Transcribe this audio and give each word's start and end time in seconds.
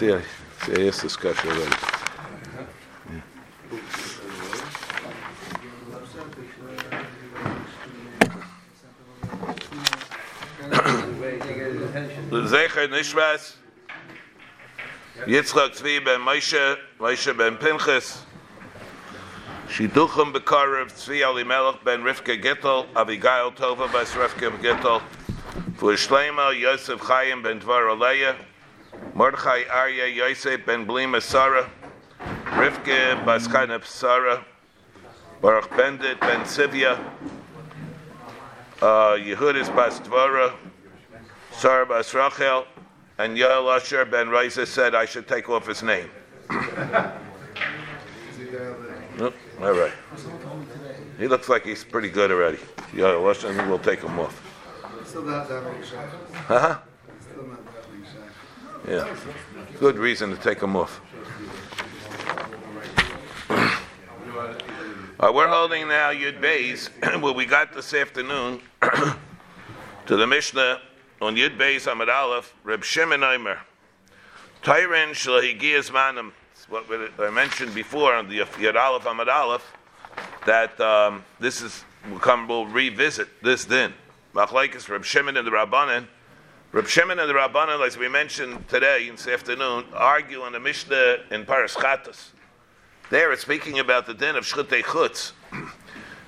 see, 0.00 0.14
I, 0.14 0.22
see, 0.64 0.82
I 0.82 0.88
asked 0.88 1.02
this 1.02 1.14
question 1.14 1.50
already. 1.50 1.76
Zecher 12.48 12.88
Nishmas, 12.88 13.56
Yitzchak 15.26 15.76
Tzvi 15.76 16.02
ben 16.02 16.20
Moshe, 16.20 16.78
Moshe 16.98 17.36
ben 17.36 17.58
Pinchas, 17.58 18.22
Shiduchim 19.68 20.32
Bekarev, 20.32 20.90
Tzvi 20.92 21.20
Elimelech 21.20 21.84
ben 21.84 22.00
Rivka 22.00 22.42
Gittel, 22.42 22.86
Abigail 22.96 23.52
Tova 23.52 23.92
bas 23.92 24.12
Rivka 24.12 24.50
Gittel, 24.62 25.02
for 25.76 25.92
Shleima 25.92 26.58
Yosef 26.58 27.00
Chaim 27.00 27.42
ben 27.42 27.60
Dvar 27.60 27.94
Aleya, 27.94 28.34
Mordechai 29.20 29.64
Arya 29.70 30.06
Yosef 30.06 30.64
ben 30.64 30.86
Blima 30.86 31.20
Sarah, 31.20 31.68
Rivka 32.56 33.22
bas 33.26 33.46
Chanep 33.46 33.84
Sarah, 33.84 34.42
Baruch 35.42 35.68
Bendit 35.76 36.18
ben 36.20 36.40
Sivya, 36.46 36.98
uh, 38.80 39.18
Yehudis 39.20 39.68
bas 39.76 40.00
Dvara, 40.00 40.54
Sarah 41.52 41.84
bas 41.84 42.14
Rachel, 42.14 42.64
and 43.18 43.36
Yael 43.36 43.76
Asher 43.76 44.06
ben 44.06 44.30
Raisa 44.30 44.64
said 44.64 44.94
I 44.94 45.04
should 45.04 45.28
take 45.28 45.50
off 45.50 45.66
his 45.66 45.82
name. 45.82 46.08
All 46.50 46.62
right. 49.60 49.92
He 51.18 51.28
looks 51.28 51.50
like 51.50 51.66
he's 51.66 51.84
pretty 51.84 52.08
good 52.08 52.32
already. 52.32 52.58
Yael 52.94 53.30
Asher, 53.30 53.48
and 53.48 53.68
we'll 53.68 53.78
take 53.80 54.00
him 54.00 54.18
off. 54.18 54.40
Still 55.04 55.24
not 55.24 55.46
that 55.46 55.62
big 55.70 55.84
shot. 55.84 56.08
Huh? 56.32 56.78
Still 57.20 57.46
not 57.48 57.62
that 57.66 57.92
big 57.92 58.06
shot. 58.06 58.30
Yeah. 58.88 59.16
Good 59.78 59.96
reason 59.98 60.30
to 60.30 60.36
take 60.36 60.60
them 60.60 60.76
off. 60.76 61.00
Uh, 65.20 65.30
we're 65.30 65.48
holding 65.48 65.86
now 65.86 66.10
Yud 66.10 66.40
Beis, 66.40 66.88
where 67.20 67.34
we 67.34 67.44
got 67.44 67.74
this 67.74 67.92
afternoon 67.92 68.58
to 70.06 70.16
the 70.16 70.26
Mishnah 70.26 70.80
on 71.20 71.36
Yud 71.36 71.58
Beis 71.58 71.86
Amid 71.92 72.08
Aleph, 72.08 72.54
Reb 72.64 72.82
Shimon 72.82 73.20
Eimer. 73.20 73.58
Tyron 74.62 75.10
Shalahigiyas 75.10 75.90
Manim, 75.90 76.32
what 76.70 76.86
I 77.18 77.28
mentioned 77.28 77.74
before 77.74 78.14
on 78.14 78.30
the 78.30 78.38
Yud 78.38 78.76
Aleph 78.76 79.04
Amid 79.04 79.28
Aleph, 79.28 79.76
that 80.46 80.80
um, 80.80 81.22
this 81.38 81.60
is, 81.60 81.84
we'll 82.08 82.18
come, 82.18 82.48
we'll 82.48 82.64
revisit 82.64 83.42
this 83.42 83.66
then. 83.66 83.92
Machlaikis 84.34 84.88
Reb 84.88 85.04
Shimon 85.04 85.36
and 85.36 85.46
the 85.46 85.50
Rabbanan. 85.50 86.06
Reb 86.72 86.86
Shimon 86.86 87.18
and 87.18 87.28
the 87.28 87.34
Rabbanan, 87.34 87.84
as 87.84 87.98
we 87.98 88.08
mentioned 88.08 88.68
today, 88.68 89.08
in 89.08 89.16
this 89.16 89.26
afternoon, 89.26 89.86
argue 89.92 90.42
on 90.42 90.52
the 90.52 90.60
Mishnah 90.60 91.16
in 91.32 91.44
Paras 91.44 91.74
Chatas. 91.74 92.28
There 93.10 93.32
it's 93.32 93.42
speaking 93.42 93.80
about 93.80 94.06
the 94.06 94.14
din 94.14 94.36
of 94.36 94.44
Shchutei 94.44 94.84
Chutz. 94.84 95.32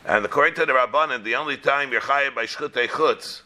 And 0.04 0.24
according 0.24 0.54
to 0.54 0.66
the 0.66 0.72
Rabbanan, 0.72 1.22
the 1.22 1.36
only 1.36 1.56
time 1.56 1.92
you're 1.92 2.00
chayav 2.00 2.34
by 2.34 2.46
Shchutei 2.46 2.88
Chutz 2.88 3.42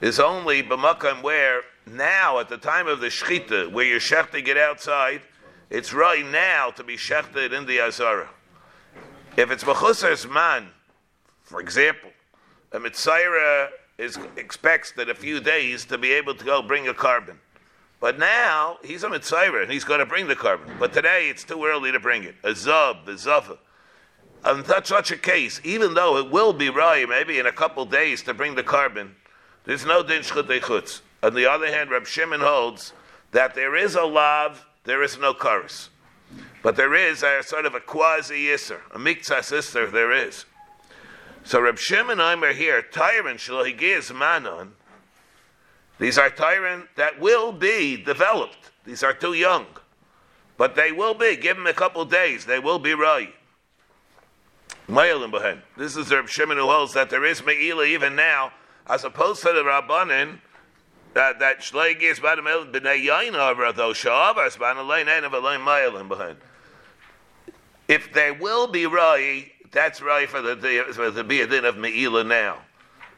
is 0.00 0.20
only 0.20 0.62
b'makam 0.62 1.20
where 1.20 1.62
now, 1.84 2.38
at 2.38 2.48
the 2.48 2.58
time 2.58 2.86
of 2.86 3.00
the 3.00 3.08
Shchita, 3.08 3.72
where 3.72 3.84
you're 3.84 3.98
it 4.46 4.56
outside, 4.56 5.22
it's 5.68 5.92
right 5.92 6.24
now 6.24 6.70
to 6.70 6.84
be 6.84 6.96
shechted 6.96 7.52
in 7.52 7.66
the 7.66 7.80
Azara. 7.80 8.28
If 9.36 9.50
it's 9.50 9.64
b'chusar's 9.64 10.28
man, 10.28 10.68
for 11.42 11.60
example, 11.60 12.10
a 12.70 12.78
Mitzayra 12.78 13.70
is, 13.98 14.18
expects 14.36 14.92
that 14.92 15.08
a 15.08 15.14
few 15.14 15.40
days 15.40 15.84
to 15.86 15.98
be 15.98 16.12
able 16.12 16.34
to 16.34 16.44
go 16.44 16.62
bring 16.62 16.88
a 16.88 16.94
carbon. 16.94 17.38
But 18.00 18.18
now 18.18 18.78
he's 18.84 19.02
a 19.02 19.08
mitzvah 19.08 19.62
and 19.62 19.70
he's 19.70 19.84
going 19.84 20.00
to 20.00 20.06
bring 20.06 20.28
the 20.28 20.36
carbon. 20.36 20.74
But 20.78 20.92
today 20.92 21.28
it's 21.28 21.44
too 21.44 21.64
early 21.64 21.92
to 21.92 22.00
bring 22.00 22.24
it. 22.24 22.34
A 22.44 22.50
zub, 22.50 23.08
a. 23.08 23.58
And 24.44 24.64
that's 24.64 24.90
such 24.90 25.10
a 25.10 25.16
case, 25.16 25.60
even 25.64 25.94
though 25.94 26.18
it 26.18 26.30
will 26.30 26.52
be 26.52 26.68
right, 26.68 27.08
maybe 27.08 27.38
in 27.38 27.46
a 27.46 27.52
couple 27.52 27.84
days 27.84 28.22
to 28.24 28.34
bring 28.34 28.54
the 28.54 28.62
carbon, 28.62 29.16
there's 29.64 29.84
no 29.84 30.02
din 30.02 30.22
chutz. 30.22 31.00
On 31.22 31.34
the 31.34 31.50
other 31.50 31.66
hand, 31.66 31.90
Reb 31.90 32.06
Shimon 32.06 32.40
holds 32.40 32.92
that 33.32 33.54
there 33.54 33.74
is 33.74 33.96
a 33.96 34.04
lav, 34.04 34.64
there 34.84 35.02
is 35.02 35.18
no 35.18 35.34
chorus. 35.34 35.88
But 36.62 36.76
there 36.76 36.94
is 36.94 37.22
a 37.22 37.42
sort 37.42 37.66
of 37.66 37.74
a 37.74 37.80
quasi 37.80 38.46
yisr, 38.46 38.78
a 38.94 38.98
mikzah 38.98 39.42
sister, 39.42 39.86
there 39.86 40.12
is. 40.12 40.44
So 41.46 41.60
Reb 41.60 41.78
Shimon 41.78 42.18
Aimer 42.18 42.52
here, 42.52 42.82
tyrant 42.82 43.38
shalohigiz 43.38 44.12
manon, 44.12 44.72
these 46.00 46.18
are 46.18 46.28
tyrant 46.28 46.88
that 46.96 47.20
will 47.20 47.52
be 47.52 47.96
developed. 47.96 48.72
These 48.84 49.04
are 49.04 49.12
too 49.12 49.32
young. 49.32 49.66
But 50.56 50.74
they 50.74 50.90
will 50.90 51.14
be. 51.14 51.36
Give 51.36 51.56
them 51.56 51.68
a 51.68 51.72
couple 51.72 52.04
days. 52.04 52.46
They 52.46 52.58
will 52.58 52.80
be 52.80 52.94
right. 52.94 53.32
This 54.88 55.96
is 55.96 56.10
Reb 56.12 56.28
Shimon 56.28 56.56
who 56.56 56.66
holds 56.66 56.94
that 56.94 57.10
there 57.10 57.24
is 57.24 57.44
Me'ila 57.46 57.84
even 57.84 58.16
now, 58.16 58.52
as 58.88 59.04
opposed 59.04 59.42
to 59.42 59.52
the 59.52 59.62
Rabbanin, 59.62 60.40
that 61.14 61.38
that 61.38 61.60
Shleig 61.60 62.02
is 62.02 62.18
Badamel 62.18 62.72
b'nei 62.72 63.06
Yaina 63.06 63.76
though 63.76 63.92
Shavas 63.92 64.58
Banalein 64.58 65.06
and 65.06 65.24
Avalein 65.24 65.64
Mayalim 65.64 66.08
behind. 66.08 66.38
If 67.86 68.12
they 68.12 68.32
will 68.32 68.66
be 68.66 68.86
right, 68.86 69.52
that's 69.72 70.02
right 70.02 70.28
for 70.28 70.40
the 70.42 70.86
for 70.92 71.10
the 71.10 71.24
be 71.24 71.40
a 71.40 71.46
din 71.46 71.64
of 71.64 71.76
Me'ila 71.76 72.24
now. 72.24 72.58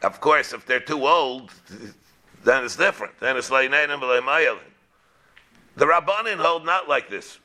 Of 0.01 0.21
course, 0.21 0.53
if 0.53 0.65
they're 0.65 0.79
too 0.79 1.05
old, 1.05 1.51
then 2.43 2.63
it's 2.63 2.75
different. 2.75 3.19
Then 3.19 3.35
it's 3.37 3.51
like 3.51 3.69
Neinim 3.69 3.99
Mayalin. 3.99 4.59
The 5.75 5.85
Rabbanin 5.85 6.37
hold 6.37 6.65
not 6.65 6.87
like 6.87 7.09
this. 7.09 7.39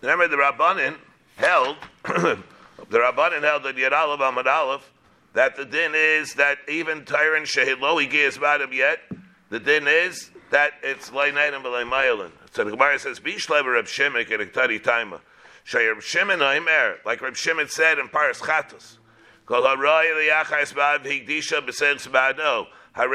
Remember, 0.00 0.28
the 0.28 0.36
Rabbanin 0.36 0.96
held, 1.36 1.76
the 2.04 2.42
Rabbanin 2.90 3.42
held 3.42 3.62
that 3.64 3.76
Yad 3.76 3.92
Amad 3.92 4.46
Aleph, 4.46 4.92
that 5.34 5.56
the 5.56 5.64
din 5.64 5.92
is 5.94 6.34
that 6.34 6.58
even 6.68 7.04
tyrant 7.04 7.46
Tyron 7.46 7.78
Shehiloi 7.78 8.10
Giyas 8.10 8.38
Badam 8.38 8.72
yet, 8.72 9.00
the 9.50 9.60
din 9.60 9.86
is 9.86 10.30
that 10.50 10.72
it's 10.82 11.12
like 11.12 11.34
Neinim 11.34 11.62
Mayalin. 11.62 12.32
So 12.52 12.64
the 12.64 12.72
Gemara 12.72 12.98
says, 12.98 13.20
Bishlever 13.20 13.74
Reb 13.74 13.86
Shimon 13.86 14.24
Kerektari 14.24 14.82
Taima. 14.82 15.20
Shayr 15.66 15.94
Reb 15.94 16.02
Shimon 16.02 16.42
Aimer, 16.42 16.96
like 17.04 17.20
Reb 17.20 17.36
Shimon 17.36 17.68
said 17.68 17.98
in 17.98 18.08
Paras 18.08 18.40
Chatos. 18.40 18.98
Kol 19.46 19.62
haroy 19.62 20.06
liyachas 20.14 20.72
ba'ad 20.74 21.04
higdisha 21.04 21.66
b'sen 21.66 21.96
ba'ado. 22.10 22.66
There 22.96 23.14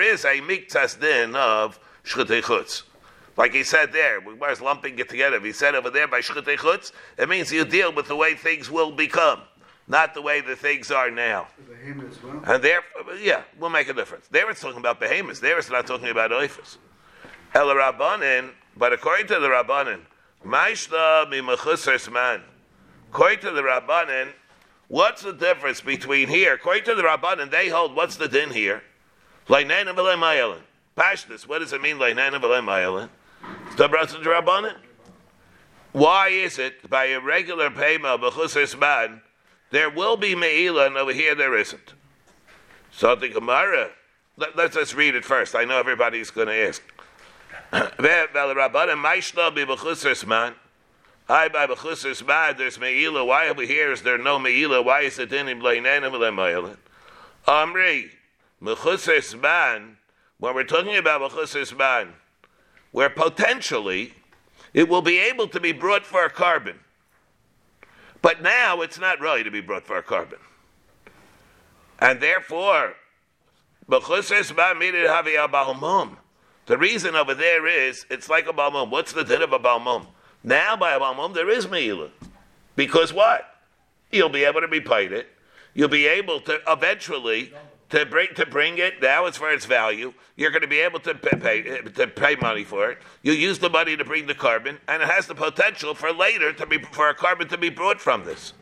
is 0.00 0.24
a 0.24 0.40
miktas 0.40 1.00
din 1.00 1.36
of 1.36 1.78
shchutei 2.04 2.42
chutz. 2.42 2.82
Like 3.36 3.54
he 3.54 3.62
said 3.62 3.92
there, 3.92 4.20
we 4.20 4.34
was 4.34 4.60
lumping 4.60 4.98
it 4.98 5.08
together. 5.08 5.40
He 5.40 5.52
said 5.52 5.76
over 5.76 5.88
there 5.88 6.08
by 6.08 6.20
shchutei 6.20 6.56
chutz, 6.56 6.90
it 7.16 7.28
means 7.28 7.52
you 7.52 7.64
deal 7.64 7.92
with 7.92 8.08
the 8.08 8.16
way 8.16 8.34
things 8.34 8.68
will 8.68 8.90
become, 8.90 9.42
not 9.86 10.12
the 10.12 10.20
way 10.20 10.40
the 10.40 10.56
things 10.56 10.90
are 10.90 11.10
now. 11.10 11.46
Well. 12.22 12.42
And 12.44 12.62
there, 12.62 12.82
yeah, 13.20 13.42
we'll 13.58 13.70
make 13.70 13.88
a 13.88 13.94
difference. 13.94 14.26
There 14.28 14.50
it's 14.50 14.60
talking 14.60 14.78
about 14.78 14.98
behemoths. 14.98 15.38
There 15.38 15.56
it's 15.56 15.70
not 15.70 15.86
talking 15.86 16.08
about 16.08 16.32
oifas. 16.32 16.78
El 17.54 17.68
Rabbanin, 17.68 18.50
but 18.76 18.92
according 18.92 19.28
to 19.28 19.38
the 19.38 19.48
Rabbanin, 19.48 20.00
Maishla 20.44 21.28
mi 21.30 21.40
man. 21.40 22.42
The 23.12 23.62
Rabbanin, 23.62 24.32
What's 24.92 25.22
the 25.22 25.32
difference 25.32 25.80
between 25.80 26.28
here? 26.28 26.58
To 26.58 26.94
the 26.94 27.02
Rabbanan, 27.02 27.50
they 27.50 27.70
hold 27.70 27.96
what's 27.96 28.16
the 28.16 28.28
din 28.28 28.50
here? 28.50 28.82
Lainanim 29.48 29.94
v'lemayalan. 29.94 30.60
Pashtus, 30.96 31.48
what 31.48 31.60
does 31.60 31.72
it 31.72 31.80
mean, 31.80 31.96
Lainanim 31.96 32.42
v'lemayalan? 32.42 33.08
It's 33.68 33.76
the 33.76 33.88
Rabbanan. 33.88 34.76
Why 35.92 36.28
is 36.28 36.58
it 36.58 36.90
by 36.90 37.06
a 37.06 37.20
regular 37.20 37.70
payma 37.70 38.18
b'chusar 38.20 38.78
man 38.78 39.22
there 39.70 39.88
will 39.88 40.18
be 40.18 40.34
meila 40.34 40.88
and 40.88 40.98
over 40.98 41.14
here 41.14 41.34
there 41.34 41.56
isn't? 41.56 41.94
So 42.90 43.14
the 43.14 43.30
Gemara, 43.30 43.92
let, 44.36 44.58
us 44.58 44.74
just 44.74 44.94
read 44.94 45.14
it 45.14 45.24
first. 45.24 45.54
I 45.54 45.64
know 45.64 45.78
everybody's 45.78 46.30
going 46.30 46.48
to 46.48 46.68
ask. 46.68 46.82
I 47.72 47.88
by 51.48 51.66
b'chusas 51.66 52.26
bad. 52.26 52.58
There's 52.58 52.76
meila. 52.76 53.26
Why 53.26 53.48
over 53.48 53.62
here 53.62 53.92
is 53.92 54.02
there 54.02 54.18
no 54.18 54.38
meila? 54.38 54.84
Why 54.84 55.00
is 55.02 55.18
it 55.18 55.32
in 55.32 55.48
him 55.48 55.60
leinenim 55.60 56.12
le'meilin? 56.12 56.76
Amri 57.46 58.10
b'chusas 58.62 59.40
ban. 59.40 59.96
When 60.38 60.54
we're 60.54 60.64
talking 60.64 60.96
about 60.96 61.22
b'chusas 61.22 61.76
ban, 61.76 62.12
where 62.90 63.08
potentially 63.08 64.12
it 64.74 64.86
will 64.88 65.02
be 65.02 65.18
able 65.18 65.48
to 65.48 65.58
be 65.58 65.72
brought 65.72 66.04
for 66.04 66.26
a 66.26 66.30
carbon, 66.30 66.78
but 68.20 68.42
now 68.42 68.82
it's 68.82 68.98
not 68.98 69.18
really 69.18 69.44
to 69.44 69.50
be 69.50 69.62
brought 69.62 69.86
for 69.86 69.96
a 69.96 70.02
carbon, 70.02 70.40
and 71.98 72.20
therefore 72.20 72.96
b'chusas 73.88 74.54
ban 74.54 74.78
needed 74.78 75.06
havi 75.06 75.36
abalmum. 75.36 76.18
The 76.72 76.78
reason 76.78 77.14
over 77.14 77.34
there 77.34 77.66
is 77.66 78.06
it's 78.08 78.30
like 78.30 78.48
a 78.48 78.52
balmum. 78.54 78.88
What's 78.88 79.12
the 79.12 79.24
din 79.24 79.42
of 79.42 79.52
a 79.52 79.58
balmum? 79.58 80.06
Now 80.42 80.74
by 80.74 80.98
Abamum 80.98 81.34
there 81.34 81.50
is 81.50 81.66
Meila. 81.66 82.08
Because 82.76 83.12
what? 83.12 83.58
You'll 84.10 84.30
be 84.30 84.44
able 84.44 84.62
to 84.62 84.66
repeat 84.66 85.12
it. 85.12 85.28
You'll 85.74 85.90
be 85.90 86.06
able 86.06 86.40
to 86.40 86.60
eventually 86.66 87.52
to 87.90 88.06
bring 88.06 88.28
to 88.36 88.46
bring 88.46 88.78
it. 88.78 89.02
Now 89.02 89.26
it's 89.26 89.36
for 89.36 89.52
its 89.52 89.66
value. 89.66 90.14
You're 90.36 90.50
going 90.50 90.62
to 90.62 90.66
be 90.66 90.78
able 90.78 90.98
to 91.00 91.14
pay, 91.14 91.60
to 91.62 92.06
pay 92.06 92.36
money 92.36 92.64
for 92.64 92.90
it. 92.90 93.00
You 93.20 93.32
use 93.32 93.58
the 93.58 93.68
money 93.68 93.94
to 93.94 94.04
bring 94.06 94.26
the 94.26 94.34
carbon, 94.34 94.78
and 94.88 95.02
it 95.02 95.10
has 95.10 95.26
the 95.26 95.34
potential 95.34 95.94
for 95.94 96.10
later 96.10 96.54
to 96.54 96.64
be 96.64 96.78
for 96.78 97.10
a 97.10 97.14
carbon 97.14 97.48
to 97.48 97.58
be 97.58 97.68
brought 97.68 98.00
from 98.00 98.24
this. 98.24 98.54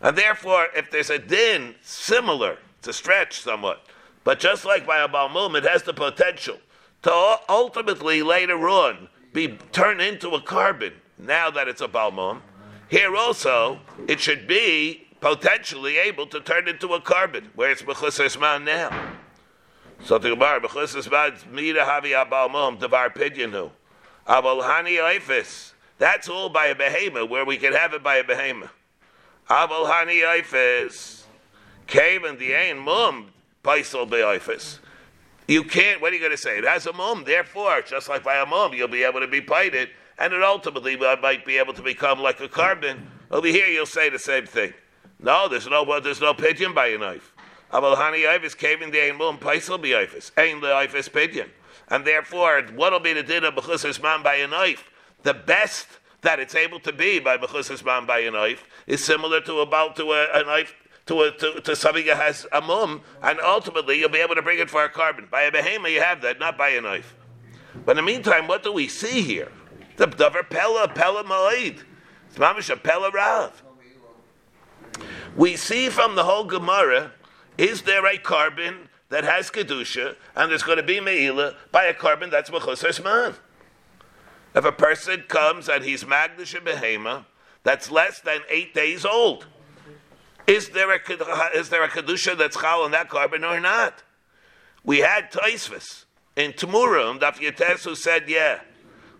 And 0.00 0.18
therefore, 0.18 0.66
if 0.74 0.90
there's 0.90 1.10
a 1.10 1.20
din 1.20 1.76
similar, 1.82 2.58
it's 2.80 2.88
a 2.88 2.92
stretch 2.92 3.38
somewhat, 3.42 3.86
but 4.24 4.40
just 4.40 4.64
like 4.64 4.84
by 4.84 4.98
a 4.98 5.06
balmum, 5.06 5.56
it 5.56 5.62
has 5.62 5.84
the 5.84 5.94
potential 5.94 6.58
to 7.02 7.36
ultimately 7.48 8.22
later 8.22 8.68
on 8.68 9.08
be 9.32 9.58
turned 9.72 10.00
into 10.00 10.30
a 10.30 10.40
carbon. 10.40 10.94
Now 11.18 11.50
that 11.50 11.68
it's 11.68 11.80
a 11.80 11.88
balmum, 11.88 12.40
here 12.88 13.14
also 13.16 13.80
it 14.08 14.20
should 14.20 14.46
be 14.46 15.06
potentially 15.20 15.98
able 15.98 16.26
to 16.26 16.40
turn 16.40 16.68
into 16.68 16.94
a 16.94 17.00
carbon, 17.00 17.50
where 17.54 17.70
it's 17.70 17.82
b'chusas 17.82 18.38
man 18.38 18.64
now. 18.64 19.12
So 20.04 20.18
the 20.18 20.30
Gemara 20.30 20.60
b'chusas 20.60 21.10
man 21.10 21.34
mida 21.50 21.80
havi 21.80 22.12
abalmum 22.12 22.78
devar 22.78 23.10
pidyanu 23.10 23.70
aval 24.26 24.62
hani 24.62 24.96
oifis. 24.98 25.72
That's 25.98 26.28
all 26.28 26.48
by 26.48 26.66
a 26.66 26.74
behemoth, 26.74 27.28
where 27.28 27.44
we 27.44 27.56
can 27.56 27.72
have 27.72 27.94
it 27.94 28.02
by 28.02 28.16
a 28.16 28.24
behemoth. 28.24 28.70
Aval 29.48 29.86
hani 29.86 30.22
oifis 30.22 31.22
came 31.86 32.24
in 32.24 32.38
the 32.38 32.52
ain 32.52 32.78
mum 32.78 33.32
paisel 33.62 34.08
beoifis. 34.08 34.78
You 35.52 35.64
can't. 35.64 36.00
What 36.00 36.12
are 36.12 36.14
you 36.14 36.20
going 36.20 36.32
to 36.32 36.38
say? 36.38 36.56
It 36.56 36.64
has 36.64 36.86
a 36.86 36.94
mum. 36.94 37.24
Therefore, 37.26 37.82
just 37.82 38.08
like 38.08 38.24
by 38.24 38.36
a 38.36 38.46
mum, 38.46 38.72
you'll 38.72 38.88
be 38.88 39.02
able 39.02 39.20
to 39.20 39.26
be 39.26 39.42
painted, 39.42 39.90
and 40.18 40.32
it 40.32 40.42
ultimately 40.42 40.96
might 40.96 41.44
be 41.44 41.58
able 41.58 41.74
to 41.74 41.82
become 41.82 42.20
like 42.20 42.40
a 42.40 42.48
carbon. 42.48 43.06
Over 43.30 43.48
here, 43.48 43.66
you'll 43.66 43.84
say 43.84 44.08
the 44.08 44.18
same 44.18 44.46
thing. 44.46 44.72
No, 45.20 45.48
there's 45.50 45.68
no 45.68 46.00
there's 46.00 46.22
no 46.22 46.32
pigeon 46.32 46.72
by 46.72 46.86
a 46.86 46.96
knife. 46.96 47.34
Aval 47.70 47.96
hani 47.96 48.24
ifis 48.24 48.56
came 48.56 48.82
in 48.82 48.90
the 48.92 48.98
ain 48.98 49.18
mum 49.18 49.36
paisel 49.36 49.78
beoifis. 49.78 50.30
Ain 50.38 50.62
the 50.62 50.68
ifis 50.68 51.12
pigeon, 51.12 51.50
and 51.88 52.06
therefore, 52.06 52.62
what'll 52.74 52.98
be 52.98 53.12
the 53.12 53.22
din 53.22 53.44
of 53.44 53.54
bechusas 53.54 54.02
man 54.02 54.22
by 54.22 54.36
a 54.36 54.48
knife? 54.48 54.90
The 55.22 55.34
best 55.34 55.86
that 56.22 56.40
it's 56.40 56.54
able 56.54 56.80
to 56.80 56.94
be 56.94 57.18
by 57.18 57.36
bechusas 57.36 57.84
man 57.84 58.06
by 58.06 58.20
a 58.20 58.30
knife 58.30 58.64
is 58.86 59.04
similar 59.04 59.42
to 59.42 59.60
about 59.60 59.96
to 59.96 60.12
a, 60.12 60.28
a 60.32 60.44
knife 60.44 60.74
to, 61.12 61.22
a, 61.22 61.30
to, 61.30 61.60
to 61.60 61.76
something 61.76 62.06
that 62.06 62.16
has 62.16 62.46
a 62.52 62.60
mum, 62.62 63.02
and 63.22 63.38
ultimately 63.40 63.98
you'll 63.98 64.08
be 64.08 64.18
able 64.18 64.34
to 64.34 64.42
bring 64.42 64.58
it 64.58 64.70
for 64.70 64.82
a 64.82 64.88
carbon. 64.88 65.28
By 65.30 65.42
a 65.42 65.52
behemoth, 65.52 65.90
you 65.90 66.00
have 66.00 66.22
that, 66.22 66.38
not 66.38 66.56
by 66.56 66.70
a 66.70 66.80
knife. 66.80 67.14
But 67.84 67.98
in 67.98 68.04
the 68.04 68.10
meantime, 68.10 68.46
what 68.46 68.62
do 68.62 68.72
we 68.72 68.88
see 68.88 69.20
here? 69.20 69.52
The 69.96 70.06
davar 70.06 70.48
pella, 70.48 70.88
pella 70.88 71.22
ma'id. 71.24 71.82
It's 72.28 72.38
mamish 72.38 72.70
a 72.70 72.76
pella 72.76 73.10
rav. 73.10 73.62
We 75.36 75.56
see 75.56 75.90
from 75.90 76.14
the 76.14 76.24
whole 76.24 76.44
Gemara, 76.44 77.12
is 77.58 77.82
there 77.82 78.06
a 78.06 78.16
carbon 78.16 78.88
that 79.10 79.24
has 79.24 79.50
kedusha, 79.50 80.16
and 80.34 80.50
there's 80.50 80.62
going 80.62 80.78
to 80.78 80.82
be 80.82 80.98
meila 80.98 81.56
by 81.70 81.84
a 81.84 81.94
carbon 81.94 82.30
that's 82.30 82.48
mechusar 82.48 83.04
man? 83.04 83.34
If 84.54 84.64
a 84.64 84.72
person 84.72 85.24
comes 85.28 85.68
and 85.68 85.84
he's 85.84 86.04
magnish 86.04 86.58
behema, 86.58 87.26
that's 87.64 87.90
less 87.90 88.20
than 88.20 88.40
eight 88.48 88.72
days 88.74 89.04
old. 89.04 89.46
Is 90.46 90.70
there 90.70 90.90
a 90.92 90.98
is 91.54 91.68
there 91.68 91.84
a 91.84 91.88
kedusha 91.88 92.36
that's 92.36 92.60
chal 92.60 92.82
on 92.82 92.90
that 92.90 93.08
carbon 93.08 93.44
or 93.44 93.60
not? 93.60 94.02
We 94.84 94.98
had 94.98 95.30
Taisvis 95.30 96.04
in 96.36 96.52
Tumurim, 96.52 97.20
Daf 97.20 97.40
Yates, 97.40 97.84
who 97.84 97.94
said 97.94 98.28
yeah. 98.28 98.60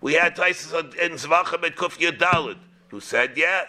We 0.00 0.14
had 0.14 0.34
Taisvis 0.34 0.96
in 0.96 1.12
Zvachim 1.12 1.64
at 1.64 1.76
Kuf 1.76 2.56
who 2.88 3.00
said 3.00 3.36
yeah. 3.36 3.64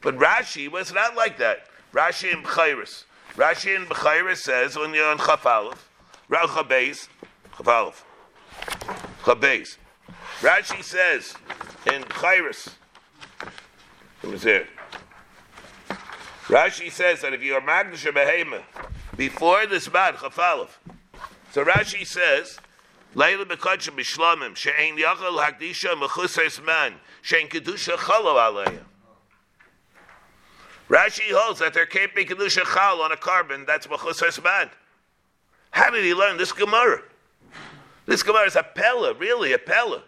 But 0.00 0.16
Rashi 0.16 0.70
was 0.70 0.92
not 0.92 1.16
like 1.16 1.38
that. 1.38 1.66
Rashi 1.92 2.32
in 2.32 2.42
Bechairis. 2.42 3.04
Rashi 3.34 3.76
in 3.76 3.86
Bechairis 3.86 4.38
says 4.38 4.76
when 4.76 4.94
you're 4.94 5.10
on 5.10 5.18
Chafalov, 5.18 5.76
Chabez, 6.30 7.08
Chafalov, 7.54 8.02
Chabez. 9.22 9.76
Rashi 10.40 10.82
says 10.82 11.34
in 11.92 12.02
Bechairis, 12.02 12.74
it 14.22 14.30
was 14.30 14.42
there. 14.42 14.66
Rashi 16.50 16.90
says 16.90 17.20
that 17.20 17.32
if 17.32 17.44
you 17.44 17.54
are 17.54 17.60
Magnish 17.60 18.04
Behema 18.12 18.62
before 19.16 19.66
this 19.66 19.90
man, 19.92 20.14
Chafalov, 20.14 20.70
so 21.52 21.64
Rashi 21.64 22.04
says, 22.04 22.58
Leila 23.14 23.46
Bekachim 23.46 23.96
Bishlamim, 23.96 24.56
She'ein 24.56 24.98
Yachal 24.98 25.38
Hakdisha 25.38 25.94
Mechusers 25.94 26.64
Man, 26.66 26.94
She'ein 27.22 27.46
Kedusha 27.46 27.94
Chalo 27.94 28.34
Aleya. 28.34 28.80
Rashi 30.88 31.30
holds 31.30 31.60
that 31.60 31.72
there 31.72 31.86
can't 31.86 32.12
be 32.16 32.24
Kedusha 32.24 32.64
Chal 32.74 33.00
on 33.00 33.12
a 33.12 33.16
carbon 33.16 33.64
that's 33.64 33.86
Mechusers 33.86 34.42
Man. 34.42 34.70
How 35.70 35.90
did 35.90 36.02
he 36.02 36.14
learn 36.14 36.36
this 36.36 36.50
Gemara? 36.50 37.02
This 38.06 38.24
Gemara 38.24 38.46
is 38.46 38.56
a 38.56 38.64
Pella, 38.64 39.14
really 39.14 39.52
a 39.52 39.58
Pella. 39.58 40.02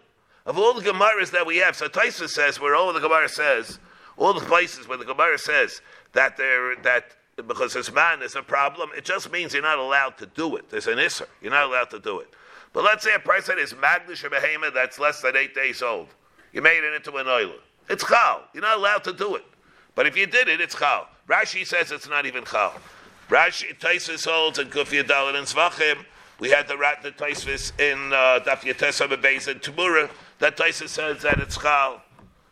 Of 0.45 0.57
all 0.57 0.73
the 0.73 0.81
Gemaras 0.81 1.31
that 1.31 1.45
we 1.45 1.55
have, 1.59 1.77
so 1.77 1.87
Taisa 1.87 2.27
says, 2.27 2.59
where 2.59 2.75
all 2.75 2.91
the 2.91 2.99
Gemara 2.99 3.29
says, 3.29 3.79
all 4.17 4.33
the 4.33 4.41
places 4.45 4.89
where 4.89 4.97
the 4.97 5.05
Gemara 5.05 5.37
says 5.37 5.81
that 6.13 6.37
there 6.37 6.75
that 6.77 7.05
because 7.35 7.73
this 7.73 7.91
man 7.91 8.21
is 8.21 8.35
a 8.35 8.43
problem, 8.43 8.91
it 8.95 9.05
just 9.05 9.31
means 9.31 9.53
you're 9.53 9.63
not 9.63 9.79
allowed 9.79 10.17
to 10.19 10.27
do 10.27 10.55
it. 10.55 10.69
There's 10.69 10.87
an 10.87 10.97
isser. 10.97 11.27
You're 11.41 11.51
not 11.51 11.65
allowed 11.65 11.89
to 11.89 11.99
do 11.99 12.19
it. 12.19 12.29
But 12.73 12.83
let's 12.83 13.03
say 13.03 13.13
a 13.15 13.19
person 13.19 13.57
is 13.59 13.73
magnish 13.73 14.27
behema 14.27 14.73
that's 14.73 14.99
less 14.99 15.21
than 15.21 15.35
eight 15.35 15.55
days 15.55 15.81
old. 15.81 16.07
You 16.51 16.61
made 16.61 16.83
it 16.83 16.93
into 16.93 17.15
an 17.17 17.27
oil. 17.27 17.53
It's 17.89 18.07
chal. 18.07 18.43
You're 18.53 18.61
not 18.61 18.77
allowed 18.77 19.03
to 19.05 19.13
do 19.13 19.35
it. 19.35 19.43
But 19.95 20.05
if 20.05 20.15
you 20.15 20.27
did 20.27 20.47
it, 20.47 20.61
it's 20.61 20.75
chal. 20.75 21.07
Rashi 21.27 21.65
says 21.65 21.91
it's 21.91 22.07
not 22.07 22.25
even 22.25 22.45
chal. 22.45 22.73
Rashi 23.29 23.77
Taisus 23.79 24.25
holds 24.25 24.59
in 24.59 24.67
Kufya 24.67 25.03
Dalit 25.03 25.35
and 25.35 25.47
Svachim. 25.47 26.05
We 26.39 26.49
had 26.49 26.67
the 26.67 26.77
rat 26.77 27.01
the 27.01 27.11
Taisus 27.11 27.79
in 27.79 28.13
uh, 28.13 28.39
Daf 28.45 28.61
Yatesa 28.61 29.07
Bebeis 29.07 29.47
in 29.47 29.59
Tumura. 29.59 30.09
That 30.39 30.57
Taisus 30.57 30.89
says 30.89 31.23
that 31.23 31.39
it's 31.39 31.57
chal. 31.57 32.02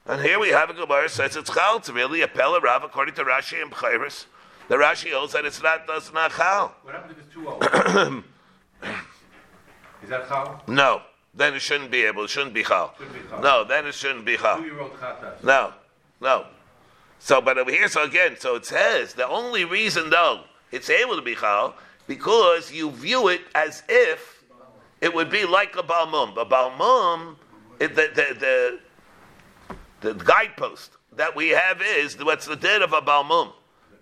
And 0.07 0.21
here 0.21 0.39
we 0.39 0.49
have 0.49 0.69
a 0.69 0.73
Gemara 0.73 1.09
says 1.09 1.35
it's 1.35 1.53
chal. 1.53 1.77
It's 1.77 1.89
really 1.89 2.21
a 2.21 2.27
Pella 2.27 2.59
Rav 2.59 2.83
according 2.83 3.15
to 3.15 3.23
Rashi 3.23 3.61
and 3.61 3.71
Bchairis. 3.71 4.25
The 4.67 4.75
Rashi 4.75 5.11
holds 5.11 5.33
that 5.33 5.45
it's 5.45 5.61
not 5.61 5.85
does 5.85 6.11
not 6.11 6.31
chal. 6.31 6.73
What 6.83 6.95
happened 6.95 7.15
if 7.17 7.25
it's 7.25 7.33
too 7.33 7.47
old? 7.47 7.63
Is 10.03 10.09
that 10.09 10.27
chal? 10.27 10.63
No, 10.67 11.01
then 11.35 11.53
it 11.53 11.61
shouldn't 11.61 11.91
be 11.91 12.03
able. 12.03 12.23
It 12.23 12.29
shouldn't 12.31 12.53
be 12.53 12.63
chal. 12.63 12.95
Shouldn't 12.97 13.13
be 13.13 13.29
chal. 13.29 13.41
No, 13.41 13.63
then 13.63 13.85
it 13.85 13.93
shouldn't 13.93 14.25
be 14.25 14.37
chal. 14.37 14.57
Two-year-old 14.57 14.93
chatas. 14.93 15.43
No, 15.43 15.73
no. 16.19 16.45
So, 17.19 17.39
but 17.39 17.59
over 17.59 17.69
here, 17.69 17.87
so 17.87 18.03
again, 18.03 18.35
so 18.39 18.55
it 18.55 18.65
says 18.65 19.13
the 19.13 19.27
only 19.27 19.65
reason 19.65 20.09
though 20.09 20.41
it's 20.71 20.89
able 20.89 21.15
to 21.15 21.21
be 21.21 21.35
chal 21.35 21.75
because 22.07 22.71
you 22.71 22.89
view 22.89 23.27
it 23.27 23.41
as 23.53 23.83
if 23.87 24.43
it 24.99 25.13
would 25.13 25.29
be 25.29 25.45
like 25.45 25.75
a 25.75 25.83
balmum. 25.83 26.35
A 26.37 26.45
balmum, 26.45 27.35
it, 27.79 27.95
the, 27.95 28.09
the, 28.15 28.35
the 28.39 28.79
the 30.01 30.13
guidepost 30.13 30.91
that 31.15 31.35
we 31.35 31.49
have 31.49 31.81
is 31.81 32.17
what's 32.23 32.45
the 32.45 32.55
din 32.55 32.81
of 32.81 32.93
a 32.93 33.01
balmum. 33.01 33.53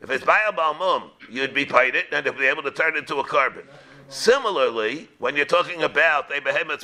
If 0.02 0.10
it's 0.10 0.24
by 0.24 0.42
a 0.48 0.54
balmum, 0.54 1.10
you'd 1.30 1.54
be 1.54 1.66
paid 1.66 1.96
it 1.96 2.08
and 2.12 2.26
you'd 2.26 2.38
be 2.38 2.46
able 2.46 2.64
to 2.64 2.72
turn 2.72 2.96
it 2.96 3.00
into 3.00 3.18
a 3.18 3.24
carbon. 3.24 3.64
Similarly, 4.08 5.10
when 5.20 5.36
you're 5.36 5.46
talking 5.46 5.84
about 5.84 6.36
a 6.36 6.40
behemoth 6.40 6.84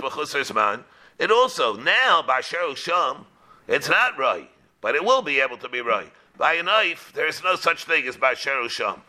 man, 0.53 0.83
it 1.17 1.31
also 1.31 1.75
now 1.75 2.21
by 2.21 2.41
sham, 2.41 3.25
it's 3.67 3.89
not 3.89 4.17
right, 4.17 4.49
but 4.81 4.95
it 4.95 5.03
will 5.03 5.21
be 5.21 5.39
able 5.39 5.57
to 5.57 5.69
be 5.69 5.81
right. 5.81 6.11
By 6.37 6.55
a 6.55 6.63
knife, 6.63 7.11
there 7.15 7.27
is 7.27 7.41
no 7.41 7.55
such 7.55 7.85
thing 7.85 8.05
as 8.07 8.17
by 8.17 8.33
sham. 8.33 9.01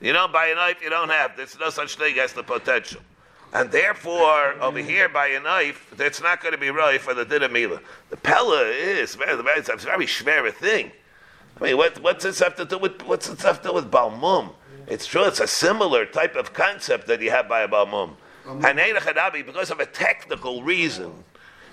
You 0.00 0.14
know, 0.14 0.26
by 0.28 0.46
a 0.46 0.54
knife, 0.54 0.78
you 0.82 0.88
don't 0.88 1.10
have. 1.10 1.36
There's 1.36 1.58
no 1.58 1.68
such 1.68 1.96
thing 1.96 2.18
as 2.18 2.32
the 2.32 2.42
potential. 2.42 3.02
And 3.52 3.70
therefore, 3.72 4.54
over 4.60 4.78
here 4.78 5.08
by 5.08 5.28
a 5.28 5.40
knife, 5.40 5.92
that's 5.96 6.22
not 6.22 6.40
going 6.40 6.52
to 6.52 6.58
be 6.58 6.70
right 6.70 7.00
for 7.00 7.14
the 7.14 7.26
dinamila. 7.26 7.80
The 8.10 8.16
pella 8.16 8.62
is 8.62 9.16
very, 9.16 9.42
it's 9.58 9.68
a 9.68 9.76
very 9.76 10.06
schwer 10.06 10.52
thing. 10.52 10.92
I 11.60 11.64
mean, 11.64 11.76
what, 11.76 12.00
what's 12.00 12.24
this 12.24 12.38
have 12.38 12.54
to 12.56 12.64
do 12.64 12.78
with 12.78 13.02
what's 13.02 13.28
this 13.28 13.42
have 13.42 13.60
to 13.62 13.68
do 13.68 13.74
with 13.74 13.90
balmum? 13.90 14.52
It's 14.86 15.06
true, 15.06 15.24
it's 15.24 15.40
a 15.40 15.48
similar 15.48 16.06
type 16.06 16.36
of 16.36 16.52
concept 16.52 17.08
that 17.08 17.20
you 17.20 17.30
have 17.30 17.48
by 17.48 17.62
a 17.62 17.68
balmum. 17.68 18.14
And 18.46 19.44
because 19.46 19.70
of 19.70 19.80
a 19.80 19.86
technical 19.86 20.62
reason, 20.62 21.12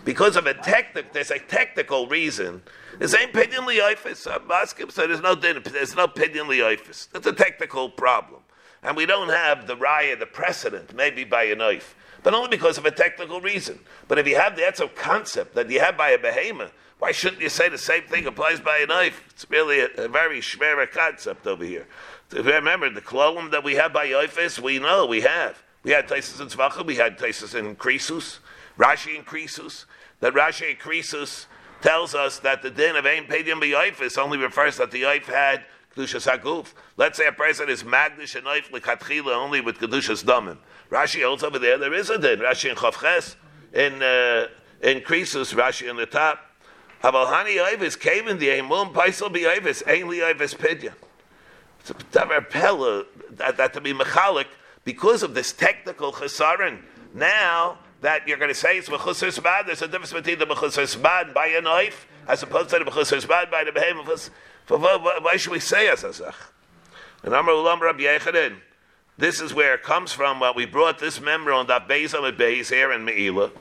because 0.04 0.36
of 0.36 0.46
a 0.46 0.54
technical, 0.54 1.10
there's 1.14 1.32
a 1.32 1.40
technical 1.40 2.08
reason. 2.08 2.62
There's 2.98 3.14
ain't 3.14 3.34
pidyon 3.34 3.68
li'ifis. 3.68 4.28
Maskim 4.48 4.88
uh, 4.88 4.92
said 4.92 5.10
there's 5.10 5.22
no 5.22 5.36
there's 5.36 5.96
no 5.96 6.08
pidyon 6.08 6.48
li'ifis. 6.48 7.10
That's 7.12 7.28
a 7.28 7.34
technical 7.34 7.90
problem 7.90 8.42
and 8.84 8.96
we 8.96 9.06
don't 9.06 9.30
have 9.30 9.68
the 9.68 9.76
raya, 9.76 10.18
the 10.18 10.26
precedent, 10.26 10.96
maybe 10.96 11.24
by 11.24 11.44
a 11.44 11.56
knife, 11.56 11.96
but 12.24 12.34
only 12.34 12.50
because 12.50 12.78
of 12.78 12.86
a 12.86 12.92
technical 12.92 13.42
reason. 13.42 13.80
But 14.08 14.20
if 14.20 14.28
you 14.28 14.36
have 14.36 14.56
the 14.56 14.66
etzel 14.66 14.90
concept 14.90 15.56
that 15.56 15.70
you 15.70 15.80
have 15.80 15.98
by 15.98 16.10
a 16.10 16.18
behemoth, 16.18 16.74
why 17.00 17.12
shouldn't 17.12 17.42
you 17.42 17.50
say 17.50 17.70
the 17.70 17.78
same 17.78 18.04
thing 18.04 18.26
applies 18.26 18.60
by 18.60 18.80
a 18.80 18.88
knife? 18.88 19.24
It's 19.30 19.50
really 19.50 19.82
a, 19.82 19.88
a 19.98 20.08
very 20.08 20.40
shmera 20.40 20.90
concept 20.90 21.46
over 21.46 21.64
here. 21.64 21.88
So 22.32 22.42
remember, 22.42 22.90
the 22.90 23.02
klolim 23.02 23.52
that 23.52 23.64
we 23.64 23.76
have 23.76 23.94
by 23.94 24.08
Yoifis, 24.08 24.60
we 24.60 24.80
know 24.80 25.06
we 25.06 25.22
have. 25.22 25.62
We 25.84 25.92
had 25.92 26.08
Taisus 26.08 26.42
in 26.42 26.48
Tzvachah, 26.48 26.86
we 26.86 26.96
had 26.96 27.18
Taisus 27.18 27.56
in 27.56 27.76
Krisus, 27.76 28.40
Rashi 28.78 29.16
in 29.16 29.24
Krisus. 29.24 29.86
That 30.20 30.34
Rashi 30.34 30.72
in 30.72 30.76
Krisus 30.78 31.46
tells 31.82 32.16
us 32.16 32.40
that 32.40 32.64
the 32.64 32.72
din 32.72 32.96
of 32.96 33.06
Ein 33.06 33.26
Pedium 33.26 33.62
B'Yoifis 33.62 34.18
only 34.18 34.38
refers 34.38 34.78
that 34.78 34.92
the 34.92 35.04
Yoif 35.04 35.26
had 35.26 35.64
kedushas 35.98 36.32
haguf. 36.32 36.74
Let's 36.96 37.18
say 37.18 37.28
a 37.28 37.32
person 37.32 37.70
is 37.70 37.84
magdish 37.84 38.36
and 38.36 38.46
knife 38.46 38.72
likatchila 38.72 39.36
only 39.36 39.62
with 39.62 39.80
kedushas 39.80 40.24
damim. 40.24 40.58
Rashi 40.92 41.24
holds 41.24 41.44
over 41.44 41.60
there. 41.60 41.78
There 41.78 41.94
is 41.94 42.10
a 42.10 42.18
din. 42.18 42.40
Rashi 42.40 42.70
in 42.70 42.76
chavches 42.76 43.36
in 43.74 44.02
uh, 44.02 44.48
in. 44.82 45.02
Rashi 45.02 45.90
in 45.90 45.98
the 45.98 46.06
top. 46.06 46.40
Avalhani 47.04 47.58
Ivis 47.58 48.00
came 48.00 48.28
in 48.28 48.40
the 48.40 48.48
Emun 48.48 48.94
Paisel 48.94 49.32
be 49.32 49.42
Ivis 49.42 49.84
Ainli 49.84 50.34
Ivis 50.34 50.56
Pidya. 50.56 50.94
It's 51.80 51.92
a 51.92 51.94
davar 51.94 52.50
pella 52.50 53.06
that, 53.32 53.58
that 53.58 53.74
to 53.74 53.82
be 53.82 53.94
mechalik 53.94 54.48
because 54.84 55.22
of 55.22 55.34
this 55.36 55.54
technical 55.54 56.12
chesaron. 56.12 56.82
Now 57.14 57.78
that 58.02 58.28
you're 58.28 58.38
going 58.38 58.50
to 58.50 58.56
say 58.56 58.78
it's 58.78 58.90
mechusar 58.90 59.42
bad, 59.44 59.68
there's 59.68 59.82
a 59.82 59.88
difference 59.88 60.12
between 60.12 60.40
the 60.40 60.46
mechusar 60.46 61.02
bad 61.02 61.34
by 61.34 61.48
a 61.48 61.62
knife 61.62 62.08
as 62.28 62.42
opposed 62.42 62.70
to 62.72 62.80
the 62.80 62.86
mechusar 62.86 63.28
bad 63.28 63.52
by 63.52 63.64
the 63.64 63.72
behemoth. 63.72 64.32
Why 64.68 65.38
should 65.38 65.52
we 65.52 65.60
say 65.60 65.88
as 65.88 66.04
a 66.04 66.34
And 67.24 67.34
Amar 67.34 67.54
Ulam 67.54 67.80
Rabbi. 67.80 68.56
This 69.18 69.40
is 69.42 69.54
where 69.54 69.74
it 69.76 69.84
comes 69.84 70.12
from. 70.12 70.40
What 70.40 70.56
we 70.56 70.66
brought 70.66 71.00
this 71.00 71.22
memory 71.22 71.54
on 71.54 71.68
that 71.68 71.84
on 71.84 72.24
the 72.24 72.32
base 72.32 72.70
here 72.70 72.92
in 72.92 73.06
Meila. 73.06 73.52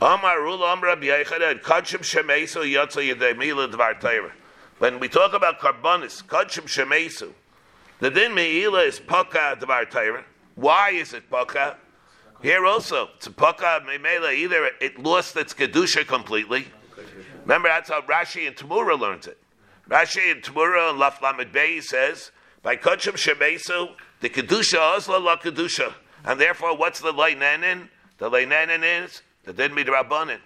Amar 0.00 0.36
Rula 0.38 0.74
Amar 0.74 0.90
Rabbi. 0.90 1.06
Kachim 1.06 2.00
Shemesu 2.00 2.62
Yotza 2.70 3.14
Yedei 3.14 3.34
Meila 3.34 3.70
Dvar 3.72 3.98
Torah. 3.98 4.32
When 4.78 5.00
we 5.00 5.08
talk 5.08 5.32
about 5.32 5.60
karbonis, 5.60 6.22
Kachim 6.24 6.64
Shemesu, 6.64 7.32
the 8.00 8.10
din 8.10 8.32
Meila 8.32 8.86
is 8.86 9.00
Paka 9.00 9.56
Dvar 9.58 9.90
Torah. 9.90 10.24
Why 10.54 10.90
is 10.90 11.14
it 11.14 11.30
Paka? 11.30 11.76
Here 12.42 12.66
also, 12.66 13.08
it's 13.16 13.28
Paka 13.28 13.82
Meila. 13.86 14.34
Either 14.34 14.68
it 14.80 14.98
lost 14.98 15.36
its 15.36 15.54
kedusha 15.54 16.06
completely. 16.06 16.66
Remember, 17.42 17.68
that's 17.68 17.88
how 17.88 18.02
Rashi 18.02 18.46
and 18.46 18.54
Tamura 18.54 18.98
learned 18.98 19.26
it. 19.26 19.38
Rashi 19.92 20.32
and 20.32 20.42
Tamura 20.42 20.88
and 20.88 20.98
Laf 20.98 21.20
Lamed 21.20 21.52
Bey 21.52 21.78
says 21.82 22.30
by 22.62 22.76
Kachim 22.76 23.12
Shemesu, 23.12 23.90
the 24.20 24.30
Kedusha 24.30 24.78
Osla 24.78 25.22
La 25.22 25.36
Kedusha. 25.36 25.92
And 26.24 26.40
therefore, 26.40 26.74
what's 26.74 27.00
the 27.00 27.12
Leinanin? 27.12 27.90
The 28.16 28.30
Leinanin 28.30 29.04
is 29.04 29.20
the 29.44 29.52
Din 29.52 29.72
Midrabanin. 29.72 30.38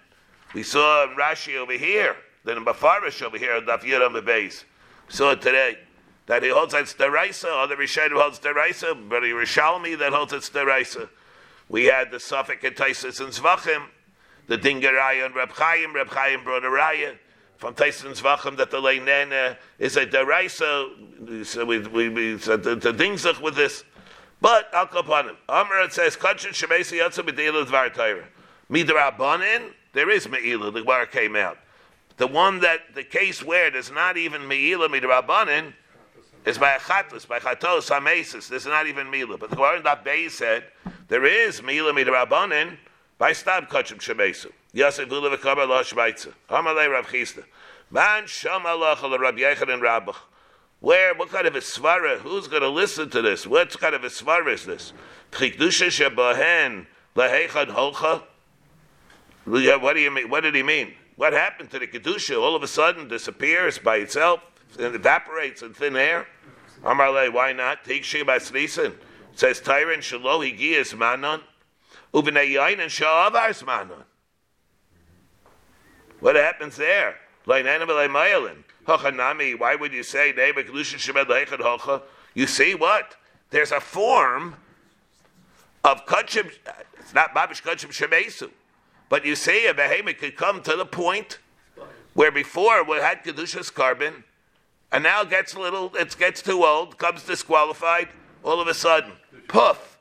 We 0.53 0.63
saw 0.63 1.09
in 1.09 1.15
Rashi 1.15 1.55
over 1.55 1.71
here, 1.71 2.17
then 2.43 2.57
in 2.57 2.65
Bafarish 2.65 3.21
over 3.21 3.37
here, 3.37 3.61
Daf 3.61 3.83
Yud 3.83 4.11
the 4.11 4.21
base. 4.21 4.65
Saw 5.07 5.31
it 5.31 5.41
today. 5.41 5.77
That 6.25 6.43
he 6.43 6.49
holds 6.49 6.73
it's 6.73 6.93
deraisa, 6.93 7.63
other 7.63 7.77
Rishonim 7.77 8.21
holds 8.21 8.39
deraisa, 8.39 9.07
but 9.07 9.23
he 9.23 9.29
Rishalmi 9.29 9.97
that 9.99 10.11
holds 10.11 10.33
it's 10.33 10.49
deraisa. 10.49 11.07
We 11.69 11.85
had 11.85 12.11
the 12.11 12.19
Suffolk 12.19 12.65
and 12.65 12.75
Taisus 12.75 13.21
and 13.21 13.29
Zvachim, 13.29 13.85
the 14.47 14.57
Dingaraya 14.57 15.25
and 15.25 15.33
Reb 15.33 15.51
Chaim, 15.51 15.95
Reb 15.95 16.09
Chaim 16.09 16.43
brought 16.43 16.65
a 16.65 16.67
raya 16.67 17.15
from 17.57 17.73
Taisus 17.73 18.21
Zvachim 18.21 18.57
that 18.57 18.71
the 18.71 18.77
Leinena 18.77 19.57
is 19.79 19.97
a 19.97 20.05
deraisa. 20.05 21.45
So 21.45 21.65
we, 21.65 21.79
we, 21.79 22.09
we 22.09 22.37
said 22.37 22.63
the, 22.63 22.75
the 22.75 22.93
dingzach 22.93 23.41
with 23.41 23.55
this. 23.55 23.83
But 24.39 24.71
Al 24.73 24.87
Kapanim, 24.87 25.35
Amr 25.49 25.81
it 25.81 25.93
says, 25.93 26.15
Kachin 26.15 26.51
Shemesi 26.51 26.99
Yatsa 26.99 27.27
B'Deila 27.27 27.65
Dvar 27.65 27.93
Torah. 27.93 28.27
Midrabanin, 28.69 29.71
there 29.93 30.09
is 30.09 30.29
Me'ila, 30.29 30.71
the 30.71 30.81
Gemara 30.81 31.07
came 31.07 31.35
out. 31.35 31.57
The 32.17 32.27
one 32.27 32.59
that, 32.59 32.93
the 32.93 33.03
case 33.03 33.43
where 33.43 33.71
there's 33.71 33.91
not 33.91 34.17
even 34.17 34.47
Me'ila 34.47 34.89
Midrabanin 34.89 35.73
is 36.45 36.57
by 36.57 36.75
a 36.75 36.79
Chatus, 36.79 37.27
by 37.27 37.39
Chatos, 37.39 37.89
Hamesis. 37.89 38.47
There's 38.47 38.65
not 38.65 38.87
even 38.87 39.09
Mila. 39.09 39.37
But 39.37 39.49
the 39.49 39.55
Gemara 39.55 39.77
in 39.77 39.83
that 39.83 40.03
Bay 40.05 40.29
said, 40.29 40.63
there 41.07 41.25
is 41.25 41.61
Mila 41.61 41.91
Midrabanin 41.91 42.77
by 43.17 43.33
Stab 43.33 43.67
Kachim 43.69 43.97
Shemesu. 43.97 44.51
Yosef 44.77 45.09
Lula 45.09 45.35
V'Kaba 45.35 45.67
Lo 45.67 45.81
Shmeitza. 45.81 46.33
Amalei 46.51 46.87
Rav 46.87 47.07
Chisda. 47.07 47.43
Man 47.89 48.25
Shamalach 48.25 49.01
Al 49.01 49.17
Rabbi 49.17 49.39
Yechon 49.39 49.73
and 49.73 49.81
Rabbach. 49.81 50.17
Where, 50.81 51.15
what 51.15 51.29
kind 51.29 51.47
of 51.47 51.55
a 51.55 51.61
svara? 51.61 52.19
Who's 52.19 52.47
going 52.47 52.61
to 52.61 52.69
listen 52.69 53.09
to 53.09 53.23
this? 53.23 53.47
What 53.47 53.71
kind 53.79 53.95
of 53.95 54.03
a 54.03 54.09
svara 54.09 54.53
is 54.53 54.67
this? 54.67 54.93
Chikdusha 55.31 55.87
Shebahen 55.87 56.85
Lahechad 57.15 57.69
Holcha. 57.73 58.21
What 59.45 59.95
do 59.95 59.99
you 59.99 60.11
mean? 60.11 60.29
What 60.29 60.41
did 60.41 60.53
he 60.53 60.61
mean? 60.61 60.93
What 61.15 61.33
happened 61.33 61.71
to 61.71 61.79
the 61.79 61.87
kedusha? 61.87 62.39
All 62.39 62.55
of 62.55 62.61
a 62.61 62.67
sudden, 62.67 63.07
disappears 63.07 63.79
by 63.79 63.95
itself 63.95 64.41
and 64.77 64.93
evaporates 64.93 65.63
in 65.63 65.73
thin 65.73 65.95
air. 65.95 66.27
Amarle, 66.83 67.33
why 67.33 67.51
not? 67.51 67.83
Take 67.83 68.03
Sheba 68.03 68.33
Srisan. 68.33 68.93
Says 69.33 69.59
Tyron 69.59 69.99
Shalo 69.99 70.45
Higiyas 70.45 70.95
Manon. 70.95 71.41
Uvenayain 72.13 72.79
and 72.79 72.91
Sha'avars 72.91 73.65
Manon. 73.65 74.03
What 76.19 76.35
happens 76.35 76.75
there? 76.75 77.15
Why 77.45 77.61
would 79.79 79.93
you 79.93 80.03
say 80.03 80.33
You 82.33 82.47
see 82.47 82.75
what? 82.75 83.15
There's 83.49 83.71
a 83.71 83.79
form 83.79 84.55
of 85.83 86.05
kachim. 86.05 86.51
It's 86.99 87.13
not 87.13 87.33
babish 87.33 87.63
kachim 87.63 87.91
shemesu, 87.91 88.49
but 89.09 89.25
you 89.25 89.35
see 89.35 89.65
a 89.67 89.73
behemoth 89.73 90.17
could 90.17 90.35
come 90.35 90.61
to 90.63 90.75
the 90.75 90.85
point 90.85 91.39
where 92.13 92.31
before 92.31 92.83
we 92.83 92.97
had 92.97 93.23
kedushas 93.23 93.73
carbon, 93.73 94.25
and 94.91 95.03
now 95.03 95.23
gets 95.23 95.53
a 95.53 95.59
little. 95.59 95.95
It 95.95 96.17
gets 96.17 96.41
too 96.41 96.65
old, 96.65 96.97
comes 96.97 97.23
disqualified. 97.23 98.09
All 98.43 98.59
of 98.59 98.67
a 98.67 98.73
sudden, 98.73 99.13
poof, 99.47 99.96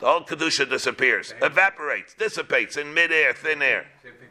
the 0.00 0.06
whole 0.06 0.22
kedusha 0.22 0.68
disappears, 0.68 1.34
evaporates, 1.42 2.14
dissipates 2.14 2.78
in 2.78 2.92
midair, 2.94 3.34
thin 3.34 3.60
air. 3.60 3.86
Same 4.02 4.14
thing. 4.14 4.28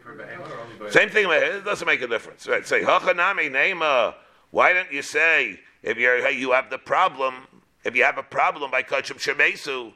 for 0.80 0.92
Same 0.92 1.10
thing. 1.10 1.28
It 1.30 1.64
doesn't 1.64 1.86
make 1.86 2.02
a 2.02 2.08
difference. 2.08 2.48
Right? 2.48 2.66
Say 2.66 2.82
hachanami 2.82 3.52
nema. 3.52 4.16
Why 4.50 4.74
don't 4.74 4.92
you 4.92 5.04
say 5.04 5.60
if 5.84 5.98
you're 5.98 6.26
hey, 6.26 6.38
you 6.38 6.52
have 6.54 6.72
the 6.72 6.80
problem? 6.80 7.36
If 7.86 7.96
you 7.96 8.04
have 8.04 8.18
a 8.18 8.24
problem 8.24 8.72
by 8.72 8.82
kachim 8.82 9.18
shemesu, 9.18 9.94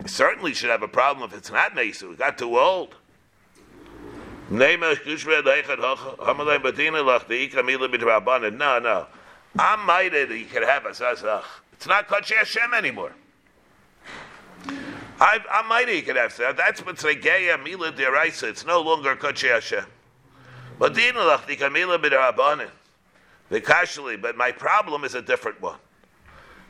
you 0.00 0.08
certainly 0.08 0.54
should 0.54 0.70
have 0.70 0.82
a 0.82 0.88
problem 0.88 1.28
if 1.30 1.36
it's 1.36 1.52
not 1.52 1.74
mesu. 1.74 2.12
It 2.12 2.18
got 2.18 2.38
too 2.38 2.58
old. 2.58 2.96
No, 4.48 4.74
no. 8.78 9.06
I 9.58 9.76
might 9.76 10.14
it. 10.14 10.30
You 10.30 10.46
can 10.46 10.62
have 10.62 10.86
a 10.86 10.90
zazach. 10.90 11.44
It's 11.74 11.86
not 11.86 12.08
kachim 12.08 12.36
Hashem 12.36 12.72
anymore. 12.72 13.12
I, 15.22 15.38
I 15.52 15.62
might 15.68 15.88
he 15.88 16.02
could 16.02 16.16
have 16.16 16.32
said 16.32 16.56
that's 16.56 16.80
Mitzregeya 16.80 17.62
Mila 17.62 17.92
Deraisa. 17.92 18.48
It's 18.48 18.66
no 18.66 18.80
longer 18.80 19.14
Kodesh 19.14 19.48
Hashem. 19.48 19.84
But 20.80 20.94
Dinalach 20.94 21.46
Dikamila 21.46 22.02
B'Darabanin. 22.02 22.70
Vikashli. 23.48 24.20
But 24.20 24.36
my 24.36 24.50
problem 24.50 25.04
is 25.04 25.14
a 25.14 25.22
different 25.22 25.62
one. 25.62 25.78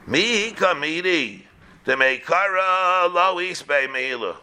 Mi 0.07 0.51
Kamidi 0.51 1.45
the 1.85 1.95
Meikara 1.95 3.11
Lois 3.11 3.63
Be 3.63 3.87
Mila. 3.87 4.37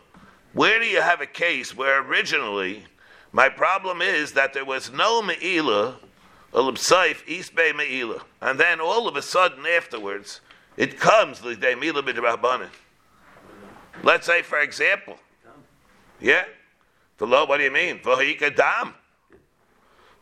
Where 0.53 0.79
do 0.79 0.87
you 0.87 1.01
have 1.01 1.21
a 1.21 1.27
case 1.27 1.77
where 1.77 2.01
originally 2.01 2.85
my 3.31 3.47
problem 3.47 4.01
is 4.01 4.31
that 4.31 4.53
there 4.53 4.65
was 4.65 4.91
no 4.91 5.21
Meila, 5.21 5.97
a 6.51 6.57
Lipsaif, 6.57 7.17
East 7.27 7.53
Bay 7.53 7.73
Meila, 7.73 8.23
and 8.41 8.59
then 8.59 8.81
all 8.81 9.07
of 9.07 9.15
a 9.15 9.21
sudden 9.21 9.67
afterwards 9.67 10.41
it 10.77 10.99
comes 10.99 11.41
the 11.41 11.55
Mila 11.79 12.01
B'Darabanin. 12.01 12.69
Let's 14.03 14.25
say, 14.25 14.41
for 14.41 14.59
example, 14.59 15.17
yeah, 16.19 16.45
the 17.17 17.27
law. 17.27 17.45
What 17.45 17.57
do 17.57 17.63
you 17.63 17.71
mean? 17.71 17.99
V'ha'ika 17.99 18.55
dam. 18.55 18.93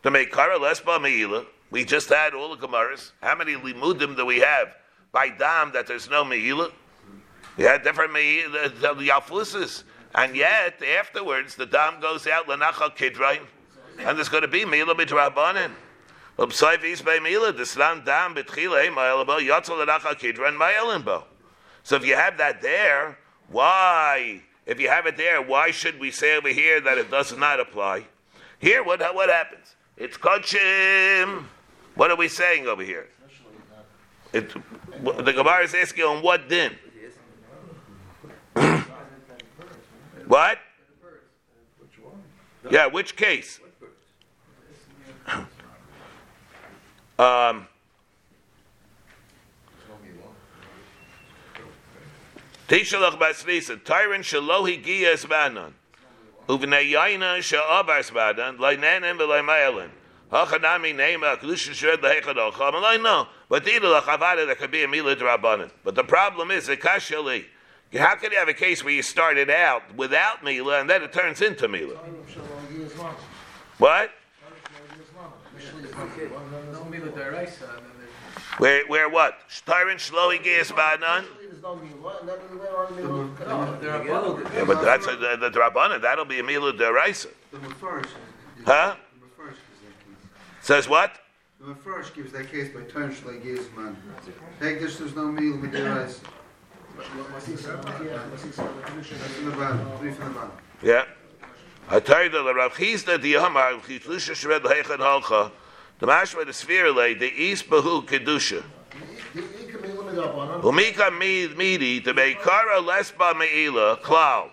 To 0.03 0.12
make 0.12 0.31
kara 0.31 0.57
lesba 0.60 1.00
meila. 1.00 1.46
We 1.69 1.84
just 1.84 2.10
had 2.10 2.34
all 2.34 2.55
the 2.55 2.67
gemaras. 2.67 3.12
How 3.22 3.36
many 3.36 3.55
limudim 3.55 4.15
do 4.15 4.25
we 4.25 4.39
have 4.39 4.75
by 5.12 5.29
dam 5.29 5.72
that 5.74 5.86
there's 5.88 6.10
no 6.10 6.24
meila? 6.24 6.72
Had 7.57 7.84
different 7.84 8.13
meila, 8.13 9.84
and 10.15 10.36
yet 10.36 10.81
afterwards 11.00 11.55
the 11.55 11.65
dam 11.65 12.00
goes 12.00 12.27
out 12.27 12.48
lenacha 12.48 12.96
kidrain, 12.96 13.41
and 14.00 14.17
there's 14.17 14.29
going 14.29 14.43
to 14.43 14.48
be 14.48 14.62
meila 14.62 14.93
midrabanan. 14.96 15.72
So 16.39 16.69
if 21.96 22.05
you 22.05 22.15
have 22.15 22.38
that 22.38 22.62
there, 22.62 23.17
why, 23.50 24.42
if 24.66 24.80
you 24.80 24.89
have 24.89 25.06
it 25.06 25.18
there, 25.18 25.42
why 25.42 25.72
should 25.72 26.00
we 26.00 26.12
say 26.12 26.36
over 26.38 26.50
here 26.50 26.82
that 26.82 26.98
it 26.98 27.10
does 27.10 27.36
not 27.38 27.60
apply? 27.60 28.06
Here, 28.60 28.84
what, 28.84 29.00
what 29.16 29.30
happens? 29.30 29.75
It's 29.96 30.18
kachim. 30.18 31.46
What 31.96 32.12
are 32.12 32.18
we 32.18 32.27
saying 32.27 32.68
over 32.68 32.84
here? 32.84 33.08
It, 34.34 34.54
the 35.01 35.34
Gemara 35.34 35.63
is 35.63 35.74
asking 35.74 36.04
on 36.04 36.22
what 36.22 36.50
din? 36.50 36.75
what? 40.27 40.60
Yeah, 42.70 42.88
which 42.88 43.16
case? 43.16 43.60
Um, 47.20 47.68
Tishalach 52.68 53.20
basvisa, 53.20 53.78
Tyron 53.82 54.20
shalohi 54.20 54.84
giyas 54.84 55.28
banan. 55.28 55.74
Uvnei 56.48 56.92
yaina 56.92 57.38
sha'abar 57.42 58.00
sbadan, 58.02 58.58
lainenem 58.58 59.18
v'laimayelin. 59.18 59.90
Hachanami 60.32 60.94
Nema 60.94 61.38
Kedusha 61.38 61.74
Shred 61.74 62.02
Lehechad 62.02 62.36
Olcha. 62.36 62.74
I'm 62.74 62.82
like, 62.82 63.02
no. 63.02 63.28
But 63.48 63.64
the 63.64 63.72
Idul 63.72 64.02
Chavada 64.02 64.46
there 64.46 64.56
could 64.56 64.72
be 64.72 64.84
a 64.84 64.88
Mila 64.88 65.16
Drabanan. 65.16 65.72
But 65.84 65.96
the 65.96 66.04
problem 66.04 66.52
is 66.52 66.68
the 66.68 66.76
Kashali. 66.76 67.46
How 67.98 68.16
can 68.16 68.34
you 68.34 68.38
have 68.38 68.50
a 68.50 68.54
case 68.54 68.84
where 68.84 68.94
you 68.94 69.02
started 69.02 69.50
out 69.50 69.96
without 69.96 70.44
Mila 70.44 70.82
and 70.82 70.90
then 70.90 71.02
it 71.02 71.14
turns 71.14 71.42
into 71.42 71.70
Mila? 71.70 71.96
What? 73.78 74.12
And. 74.12 74.12
Where, 78.58 78.88
where 78.88 79.10
what? 79.10 79.40
Shtarin 79.50 79.96
Shloi 79.96 80.44
Geas 80.44 80.72
Banan? 80.72 81.24
No, 81.68 81.76
there 83.82 83.92
are 83.92 84.04
both. 84.04 84.54
Yeah, 84.54 84.66
but 84.66 84.82
that's 84.82 85.08
a, 85.08 85.16
the, 85.16 85.38
the 85.38 85.50
Drabanan. 85.50 86.02
That'll 86.02 86.26
be 86.26 86.40
a 86.40 86.44
Mila 86.44 86.74
Deraisa. 86.74 87.28
The 87.52 87.58
Mefarish. 87.58 88.10
Huh? 88.66 88.96
The 89.14 89.20
Mefarish 89.26 89.60
gives 89.68 89.82
that 89.84 90.00
case. 90.00 90.22
Says 90.62 90.88
what? 90.88 91.20
The 91.60 91.74
Mefarish 91.74 92.14
gives 92.14 92.32
that 92.32 92.50
case 92.50 92.74
by 92.74 92.82
turn 92.82 93.12
Shlei 93.12 93.44
Giz 93.44 93.68
man. 93.76 93.98
Hegdish 94.62 94.98
there's 94.98 95.16
no 95.16 95.28
meal 95.28 95.58
with 95.58 95.72
their 95.72 95.92
eyes. 95.92 96.22
That's 96.98 97.48
in 97.48 97.56
the 99.46 99.52
bottom, 99.52 99.98
three 100.00 100.12
the 100.12 100.30
bottom. 100.30 100.52
Yeah. 100.82 101.06
I 101.90 102.00
tell 102.00 102.24
you 102.24 102.30
the 102.30 102.54
Rav 102.54 102.74
Chisda 102.74 103.22
the 103.22 103.34
Yamar 103.34 103.80
Chitlusha 103.82 104.36
Shred 104.36 104.64
Lehechad 104.64 104.98
Halcha. 104.98 105.52
The 106.00 106.08
Mashma 106.08 106.46
the 106.46 106.54
Sphere 106.54 106.92
lay 106.92 107.14
the 107.14 107.32
East 107.32 107.70
Bahu 107.70 108.06
Kedusha. 108.06 108.64
Umika 110.18 111.12
midi 111.58 112.02
to 112.02 112.14
make 112.14 112.42
kara 112.42 112.82
lesba 112.82 113.34
meila 113.34 114.00
klal. 114.02 114.50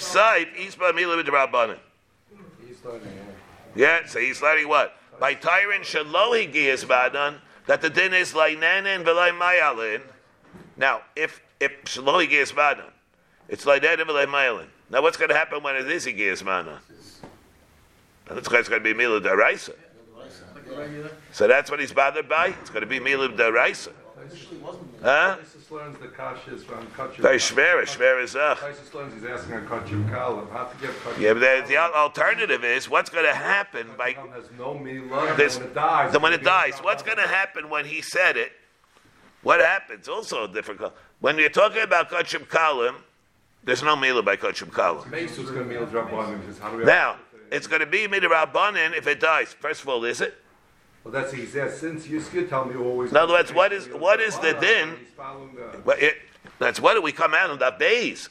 Side 0.00 0.48
isba 0.56 0.92
meila 0.92 1.22
midrabanan. 1.22 1.78
Yeah, 3.74 4.06
so 4.06 4.18
he's 4.18 4.42
letting 4.42 4.68
what? 4.68 4.94
By 5.20 5.34
tyrant 5.34 5.84
shalohi 5.84 6.52
giyas 6.52 6.84
badan 6.84 7.36
that 7.66 7.82
the 7.82 7.90
din 7.90 8.14
is 8.14 8.34
like 8.34 8.58
nanan 8.58 9.04
v'lay 9.04 9.30
mayalin. 9.38 10.00
Now, 10.76 11.02
if 11.14 11.40
if 11.60 11.84
shalohi 11.84 12.28
giyas 12.30 12.52
badan, 12.52 12.90
it's 13.48 13.66
like 13.66 13.82
nanan 13.82 14.06
v'lay 14.06 14.26
mayalin. 14.26 14.68
Now, 14.90 15.02
what's 15.02 15.16
going 15.16 15.28
to 15.28 15.36
happen 15.36 15.62
when 15.62 15.76
it 15.76 15.90
is 15.90 16.06
a 16.06 16.12
giyas 16.12 16.42
badan? 16.42 16.78
That's 18.26 18.48
going 18.48 18.64
to 18.64 18.80
be 18.80 18.94
mila 18.94 19.20
daraisa. 19.20 19.74
So 21.32 21.48
that's 21.48 21.70
what 21.70 21.80
he's 21.80 21.92
bothered 21.92 22.28
by. 22.28 22.54
It's 22.60 22.70
going 22.70 22.82
to 22.82 22.86
be 22.86 23.00
mila 23.00 23.28
daraisa. 23.28 23.92
Huh? 25.02 25.36
Isis 25.40 25.70
learns 25.70 25.98
the 25.98 26.08
kashas 26.08 26.62
from 26.64 26.86
Kachim. 26.88 27.18
Very 27.18 27.38
shver, 27.38 27.82
shver 27.82 28.22
is 28.22 28.34
ach. 28.34 28.62
Isis 28.62 28.92
learns 28.92 29.14
he's 29.14 29.24
asking 29.24 29.54
on 29.54 29.66
Kachim 29.66 30.10
Kalim 30.10 30.50
how 30.50 30.64
to 30.64 30.76
get 30.80 30.90
Kachim. 30.90 31.20
Yeah, 31.20 31.34
but 31.34 31.40
the, 31.40 31.64
the 31.68 31.76
alternative 31.76 32.64
is 32.64 32.88
what's 32.90 33.08
going 33.10 33.24
to 33.24 33.34
happen 33.34 33.88
by 33.96 34.14
Kalim 34.14 34.32
has 34.32 34.44
no 34.58 34.74
milah. 34.74 35.36
this. 35.36 35.58
When 35.58 35.66
it 35.66 35.74
dies, 35.74 36.12
Then 36.12 36.22
when 36.22 36.32
it 36.32 36.42
dies, 36.42 36.78
what's 36.78 37.02
going 37.02 37.18
to 37.18 37.28
happen 37.28 37.70
when 37.70 37.84
he 37.84 38.02
said 38.02 38.36
it? 38.36 38.52
What 39.42 39.60
happens? 39.60 40.08
Also 40.08 40.46
difficult. 40.46 40.94
When 41.20 41.38
you're 41.38 41.48
talking 41.48 41.82
about 41.82 42.10
kachim 42.10 42.46
kalim, 42.46 42.96
there's 43.64 43.82
no 43.82 43.94
mila 43.94 44.22
by 44.22 44.36
kachim 44.36 44.70
kalim. 44.70 45.04
Mesu's 45.04 45.50
going 45.50 45.62
to 45.62 45.64
meal 45.64 45.86
drop 45.86 46.12
on 46.12 46.34
him. 46.34 46.42
Just 46.46 46.60
how 46.60 46.70
do 46.70 46.78
we 46.78 46.84
Now 46.84 47.16
it's 47.50 47.66
going 47.66 47.80
to 47.80 47.86
be 47.86 48.06
midrabanan 48.08 48.96
if 48.96 49.06
it 49.06 49.20
dies. 49.20 49.52
First 49.52 49.82
of 49.82 49.88
all, 49.88 50.04
is 50.04 50.20
it? 50.20 50.34
Well, 51.04 51.12
that's 51.12 51.32
he 51.32 51.46
says. 51.46 51.78
Since 51.78 52.08
you 52.08 52.20
tell 52.46 52.64
me 52.64 52.76
always. 52.76 53.10
In 53.10 53.16
other 53.16 53.32
words, 53.32 53.52
what 53.52 53.72
is- 53.72 53.88
what 53.88 54.20
is 54.20 54.38
the 54.38 54.54
din? 54.54 54.94
The 55.16 56.14
that's 56.58 56.80
what 56.80 56.94
do 56.94 57.02
we 57.02 57.12
come 57.12 57.34
out 57.34 57.50
on 57.50 57.58
the 57.58 57.74
base 57.78 58.28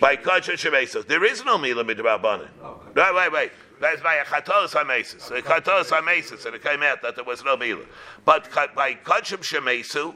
by 0.00 0.16
kachim 0.16 0.54
shemesos. 0.54 1.06
There 1.06 1.24
is 1.24 1.44
no 1.44 1.58
mila 1.58 1.84
midrabanan. 1.84 2.48
Oh, 2.62 2.80
right, 2.94 3.14
right, 3.14 3.32
right. 3.32 3.52
That's 3.80 4.02
by 4.02 4.16
a 4.16 4.24
chatolos 4.24 4.72
hamesis. 4.72 5.30
A 5.30 5.42
chatolos 5.42 5.88
hamesis, 5.88 6.46
and 6.46 6.54
it 6.54 6.62
came 6.62 6.82
out 6.82 7.02
that 7.02 7.16
there 7.16 7.24
was 7.24 7.44
no 7.44 7.56
mila. 7.56 7.84
But 8.24 8.48
by 8.74 8.94
kachim 8.94 9.38
shemesu, 9.38 10.14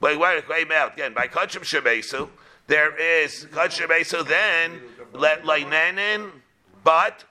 wait, 0.00 0.18
wait, 0.18 0.38
it 0.38 0.48
came 0.48 0.72
out 0.72 0.94
again. 0.94 1.14
By 1.14 1.28
kachim 1.28 1.62
shemesu, 1.62 2.28
there 2.66 2.96
is 2.96 3.46
kachim 3.52 3.86
shemesu. 3.88 4.26
Then 4.26 4.80
let 5.12 5.44
leinanin, 5.44 6.30
but 6.82 7.24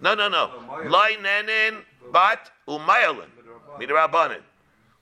no, 0.00 0.14
no, 0.14 0.28
no, 0.28 0.50
leinanin, 0.84 1.82
but 2.12 2.50
umayalin, 2.68 3.28
midrabanan. 3.78 4.40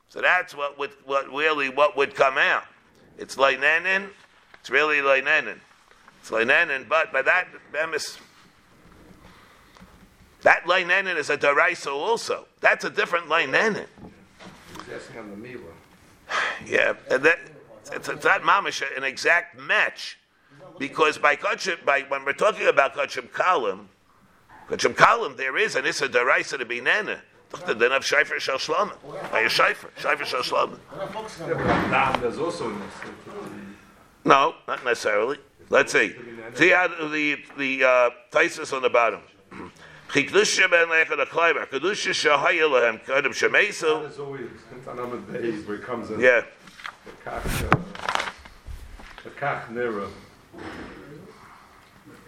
So 0.09 0.21
that's 0.21 0.55
what 0.55 0.79
would 0.79 0.91
what 1.05 1.29
really 1.33 1.69
what 1.69 1.97
would 1.97 2.15
come 2.15 2.39
out. 2.39 2.65
It's 3.19 3.37
leinanin. 3.37 4.09
It's 4.61 4.71
really 4.71 4.99
leinanin. 4.99 5.59
It's 6.21 6.31
leinanin, 6.31 6.89
but 6.89 7.13
by 7.13 7.23
that 7.23 7.49
emes. 7.73 8.19
That 10.43 10.65
leinanin 10.65 11.17
is 11.17 11.31
a 11.31 11.39
daraisa 11.39 11.93
also. 11.93 12.47
That's 12.61 12.85
a 12.85 12.91
different 12.91 13.29
leinanin. 13.29 13.87
He's 14.85 14.95
asking 14.95 15.19
on 15.19 15.31
the 15.31 15.37
milah. 15.37 15.73
Yeah, 16.67 16.95
and 17.11 17.23
that 17.25 17.39
it's, 17.93 18.09
it's 18.09 18.25
not 18.25 18.43
mamish 18.43 18.83
an 18.97 19.05
exact 19.05 19.59
match, 19.59 20.19
because 20.79 21.19
by 21.19 21.37
kachim, 21.37 21.85
by 21.85 22.03
when 22.09 22.25
we're 22.25 22.33
talking 22.33 22.67
about 22.67 22.95
kachim 22.95 23.29
kalim, 23.31 23.87
kachim 24.69 24.95
kalim 24.95 25.37
there 25.37 25.57
is 25.57 25.77
an 25.77 25.87
issa 25.87 26.09
daraisa 26.09 26.59
to 26.59 26.65
be 26.65 26.81
nana. 26.81 27.21
The 27.67 27.75
din 27.75 27.93
of 27.93 28.03
shayfer 28.03 28.41
shel 28.41 28.57
shlama. 28.57 28.95
By 29.31 29.41
a 29.41 29.49
shayfer, 29.49 29.89
shayfer 29.97 30.25
shel 30.25 30.41
shlama. 30.43 30.79
Yeah, 30.97 31.09
but 31.13 31.91
Dam, 31.91 32.21
there's 32.21 32.39
also 32.39 32.69
in. 32.71 32.83
No, 34.25 34.55
not 34.67 34.85
necessarily. 34.85 35.39
Let's 35.71 35.93
see. 35.93 36.15
See 36.55 36.71
how 36.71 36.89
the 36.89 37.37
the 37.57 37.85
uh, 37.85 38.11
Taisus 38.33 38.73
on 38.73 38.83
the 38.83 38.91
bottom. 38.91 39.21
Chikdusha 40.09 40.71
ben 40.71 40.89
lechad 40.89 41.21
a 41.21 41.27
kleiber. 41.27 41.67
Kedusha 41.69 42.11
shahaya 42.13 42.69
lehem 42.71 43.05
kadim 43.05 43.33
shemesu. 43.33 44.03
There's 44.03 44.19
always 44.19 44.51
it's 44.77 44.89
on 44.89 44.99
Ahmed 44.99 45.27
Beis 45.29 45.67
where 45.67 45.77
it 45.77 45.83
comes 45.83 46.11
in. 46.11 46.21
Yeah. 46.21 46.43
The 47.05 47.31
kach. 47.31 47.73
uh, 47.73 48.31
The 49.23 49.31
kach 49.31 49.69
nira. 49.69 50.09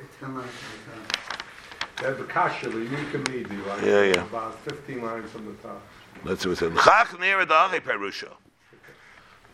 It's 0.00 0.16
ten 0.20 0.34
lines 0.34 0.50
from 0.50 1.02
the 1.02 1.12
top. 1.16 1.32
They 1.98 2.06
have 2.08 2.18
the 2.18 2.24
kasha, 2.24 2.68
the 2.68 2.78
midi, 2.78 3.56
like 3.68 3.82
Yeah, 3.82 4.02
yeah. 4.02 4.22
about 4.24 4.58
15 4.60 5.02
lines 5.02 5.30
from 5.30 5.46
the 5.46 5.52
top. 5.62 5.80
Let's 6.24 6.42
see 6.42 6.48
what's 6.50 6.60
in. 6.62 6.72
Chach 6.72 7.08
nira 7.18 7.46
dachi 7.46 7.80
perusha. 7.80 8.28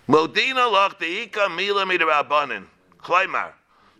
Modina 0.09 0.71
lach 0.71 0.99
deika 0.99 1.55
mila 1.55 1.85
midrabanan. 1.85 2.65
Kleimar. 2.99 3.53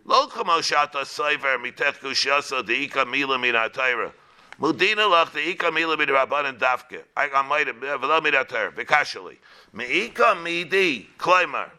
Lo 0.05 0.27
kamo 0.27 0.59
shata 0.59 1.05
saiver 1.05 1.57
mitech 1.57 1.99
kushasa 1.99 2.63
deika 2.63 3.05
mila 3.09 3.37
minatayra. 3.37 4.11
Modina 4.59 5.07
lach 5.09 5.29
deika 5.31 5.71
mila 5.73 5.95
midrabanan 5.95 6.59
dafke. 6.59 7.03
I 7.15 7.41
might 7.47 7.67
have 7.67 7.77
velo 7.77 8.19
midatayra. 8.19 8.73
Vikashali. 8.73 9.37
Meika 9.73 10.35
midi. 10.43 11.07
Kleimar. 11.17 11.69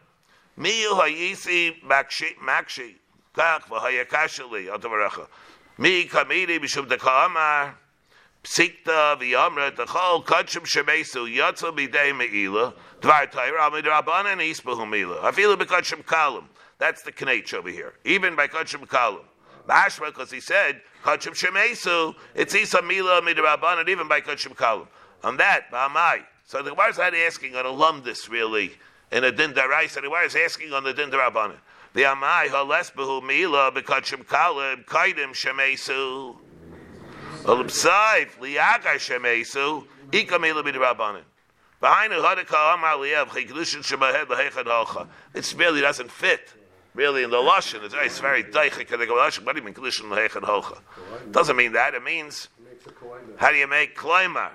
Miyu 0.57 0.95
hayisi 0.95 1.83
makshi 1.83 2.35
makshi. 2.43 2.95
Kach 3.35 3.63
v'hayakashali. 3.67 4.71
Altavaracha. 4.71 5.27
Mi 5.77 6.07
kamidi 6.07 6.57
b'shum 6.57 6.87
deka'amar. 6.87 7.73
Psikta 8.43 9.19
v'yamra 9.19 9.71
t'chol 9.75 10.23
kachim 10.23 10.63
shemesu 10.63 11.27
yatzel 11.27 11.75
b'dei 11.75 12.15
me'ila. 12.15 12.73
Dvar 13.01 13.29
tayra 13.29 13.59
al 13.59 13.71
midrabanan 13.71 14.39
isbahu 14.39 14.89
mila 14.89 15.17
afilu 15.29 15.57
b'kachim 15.57 16.05
kalim. 16.05 16.45
That's 16.77 17.01
the 17.01 17.11
knach 17.11 17.53
over 17.53 17.69
here. 17.69 17.93
Even 18.05 18.37
by 18.37 18.47
kachim 18.47 18.87
kalim. 18.87 19.25
Bashma 19.67 20.07
because 20.07 20.31
he 20.31 20.39
said 20.39 20.79
kachim 21.03 21.33
shemesu. 21.33 22.15
It's 22.35 22.55
isa 22.55 22.81
mila 22.81 23.21
midrabanan 23.21 23.89
even 23.89 24.07
by 24.07 24.21
kachim 24.21 24.55
kalim. 24.55 24.87
On 25.25 25.35
that 25.37 25.69
ba'amai. 25.71 26.21
So 26.45 26.61
the 26.61 26.69
Gemara 26.69 26.91
is 26.91 26.97
not 26.97 27.13
asking 27.13 27.57
on 27.57 27.65
alumnus 27.65 28.29
really 28.29 28.71
in 29.11 29.25
a 29.25 29.31
din 29.31 29.51
daraisa 29.51 29.95
the 29.95 30.01
Gemara 30.03 30.25
is 30.25 30.35
asking 30.37 30.71
on 30.71 30.85
the 30.85 30.93
din 30.93 31.11
darabanan 31.11 31.57
the 31.95 32.01
amai 32.01 32.49
halesbahu 32.49 33.23
mila 33.23 33.71
b'kachim 33.71 34.25
kalim 34.25 34.83
kaidim 34.83 35.31
shemesu 35.31 36.35
Olipsaif 37.45 38.37
liyagar 38.41 38.97
shemesu 38.97 39.85
ikamela 40.11 40.61
midrabanan. 40.61 41.21
Behind 41.79 42.11
the 42.11 42.17
hadaka 42.17 42.73
amar 42.73 42.97
liyav 42.97 43.27
chikdushin 43.27 43.81
shemahed 43.81 44.25
lahechad 44.25 44.65
halcha. 44.65 45.07
It 45.33 45.55
really 45.57 45.79
doesn't 45.79 46.11
fit. 46.11 46.53
Really, 46.95 47.23
in 47.23 47.29
the 47.29 47.37
lashon, 47.37 47.83
it's 47.83 47.93
very, 47.93 48.07
it's 48.07 48.19
very 48.19 48.43
daichik. 48.43 48.89
What 49.45 49.55
do 49.55 49.61
you 49.61 49.65
mean 49.65 49.73
kedushin 49.73 50.09
lahechad 50.09 50.41
halcha? 50.41 50.79
Doesn't 51.31 51.55
mean 51.55 51.71
that. 51.73 51.93
It 51.93 52.03
means 52.03 52.49
how 53.37 53.51
do 53.51 53.57
you 53.57 53.67
make 53.67 53.95
klimer? 53.95 54.49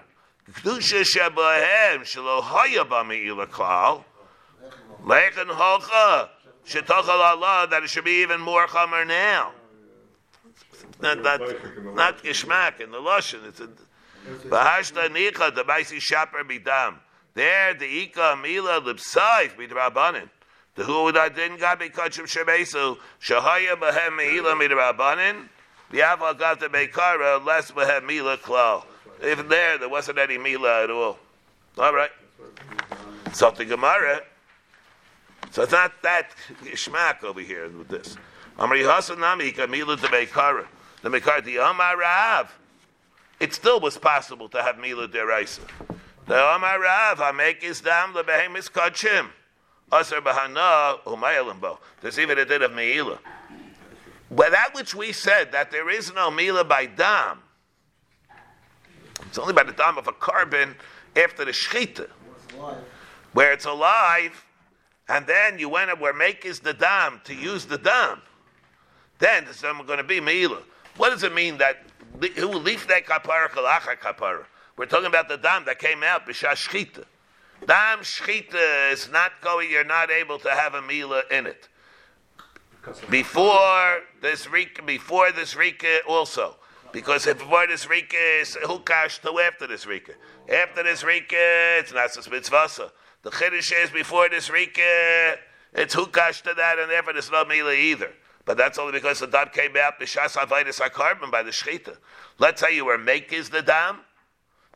Kedusha 0.53 1.05
shebahem 1.05 2.00
shelo 2.00 2.42
haya 2.42 2.85
b'meila 2.85 3.46
klal 3.46 4.05
lahechad 5.05 5.46
halcha 5.46 6.29
shetachal 6.66 7.09
Allah 7.09 7.66
that 7.70 7.83
it 7.83 7.90
should 7.90 8.05
be 8.05 8.23
even 8.23 8.40
more 8.40 8.66
chamer 8.66 9.07
now. 9.07 9.53
Not, 11.01 11.23
not, 11.23 11.40
not 11.94 12.23
gishmak 12.23 12.81
in 12.81 12.90
the 12.90 12.99
lashon. 12.99 13.46
It's 13.46 13.61
a 13.61 13.68
Bahashta 14.49 15.09
nicha 15.09 15.55
the 15.55 15.62
baisi 15.62 16.01
shaper 16.01 16.44
bidam. 16.44 16.96
There 17.35 17.75
the 17.75 17.87
ika 17.87 18.37
mila 18.40 18.81
lipsaif 18.81 19.57
midrabanan. 19.57 20.29
The 20.75 20.85
who 20.85 21.05
would 21.05 21.16
that 21.16 21.35
didn't 21.35 21.59
got 21.59 21.81
kachim 21.81 22.27
shemesu 22.27 22.99
shahaya 23.20 23.77
bahem 23.77 24.16
mila 24.16 24.55
midrabanan. 24.55 25.49
The 25.90 25.99
aval 26.01 26.38
got 26.38 26.61
the 26.61 26.68
bekara 26.68 27.44
less 27.44 27.70
bahem 27.70 28.07
mila 28.07 28.37
klal. 28.37 28.85
Even 29.25 29.49
there, 29.49 29.77
there 29.77 29.88
wasn't 29.88 30.18
any 30.18 30.38
Mila 30.38 30.85
at 30.85 30.90
all. 30.90 31.18
All 31.79 31.94
right. 31.94 32.11
So 33.33 33.51
the 33.51 33.64
Gemara. 33.64 34.23
So 35.50 35.62
it's 35.62 35.72
not 35.72 36.03
that 36.03 36.31
schmack 36.64 37.24
over 37.24 37.40
here 37.40 37.68
with 37.68 37.88
this. 37.88 38.16
Amri 38.59 38.83
Hasan 38.83 39.20
Nami 39.20 39.53
Mila 39.68 39.96
de 39.96 40.07
Meikara. 40.09 40.66
The 41.03 41.09
Meikara 41.09 41.44
the 41.44 41.57
Amar 41.57 41.98
Rav. 41.98 42.57
It 43.40 43.55
still 43.55 43.81
was 43.81 43.96
possible 43.96 44.48
to 44.50 44.62
have 44.62 44.79
Mila 44.79 45.09
deraisa. 45.09 45.61
The 46.26 46.37
Amar 46.37 46.81
Rav 46.81 47.18
Hamek 47.18 47.62
is 47.62 47.81
dam 47.81 48.12
the 48.12 48.22
behemis 48.22 48.70
kachim. 48.70 49.29
Aser 49.92 50.20
bahana 50.20 51.03
umayalimbo. 51.05 51.79
There's 52.00 52.18
even 52.18 52.38
a 52.38 52.44
din 52.44 52.62
of 52.62 52.70
Meila. 52.70 53.18
But 54.31 54.53
that 54.53 54.74
which 54.74 54.94
we 54.94 55.12
said 55.12 55.50
that 55.53 55.72
there 55.72 55.90
is 55.90 56.14
no 56.14 56.31
Mila 56.31 56.62
by 56.62 56.87
dam. 56.87 57.38
It's 59.26 59.38
only 59.38 59.53
by 59.53 59.64
the 59.64 59.72
dam 59.72 59.98
of 59.98 60.07
a 60.07 60.12
carbon 60.12 60.76
after 61.16 61.44
the 61.44 61.50
shechita, 61.50 62.09
where 63.33 63.53
it's 63.53 63.64
alive, 63.64 64.44
and 65.11 65.27
then 65.27 65.59
you 65.59 65.68
went 65.68 65.90
up 65.90 66.01
where 66.01 66.12
make 66.12 66.44
is 66.44 66.61
the 66.61 66.73
dam 66.73 67.20
to 67.25 67.35
use 67.35 67.64
the 67.64 67.77
dam. 67.77 68.23
Then 69.18 69.44
there's 69.44 69.61
going 69.61 69.99
to 69.99 70.05
be 70.05 70.20
Meila. 70.20 70.62
What 70.96 71.11
does 71.11 71.25
it 71.25 71.35
mean 71.35 71.59
that 71.59 71.83
who 72.37 72.46
leaf 72.46 72.87
that 72.87 73.07
kapara 73.07 73.49
kalacha 73.49 73.99
kapara? 73.99 74.44
We're 74.77 74.87
talking 74.87 75.07
about 75.07 75.29
the 75.29 75.37
dam 75.37 75.64
that 75.64 75.81
came 75.81 76.05
out 76.05 76.27
b'shash. 76.27 77.03
Dam 77.66 77.99
shchita 77.99 78.92
is 78.92 79.11
not 79.11 79.33
going. 79.42 79.68
You're 79.68 79.85
not 79.85 80.12
able 80.12 80.38
to 80.38 80.51
have 80.51 80.75
a 80.75 80.83
mila 80.83 81.23
in 81.31 81.46
it. 81.46 81.68
Before 83.11 84.01
this 84.23 84.49
rika, 84.49 84.83
before 84.83 85.33
this 85.33 85.57
rika 85.57 85.99
also, 86.09 86.57
because 86.92 87.27
if 87.27 87.38
before 87.38 87.66
this 87.66 87.90
rika 87.90 88.16
is 88.16 88.57
hukash 88.62 89.20
to 89.23 89.38
after 89.40 89.66
this 89.66 89.87
rika. 89.87 90.12
After 90.49 90.85
this 90.85 91.03
rika, 91.03 91.37
it's 91.81 91.92
not 91.92 92.11
mitzvasa. 92.11 92.92
The 93.22 93.30
chiddush 93.30 93.72
is 93.85 93.90
before 93.90 94.28
this 94.28 94.50
rika, 94.50 95.38
it's 95.74 95.94
hukash 95.94 96.42
to 96.42 96.54
that, 96.54 96.78
and 96.78 96.90
after 96.90 97.12
there's 97.12 97.30
no 97.30 97.44
mila 97.44 97.72
either. 97.72 98.12
But 98.44 98.56
that's 98.56 98.78
only 98.78 98.92
because 98.92 99.20
the 99.20 99.26
dam 99.26 99.48
came 99.52 99.76
out 99.76 100.00
b'shas 100.00 100.37
avidus 100.37 100.80
carbon 100.92 101.30
by 101.30 101.42
the 101.42 101.50
shechita. 101.50 101.96
Let's 102.38 102.61
say 102.61 102.74
you 102.74 102.87
were 102.87 102.98
make 102.98 103.33
is 103.33 103.50
the 103.50 103.62
dam. 103.62 104.00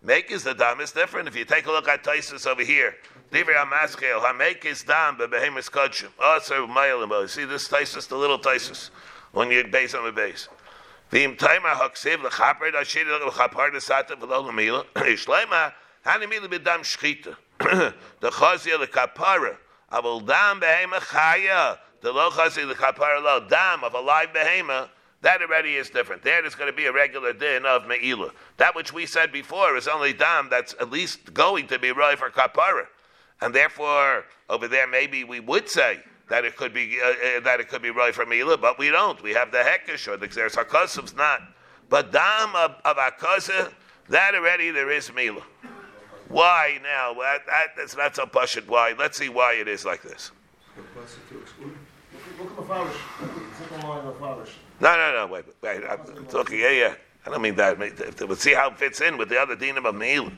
Make 0.02 0.30
is 0.30 0.44
the 0.44 0.52
dam 0.52 0.80
is 0.80 0.92
different. 0.92 1.28
If 1.28 1.36
you 1.36 1.46
take 1.46 1.66
a 1.66 1.70
look 1.70 1.88
at 1.88 2.04
Taisus 2.04 2.46
over 2.46 2.62
here, 2.62 2.94
Divrei 3.32 3.54
Hamaskel, 3.54 4.20
Hamek 4.20 4.66
is 4.66 4.82
dam 4.82 5.16
bebehemis 5.16 5.70
kachim. 5.70 6.10
Also 6.22 6.66
mayalim. 6.66 7.10
Oh, 7.10 7.24
see 7.26 7.46
this 7.46 7.66
Taisus, 7.68 8.06
the 8.06 8.16
little 8.16 8.38
Taisus, 8.38 8.90
when 9.32 9.50
you 9.50 9.64
base 9.64 9.94
on 9.94 10.04
the 10.04 10.12
base. 10.12 10.48
V'im 11.10 11.36
taima 11.38 11.72
haksiv 11.72 12.18
lechaper 12.18 12.70
dashir 12.70 13.04
lechapar 13.06 13.72
desata 13.72 14.10
v'lo 14.10 14.44
lemila. 14.50 14.84
Ishleima 14.94 15.72
hanimila 16.04 16.48
b'dam 16.48 16.80
shechita. 16.80 17.36
The 18.20 18.30
chazia 18.30 18.84
lekapara. 18.84 19.56
Avol 19.92 20.26
dam 20.26 20.60
behema 20.60 20.98
chaya. 20.98 21.78
The 22.00 22.12
lo 22.12 22.30
chasi 22.30 22.66
the 22.66 22.74
kapara 22.74 23.22
lo 23.22 23.46
dam 23.48 23.84
of 23.84 23.94
a 23.94 24.00
live 24.00 24.28
behema, 24.28 24.88
that 25.24 25.40
already 25.40 25.76
is 25.76 25.88
different. 25.88 26.22
There's 26.22 26.54
going 26.54 26.70
to 26.70 26.76
be 26.76 26.84
a 26.84 26.92
regular 26.92 27.32
din 27.32 27.64
of 27.64 27.86
me'ilah. 27.86 28.30
That 28.58 28.74
which 28.74 28.92
we 28.92 29.06
said 29.06 29.32
before 29.32 29.74
is 29.76 29.88
only 29.88 30.12
dam 30.12 30.48
that's 30.50 30.74
at 30.80 30.90
least 30.90 31.32
going 31.32 31.66
to 31.68 31.78
be 31.78 31.92
right 31.92 32.18
for 32.18 32.28
kapara, 32.28 32.84
and 33.40 33.54
therefore 33.54 34.26
over 34.50 34.68
there 34.68 34.86
maybe 34.86 35.24
we 35.24 35.40
would 35.40 35.70
say 35.70 36.00
that 36.28 36.44
it 36.44 36.56
could 36.56 36.74
be 36.74 36.98
uh, 37.02 37.08
uh, 37.08 37.40
that 37.40 37.58
it 37.58 37.70
could 37.70 37.80
be 37.80 37.88
right 37.88 38.14
for 38.14 38.26
me'ilah, 38.26 38.60
but 38.60 38.78
we 38.78 38.90
don't. 38.90 39.22
We 39.22 39.32
have 39.32 39.50
the 39.50 39.58
hekesh 39.58 40.06
or 40.08 40.18
the 40.18 40.28
xeris 40.28 40.56
hakosovs 40.62 41.16
not. 41.16 41.40
But 41.88 42.12
dam 42.12 42.54
of, 42.54 42.72
of 42.84 42.96
that 42.96 44.34
already 44.34 44.70
there 44.70 44.90
is 44.90 45.10
me'ilah. 45.10 45.42
Why 46.34 46.80
now? 46.82 47.14
That, 47.14 47.46
that, 47.46 47.66
that's 47.76 47.96
not 47.96 48.16
so 48.16 48.26
pashut. 48.26 48.66
Why? 48.66 48.92
Let's 48.98 49.16
see 49.16 49.28
why 49.28 49.52
it 49.52 49.68
is 49.68 49.84
like 49.84 50.02
this. 50.02 50.32
No, 54.80 54.96
no, 54.96 55.12
no. 55.14 55.28
Wait, 55.30 55.44
wait. 55.62 55.82
I'm 55.88 56.26
talking. 56.26 56.58
Yeah, 56.58 56.70
yeah. 56.70 56.94
I 57.24 57.30
don't 57.30 57.40
mean 57.40 57.54
that. 57.54 57.78
Let's 57.78 58.42
see 58.42 58.52
how 58.52 58.70
it 58.70 58.78
fits 58.78 59.00
in 59.00 59.16
with 59.16 59.28
the 59.28 59.40
other 59.40 59.54
dinim 59.54 59.86
of 59.86 59.94
Meil. 59.94 60.32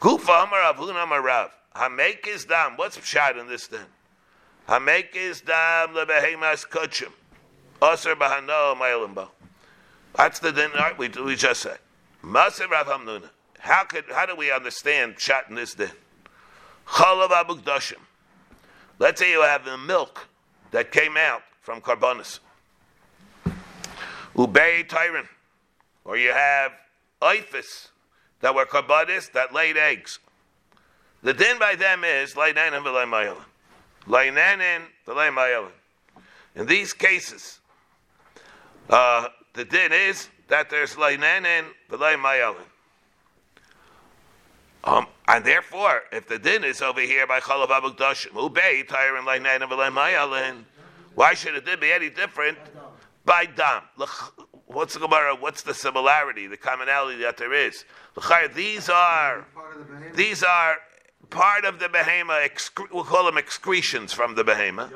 Gufa 0.00 0.48
Amar 0.48 0.74
Avun 0.74 1.00
Amar 1.00 1.22
Rav. 1.22 1.50
Hamek 1.76 2.26
is 2.26 2.44
dam. 2.46 2.72
What's 2.76 3.00
shot 3.06 3.38
in 3.38 3.46
this 3.46 3.68
then? 3.68 3.86
Hamek 4.68 5.14
is 5.14 5.42
dam 5.42 5.90
lebehemas 5.90 6.68
kachim. 6.68 7.12
Aser 7.80 8.16
bahano 8.16 8.76
ma'ilimbo. 8.76 9.28
That's 10.16 10.40
the 10.40 10.50
din 10.50 10.72
we, 10.98 11.08
we 11.08 11.36
just 11.36 11.62
said. 11.62 11.78
Maser 12.24 12.68
Rav 12.68 12.88
Hamnuna. 12.88 13.30
How 13.64 13.82
could 13.84 14.04
how 14.12 14.26
do 14.26 14.36
we 14.36 14.52
understand 14.52 15.18
shot 15.18 15.48
in 15.48 15.54
this 15.54 15.74
din? 15.74 15.90
Chalav 16.86 17.30
abukdashim. 17.30 17.96
Let's 18.98 19.18
say 19.18 19.30
you 19.30 19.40
have 19.40 19.64
the 19.64 19.78
milk 19.78 20.28
that 20.70 20.92
came 20.92 21.16
out 21.16 21.40
from 21.62 21.80
Carbonis. 21.80 22.40
Ubei 24.36 24.86
Tyron. 24.86 25.26
Or 26.04 26.18
you 26.18 26.30
have 26.32 26.72
Iphis 27.22 27.88
that 28.40 28.54
were 28.54 28.66
Carbonis 28.66 29.32
that 29.32 29.54
laid 29.54 29.78
eggs. 29.78 30.18
The 31.22 31.32
din 31.32 31.58
by 31.58 31.74
them 31.74 32.04
is 32.04 32.34
Lainanin 32.34 32.84
v'lay 32.84 33.08
mayelin. 33.08 33.44
Lainanin 34.06 34.82
v'lay 35.06 35.34
mayelin. 35.34 35.72
In 36.54 36.66
these 36.66 36.92
cases, 36.92 37.60
uh, 38.90 39.28
the 39.54 39.64
din 39.64 39.90
is 39.90 40.28
that 40.48 40.68
there's 40.68 40.96
Lainanin 40.96 41.64
v'lay 41.88 42.20
mayelin. 42.20 42.66
Um, 44.84 45.06
and 45.26 45.44
therefore, 45.44 46.02
if 46.12 46.28
the 46.28 46.38
din 46.38 46.62
is 46.62 46.82
over 46.82 47.00
here 47.00 47.26
by 47.26 47.40
Chalav 47.40 47.68
Abukdashim, 47.68 48.32
Ubei, 48.32 48.86
Tyron, 48.86 49.24
Lainanin 49.24 49.68
v'lay 49.68 49.90
mayelin, 49.90 50.64
why 51.14 51.32
should 51.32 51.54
it 51.54 51.80
be 51.80 51.90
any 51.90 52.10
different 52.10 52.58
by 53.24 53.46
dam? 53.46 53.82
What's 54.66 54.94
the 54.94 55.00
Gemara? 55.00 55.36
What's 55.36 55.62
the 55.62 55.72
similarity, 55.72 56.46
the 56.46 56.56
commonality 56.56 57.20
that 57.22 57.38
there 57.38 57.54
is? 57.54 57.84
These 58.54 58.88
are 58.90 59.46
these 60.14 60.42
are 60.42 60.76
part 61.30 61.64
of 61.64 61.78
the 61.78 61.86
behema. 61.86 62.46
Excre- 62.46 62.90
we'll 62.92 63.04
call 63.04 63.24
them 63.24 63.38
excretions 63.38 64.12
from 64.12 64.34
the 64.34 64.44
behema. 64.44 64.90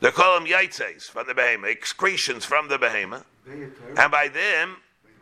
They 0.00 0.10
call 0.10 0.38
them 0.38 0.46
yaitzes 0.48 1.04
from 1.04 1.26
the 1.26 1.32
behema, 1.34 1.70
excretions 1.70 2.44
from 2.44 2.68
the 2.68 2.78
behema, 2.78 3.24
and 3.46 4.10
by 4.10 4.28
them, 4.28 4.76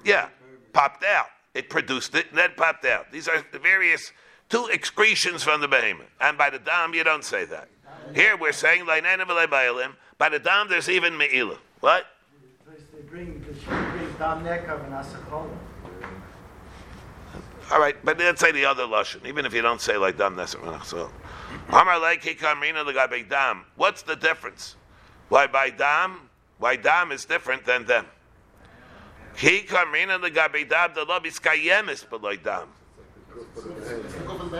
yeah, 0.04 0.28
popped 0.72 1.04
out. 1.04 1.26
It 1.54 1.70
produced 1.70 2.14
it 2.14 2.26
and 2.30 2.38
then 2.38 2.50
popped 2.56 2.84
out. 2.84 3.12
These 3.12 3.28
are 3.28 3.44
the 3.52 3.58
various 3.58 4.12
two 4.48 4.66
excretions 4.72 5.42
from 5.42 5.60
the 5.60 5.68
behema, 5.68 6.04
and 6.20 6.36
by 6.36 6.50
the 6.50 6.58
dam 6.58 6.94
you 6.94 7.04
don't 7.04 7.24
say 7.24 7.44
that. 7.46 7.68
Here 8.14 8.36
we're 8.36 8.52
saying 8.52 8.84
by 8.86 9.00
the 9.00 10.38
dam, 10.38 10.68
there's 10.68 10.88
even 10.88 11.16
me'ilah. 11.16 11.58
What? 11.80 12.06
They 12.66 13.02
bring, 13.02 13.38
bring 13.38 14.14
dam 14.18 14.44
nekav 14.44 14.84
and 14.84 14.92
asachola. 14.94 15.48
All 17.70 17.80
right, 17.80 17.96
but 18.04 18.18
let's 18.18 18.40
say 18.40 18.52
the 18.52 18.66
other 18.66 18.84
lashon, 18.84 19.26
even 19.26 19.46
if 19.46 19.54
you 19.54 19.62
don't 19.62 19.80
say 19.80 19.96
like 19.96 20.18
dam 20.18 20.36
nesar. 20.36 20.84
So, 20.84 21.10
Amar 21.68 21.98
like 21.98 22.22
hikamrina 22.22 22.84
the 22.84 23.24
dam. 23.28 23.64
What's 23.76 24.02
the 24.02 24.16
difference? 24.16 24.76
Why 25.28 25.46
by 25.46 25.70
dam? 25.70 26.28
Why 26.58 26.76
dam 26.76 27.10
is 27.10 27.24
different 27.24 27.64
than 27.64 27.86
them? 27.86 28.06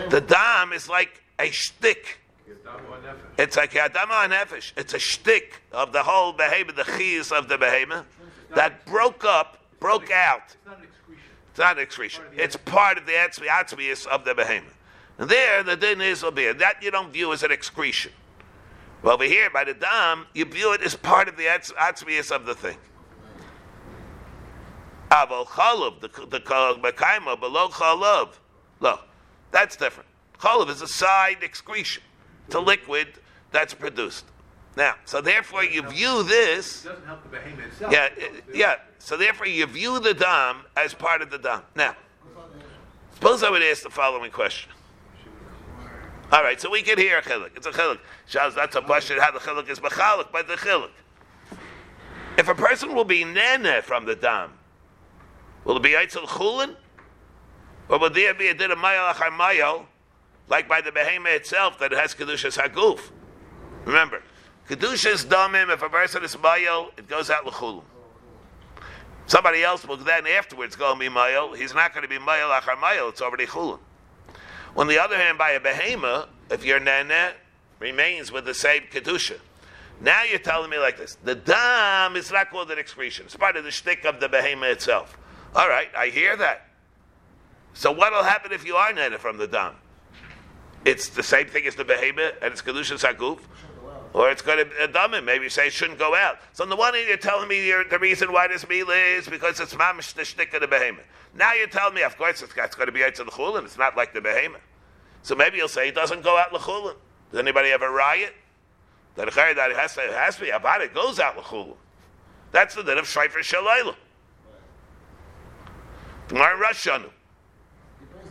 The 0.08 0.20
dam 0.20 0.72
is 0.72 0.88
like 0.88 1.22
a 1.38 1.50
shtick 1.50 2.18
it's 3.37 3.56
like 3.56 3.72
Adama 3.72 4.28
Nefesh. 4.28 4.72
It's 4.76 4.94
a 4.94 4.98
shtick 4.98 5.60
of 5.72 5.92
the 5.92 6.02
whole 6.02 6.32
behemoth, 6.32 6.76
the 6.76 6.82
chiyas 6.82 7.32
of 7.32 7.48
the 7.48 7.58
behemoth, 7.58 8.06
that 8.54 8.84
broke 8.87 9.24
up, 9.24 9.58
broke 9.80 10.10
out. 10.10 10.56
It's 11.50 11.58
not 11.58 11.76
an 11.76 11.82
excretion. 11.82 12.24
It's 12.37 12.56
part 12.56 12.98
of 12.98 13.06
the 13.06 13.12
atzmius 13.12 14.06
of 14.06 14.24
the 14.24 14.34
behemoth. 14.34 14.76
And 15.18 15.28
there, 15.28 15.62
the 15.62 15.76
din 15.76 16.00
is 16.00 16.24
be 16.34 16.50
That 16.52 16.82
you 16.82 16.90
don't 16.90 17.12
view 17.12 17.32
as 17.32 17.42
an 17.42 17.52
excretion. 17.52 18.12
Well, 19.02 19.14
over 19.14 19.24
here, 19.24 19.50
by 19.50 19.64
the 19.64 19.74
dam, 19.74 20.26
you 20.34 20.44
view 20.44 20.72
it 20.72 20.80
as 20.80 20.96
part 20.96 21.28
of 21.28 21.37
the 21.37 21.44
atzmius 21.44 22.32
of 22.32 22.46
the 22.46 22.54
thing. 22.54 22.78
Aval 25.14 25.46
chalav, 25.46 26.00
the 26.00 26.09
the 26.09 26.40
mekaima 26.40 27.38
below 27.38 27.68
chalav. 27.68 28.31
Look, 28.81 29.00
that's 29.53 29.77
different. 29.77 30.09
Chalav 30.38 30.68
is 30.68 30.83
a 30.83 30.88
side 30.88 31.38
excretion. 31.42 32.03
It's 32.46 32.57
a 32.57 32.61
liquid 32.61 33.09
that's 33.53 33.72
produced. 33.74 34.24
Now, 34.77 34.96
so 35.05 35.20
therefore 35.20 35.62
you 35.62 35.83
view 35.83 36.24
this. 36.24 36.85
It 36.85 36.88
doesn't 36.88 37.07
help 37.07 37.22
the 37.22 37.29
behemoth 37.29 37.66
itself. 37.66 37.92
Yeah, 37.92 38.09
yeah. 38.53 38.74
So 38.98 39.16
therefore 39.16 39.46
you 39.46 39.66
view 39.66 40.00
the 40.00 40.14
dam 40.14 40.64
as 40.77 40.94
part 40.94 41.22
of 41.22 41.31
the 41.31 41.38
dam. 41.38 41.62
Now, 41.77 41.94
suppose 43.14 43.44
I 43.44 43.50
would 43.50 43.62
ask 43.62 43.85
the 43.85 43.90
following 43.90 44.33
question. 44.33 44.72
All 46.33 46.42
right, 46.42 46.61
so 46.61 46.68
we 46.68 46.83
can 46.83 46.98
hear 46.98 47.18
a 47.18 47.22
chiluk. 47.22 47.57
It's 47.57 47.66
a 47.66 47.70
chiluk. 47.70 48.00
Shaz, 48.29 48.57
that's 48.57 48.74
a 48.74 48.83
question 48.83 49.18
how 49.20 49.31
the 49.31 49.38
chiluk 49.38 49.68
is 49.68 49.79
machalik 49.79 50.33
by 50.33 50.42
the 50.42 50.55
chiluk. 50.55 50.90
If 52.37 52.48
a 52.48 52.55
person 52.57 52.96
will 52.96 53.05
be 53.05 53.24
nene 53.24 53.81
from 53.83 54.07
the 54.07 54.16
dam, 54.16 54.50
will 55.64 55.77
it 55.77 55.83
be 55.83 55.90
eitzel 55.90 56.27
chulin? 56.27 56.77
Or 57.88 57.98
will 57.98 58.11
there 58.11 58.35
be 58.35 58.48
a 58.48 58.55
din 58.55 58.70
of 58.70 58.79
mayel 58.79 59.12
achar 59.12 59.31
mayel, 59.31 59.87
like 60.48 60.68
by 60.68 60.81
the 60.81 60.90
behemoth 60.90 61.35
itself 61.35 61.79
that 61.81 61.92
has 61.92 62.14
kedushas 62.14 62.59
haguf? 62.59 63.00
Remember, 63.85 64.22
kedushas 64.68 65.24
damim. 65.27 65.72
If 65.72 65.83
a 65.83 65.88
person 65.88 66.24
is 66.24 66.35
mayel, 66.37 66.88
it 66.98 67.09
goes 67.09 67.31
out 67.31 67.46
l'chulim. 67.46 67.85
Somebody 69.27 69.62
else 69.62 69.87
will 69.87 69.96
then 69.96 70.27
afterwards 70.27 70.77
go 70.77 70.90
and 70.90 71.00
be 71.00 71.09
mayel. 71.09 71.57
He's 71.57 71.74
not 71.74 71.92
going 71.94 72.03
to 72.03 72.09
be 72.09 72.18
mayel 72.18 72.59
achar 72.59 72.77
mayel. 72.77 73.11
It's 73.11 73.22
already 73.22 73.46
chulim. 73.46 73.81
On 74.77 74.88
the 74.88 74.98
other 74.98 75.16
hand, 75.16 75.38
by 75.38 75.50
a 75.50 75.61
behemoth, 75.61 76.29
if 76.50 76.64
your 76.64 76.81
nene 76.81 77.33
remains 77.79 78.33
with 78.33 78.44
the 78.44 78.55
same 78.55 78.83
kedusha. 78.90 79.38
Now 80.00 80.24
you're 80.24 80.38
telling 80.38 80.70
me 80.70 80.79
like 80.79 80.96
this: 80.96 81.16
the 81.22 81.35
dam 81.35 82.16
is 82.16 82.33
not 82.33 82.50
called 82.50 82.70
an 82.70 82.79
excretion; 82.79 83.27
it's 83.27 83.37
part 83.37 83.57
of 83.57 83.64
the 83.64 83.70
shtick 83.70 84.05
of 84.05 84.20
the 84.20 84.29
behemoth 84.29 84.72
itself. 84.72 85.16
All 85.54 85.68
right, 85.68 85.88
I 85.96 86.08
hear 86.08 86.36
that. 86.36 86.68
So 87.74 87.92
what 87.92 88.12
will 88.12 88.24
happen 88.24 88.52
if 88.52 88.66
you 88.66 88.74
are 88.76 88.92
nene 88.92 89.18
from 89.18 89.36
the 89.36 89.46
dam? 89.46 89.74
It's 90.84 91.08
the 91.08 91.22
same 91.22 91.46
thing 91.46 91.66
as 91.66 91.76
the 91.76 91.84
behemoth, 91.84 92.34
and 92.42 92.52
it's 92.52 92.62
kedusha 92.62 92.98
sakuf, 92.98 93.38
or 94.12 94.30
it's 94.30 94.42
going 94.42 94.68
to 94.68 94.88
dumb 94.88 95.12
Maybe 95.24 95.44
you 95.44 95.50
say 95.50 95.68
it 95.68 95.72
shouldn't 95.72 95.98
go 95.98 96.14
out. 96.14 96.38
So 96.52 96.64
on 96.64 96.70
the 96.70 96.76
one 96.76 96.94
hand, 96.94 97.08
you're 97.08 97.16
telling 97.16 97.48
me 97.48 97.72
the 97.88 97.98
reason 97.98 98.32
why 98.32 98.48
this 98.48 98.68
meal 98.68 98.90
is 98.90 99.28
because 99.28 99.60
it's 99.60 99.74
mamish 99.74 100.12
the 100.14 100.24
shtick 100.24 100.54
of 100.54 100.60
the 100.60 100.68
behemoth. 100.68 101.06
Now 101.34 101.52
you're 101.52 101.68
telling 101.68 101.94
me, 101.94 102.02
of 102.02 102.16
course, 102.16 102.42
it's, 102.42 102.52
it's 102.56 102.74
going 102.76 102.86
to 102.86 102.92
be 102.92 103.02
out 103.02 103.14
to 103.16 103.24
the 103.24 103.30
chulin. 103.30 103.64
It's 103.64 103.78
not 103.78 103.96
like 103.96 104.12
the 104.12 104.20
behemoth. 104.20 104.60
So 105.22 105.34
maybe 105.34 105.56
you'll 105.56 105.68
say 105.68 105.88
it 105.88 105.94
doesn't 105.94 106.22
go 106.22 106.36
out 106.36 106.52
l'chulin. 106.52 106.96
Does 107.30 107.40
anybody 107.40 107.70
have 107.70 107.82
a 107.82 107.90
riot? 107.90 108.34
That 109.16 109.28
it 109.28 109.34
has 109.34 109.94
to, 109.94 110.00
it 110.00 110.12
has 110.12 110.36
to 110.36 110.42
be 110.42 110.50
about 110.50 110.80
it 110.80 110.94
goes 110.94 111.18
out 111.18 111.38
l'chulin. 111.38 111.76
That's 112.52 112.74
the 112.74 112.82
din 112.82 112.98
of 112.98 113.06
shayfer 113.06 113.38
shalayla. 113.38 113.94
Rosh 116.30 116.87
Hashanah. 116.87 117.10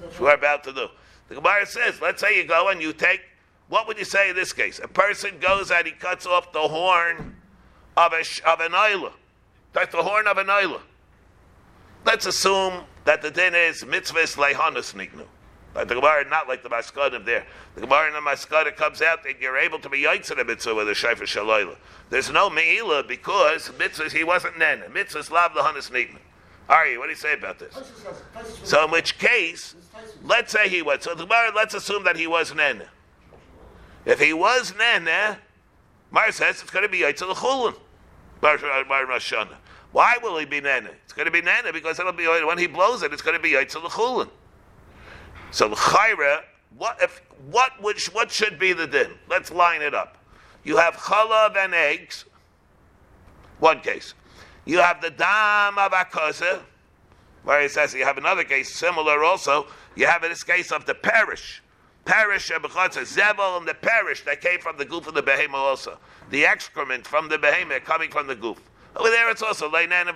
That's 0.01 0.19
what 0.19 0.21
we're 0.21 0.33
about 0.33 0.63
to 0.65 0.73
do. 0.73 0.87
The 1.29 1.35
Gemara 1.35 1.65
says, 1.65 2.01
let's 2.01 2.21
say 2.21 2.37
you 2.37 2.45
go 2.45 2.69
and 2.69 2.81
you 2.81 2.93
take, 2.93 3.21
what 3.69 3.87
would 3.87 3.97
you 3.97 4.05
say 4.05 4.29
in 4.29 4.35
this 4.35 4.53
case? 4.53 4.79
A 4.83 4.87
person 4.87 5.39
goes 5.39 5.71
and 5.71 5.85
he 5.85 5.93
cuts 5.93 6.25
off 6.25 6.51
the 6.51 6.59
horn 6.59 7.35
of, 7.95 8.13
a, 8.13 8.49
of 8.49 8.59
an 8.59 8.73
isla. 8.73 9.13
That's 9.73 9.91
the 9.91 10.03
horn 10.03 10.27
of 10.27 10.37
an 10.37 10.49
isla. 10.49 10.81
Let's 12.05 12.25
assume 12.25 12.83
that 13.05 13.21
the 13.21 13.31
din 13.31 13.55
is 13.55 13.83
mitzvahs 13.83 14.35
leihanus 14.35 14.93
niknu. 14.93 15.25
Like 15.73 15.87
the 15.87 15.95
Gemara, 15.95 16.29
not 16.29 16.47
like 16.47 16.61
the 16.61 16.69
Maskanim 16.69 17.25
there. 17.25 17.45
The 17.73 17.81
Gemara 17.81 18.07
in 18.07 18.13
the 18.13 18.19
Maskana 18.19 18.75
comes 18.75 19.01
out 19.01 19.23
that 19.23 19.41
you're 19.41 19.57
able 19.57 19.79
to 19.79 19.89
be 19.89 20.03
yaitz 20.03 20.29
a 20.29 20.43
mitzvah 20.43 20.75
with 20.75 20.87
a 20.87 20.91
shayfer 20.91 21.23
shalayla. 21.23 21.75
There's 22.09 22.29
no 22.29 22.49
meila 22.49 23.07
because 23.07 23.69
mitzvahs 23.69 24.11
he 24.11 24.23
wasn't 24.23 24.59
nen. 24.59 24.83
Mitzvahs 24.91 25.31
lav 25.31 25.53
lahanis 25.53 25.89
niknu. 25.89 26.19
Ari, 26.69 26.97
what 26.97 27.05
do 27.05 27.09
you 27.11 27.15
say 27.15 27.33
about 27.33 27.59
this? 27.59 27.73
So 28.63 28.85
in 28.85 28.91
which 28.91 29.17
case, 29.17 29.75
let's 30.23 30.51
say 30.51 30.69
he 30.69 30.81
was. 30.81 31.03
So 31.03 31.13
the 31.13 31.25
Gemara, 31.25 31.51
let's 31.55 31.73
assume 31.73 32.03
that 32.05 32.15
he 32.15 32.27
was 32.27 32.55
nen. 32.55 32.83
If 34.05 34.19
he 34.19 34.33
was 34.33 34.73
nen, 34.77 35.37
Mar 36.11 36.31
says 36.31 36.61
it's 36.61 36.69
going 36.69 36.83
to 36.83 36.89
be 36.89 36.99
yaitz 36.99 37.19
the 37.19 37.33
chulun. 37.33 37.75
Why 39.91 40.17
will 40.21 40.37
he 40.37 40.45
be 40.45 40.61
nana? 40.61 40.89
It's 41.03 41.13
going 41.13 41.25
to 41.25 41.31
be 41.31 41.41
nana 41.41 41.71
because 41.73 41.99
it'll 41.99 42.13
be 42.13 42.25
when 42.25 42.57
he 42.57 42.67
blows 42.67 43.03
it. 43.03 43.13
It's 43.13 43.21
going 43.21 43.37
to 43.37 43.41
be 43.41 43.51
yaitz 43.51 43.73
the 43.73 43.79
chulun. 43.81 44.29
So 45.51 45.69
chayra, 45.69 46.41
what 46.77 47.01
if 47.01 47.21
what 47.49 47.71
what 47.81 48.31
should 48.31 48.59
be 48.59 48.73
the 48.73 48.87
din? 48.87 49.11
Let's 49.29 49.51
line 49.51 49.81
it 49.81 49.93
up. 49.93 50.17
You 50.63 50.77
have 50.77 50.95
chalav 50.95 51.55
and 51.57 51.73
eggs. 51.73 52.25
One 53.59 53.79
case. 53.81 54.13
You 54.65 54.79
have 54.79 55.01
the 55.01 55.09
dam 55.09 55.77
of 55.77 55.91
akaza, 55.91 56.61
where 57.43 57.61
it 57.61 57.71
says 57.71 57.93
you 57.93 58.05
have 58.05 58.17
another 58.17 58.43
case 58.43 58.73
similar 58.73 59.23
also. 59.23 59.67
You 59.95 60.07
have 60.07 60.23
in 60.23 60.29
this 60.29 60.43
case 60.43 60.71
of 60.71 60.85
the 60.85 60.95
parish. 60.95 61.61
Parish 62.05 62.51
of 62.51 62.61
Zebel 62.61 63.57
and 63.57 63.67
the 63.67 63.73
parish 63.73 64.23
that 64.25 64.41
came 64.41 64.59
from 64.59 64.77
the 64.77 64.85
goof 64.85 65.07
of 65.07 65.13
the 65.13 65.21
behemoth 65.21 65.55
also. 65.55 65.97
The 66.29 66.45
excrement 66.45 67.07
from 67.07 67.29
the 67.29 67.37
behemoth 67.37 67.85
coming 67.85 68.09
from 68.09 68.27
the 68.27 68.35
goof. 68.35 68.59
Over 68.95 69.09
there 69.09 69.29
it's 69.29 69.41
also 69.41 69.69
Leinan 69.69 70.09
of 70.09 70.15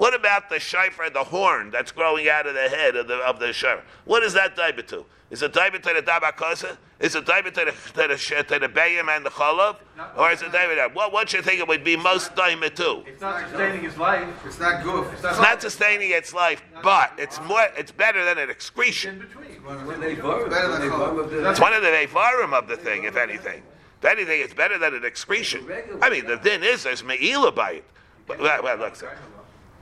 What 0.00 0.14
about 0.14 0.48
the 0.48 0.54
shayfer, 0.54 1.12
the 1.12 1.24
horn 1.24 1.70
that's 1.70 1.92
growing 1.92 2.26
out 2.26 2.46
of 2.46 2.54
the 2.54 2.70
head 2.70 2.96
of 2.96 3.06
the 3.06 3.16
of 3.16 3.38
the 3.38 3.48
shayfer? 3.48 3.82
What 4.06 4.22
is 4.22 4.32
that 4.32 4.56
diver 4.56 4.80
to? 4.80 5.04
Is 5.30 5.42
it 5.42 5.52
diver 5.52 5.78
to 5.78 5.92
the 5.92 6.00
dabakosa? 6.00 6.78
Is 7.00 7.14
it 7.14 7.26
diver 7.26 7.50
to 7.50 7.66
the 7.66 7.72
to 7.72 8.08
the, 8.08 8.44
to 8.44 8.58
the 8.58 8.68
bayim 8.68 9.14
and 9.14 9.26
the 9.26 9.30
chalav? 9.30 9.76
Or 10.16 10.30
is 10.30 10.40
it 10.40 10.52
diver 10.52 10.74
to 10.76 10.88
what 10.94 11.12
what 11.12 11.34
you 11.34 11.42
think 11.42 11.60
it 11.60 11.68
would 11.68 11.84
be 11.84 11.96
most 11.98 12.34
diver 12.34 12.70
to? 12.70 13.02
It's 13.06 13.20
not 13.20 13.46
sustaining 13.46 13.82
his 13.82 13.98
life. 13.98 14.46
It's 14.46 14.58
not 14.58 14.82
good. 14.82 15.06
It's 15.12 15.22
It's 15.22 15.38
not 15.38 15.60
sustaining 15.60 16.10
its 16.12 16.32
life, 16.32 16.62
but 16.82 17.12
it's 17.18 17.38
more 17.42 17.66
it's 17.76 17.92
better 17.92 18.24
than 18.24 18.38
an 18.38 18.48
excretion. 18.48 19.18
between. 19.18 19.60
Better 19.62 20.78
than 20.78 20.88
chalav. 20.88 21.50
It's 21.50 21.60
one 21.60 21.74
of 21.74 21.82
the 21.82 21.88
Nevarim 21.88 22.54
of 22.54 22.68
the 22.68 22.78
thing, 22.78 23.04
if 23.04 23.16
anything. 23.16 23.62
If 23.98 24.06
anything, 24.06 24.40
it's 24.40 24.54
better 24.54 24.78
than 24.78 24.94
an 24.94 25.04
excretion. 25.04 25.70
I 26.00 26.08
mean, 26.08 26.26
the 26.26 26.38
din 26.38 26.62
is 26.64 26.84
there's 26.84 27.04
me'ila 27.04 27.52
by 27.52 27.72
it. 27.72 27.84
But, 28.26 28.38
well, 28.38 28.62
well, 28.62 28.78
look, 28.78 28.96
sir. 28.96 29.14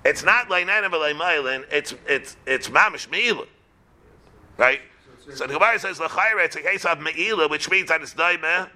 It's 0.09 0.25
not 0.25 0.49
leinan 0.49 0.91
v'leimailin, 0.91 1.67
it's, 1.71 1.95
it's, 2.07 2.39
it's 2.47 2.69
mamish 2.71 3.11
me'ila. 3.11 3.45
Right? 4.57 4.81
So 5.35 5.47
the 5.47 5.53
Gemara 5.53 5.79
says, 5.79 6.01
l'chayra, 6.01 6.47
it's 6.47 6.57
a 6.57 6.63
case 6.63 6.87
of 6.87 6.99
me'ila, 7.03 7.49
which 7.49 7.71
means 7.71 7.89
that 7.89 8.01
it's 8.01 8.15
daimeh 8.15 8.71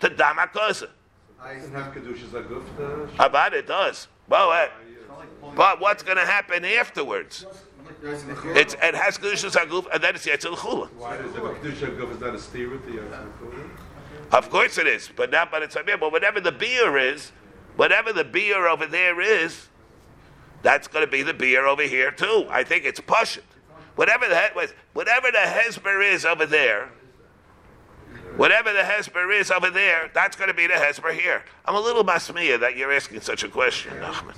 to 0.00 0.08
damakosa. 0.08 0.88
Doesn't 1.38 1.72
have 1.72 1.92
kedushas 1.92 2.30
aguf. 2.30 3.10
about 3.18 3.52
it 3.52 3.66
does? 3.66 4.08
Well, 4.26 4.50
uh, 4.50 4.68
but 5.54 5.80
what's 5.80 6.02
going 6.02 6.16
to 6.16 6.24
happen 6.24 6.64
afterwards? 6.64 7.44
It's, 8.02 8.72
it 8.72 8.94
has 8.94 9.18
kedushas 9.18 9.54
haguf, 9.54 9.86
and 9.92 10.02
then 10.02 10.14
it's 10.14 10.26
yetzil 10.26 10.58
chula. 10.58 10.86
Why 10.96 11.16
is 11.16 11.34
it 11.34 11.42
kedusha 11.42 11.94
aguf 11.94 12.14
is 12.14 12.20
not 12.22 12.34
a 12.34 12.38
steer 12.38 12.70
with 12.70 12.86
the 12.86 12.92
Yom 12.92 13.74
Of 14.32 14.48
course 14.48 14.78
it 14.78 14.86
is, 14.86 15.10
but 15.14 15.30
not 15.30 15.50
by 15.50 15.60
the 15.60 15.66
time. 15.66 15.84
But 16.00 16.10
whatever 16.10 16.40
the 16.40 16.52
beer 16.52 16.96
is, 16.96 17.32
whatever 17.76 18.14
the 18.14 18.24
beer 18.24 18.66
over 18.66 18.86
there 18.86 19.20
is, 19.20 19.66
that's 20.62 20.88
going 20.88 21.04
to 21.04 21.10
be 21.10 21.22
the 21.22 21.34
beer 21.34 21.66
over 21.66 21.82
here 21.82 22.10
too. 22.10 22.46
I 22.50 22.64
think 22.64 22.84
it's 22.84 23.00
pushing. 23.00 23.42
Whatever 23.96 24.28
the 24.28 24.36
he- 24.38 24.66
whatever 24.92 25.30
the 25.30 25.38
hesper 25.38 26.00
is 26.00 26.24
over 26.24 26.46
there, 26.46 26.90
whatever 28.36 28.72
the 28.72 28.84
hesper 28.84 29.30
is 29.30 29.50
over 29.50 29.70
there, 29.70 30.10
that's 30.14 30.36
going 30.36 30.48
to 30.48 30.54
be 30.54 30.66
the 30.66 30.74
hesper 30.74 31.12
here. 31.12 31.44
I'm 31.64 31.74
a 31.74 31.80
little 31.80 32.04
masmia 32.04 32.58
that 32.60 32.76
you're 32.76 32.92
asking 32.92 33.20
such 33.20 33.42
a 33.42 33.48
question, 33.48 33.92
Nachman. 33.94 34.34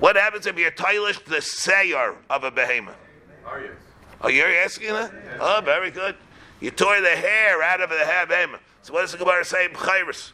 What 0.00 0.16
happens 0.16 0.46
if 0.46 0.58
you're 0.58 0.72
tailish 0.72 1.24
the 1.24 1.40
sayer 1.40 2.16
of 2.28 2.44
a 2.44 2.50
behemoth? 2.50 2.96
Are 3.46 3.60
you? 3.60 3.70
Oh, 4.20 4.28
you're 4.28 4.48
asking 4.48 4.88
that? 4.88 5.12
Oh, 5.38 5.60
very 5.64 5.90
good. 5.90 6.16
You 6.60 6.70
tore 6.70 7.00
the 7.00 7.10
hair 7.10 7.62
out 7.62 7.80
of 7.80 7.90
the 7.90 7.96
behemoth. 8.28 8.60
So 8.82 8.92
what 8.92 9.02
does 9.02 9.12
the 9.12 9.18
Gemara 9.18 9.44
say 9.44 9.68
B'chayris? 9.68 10.32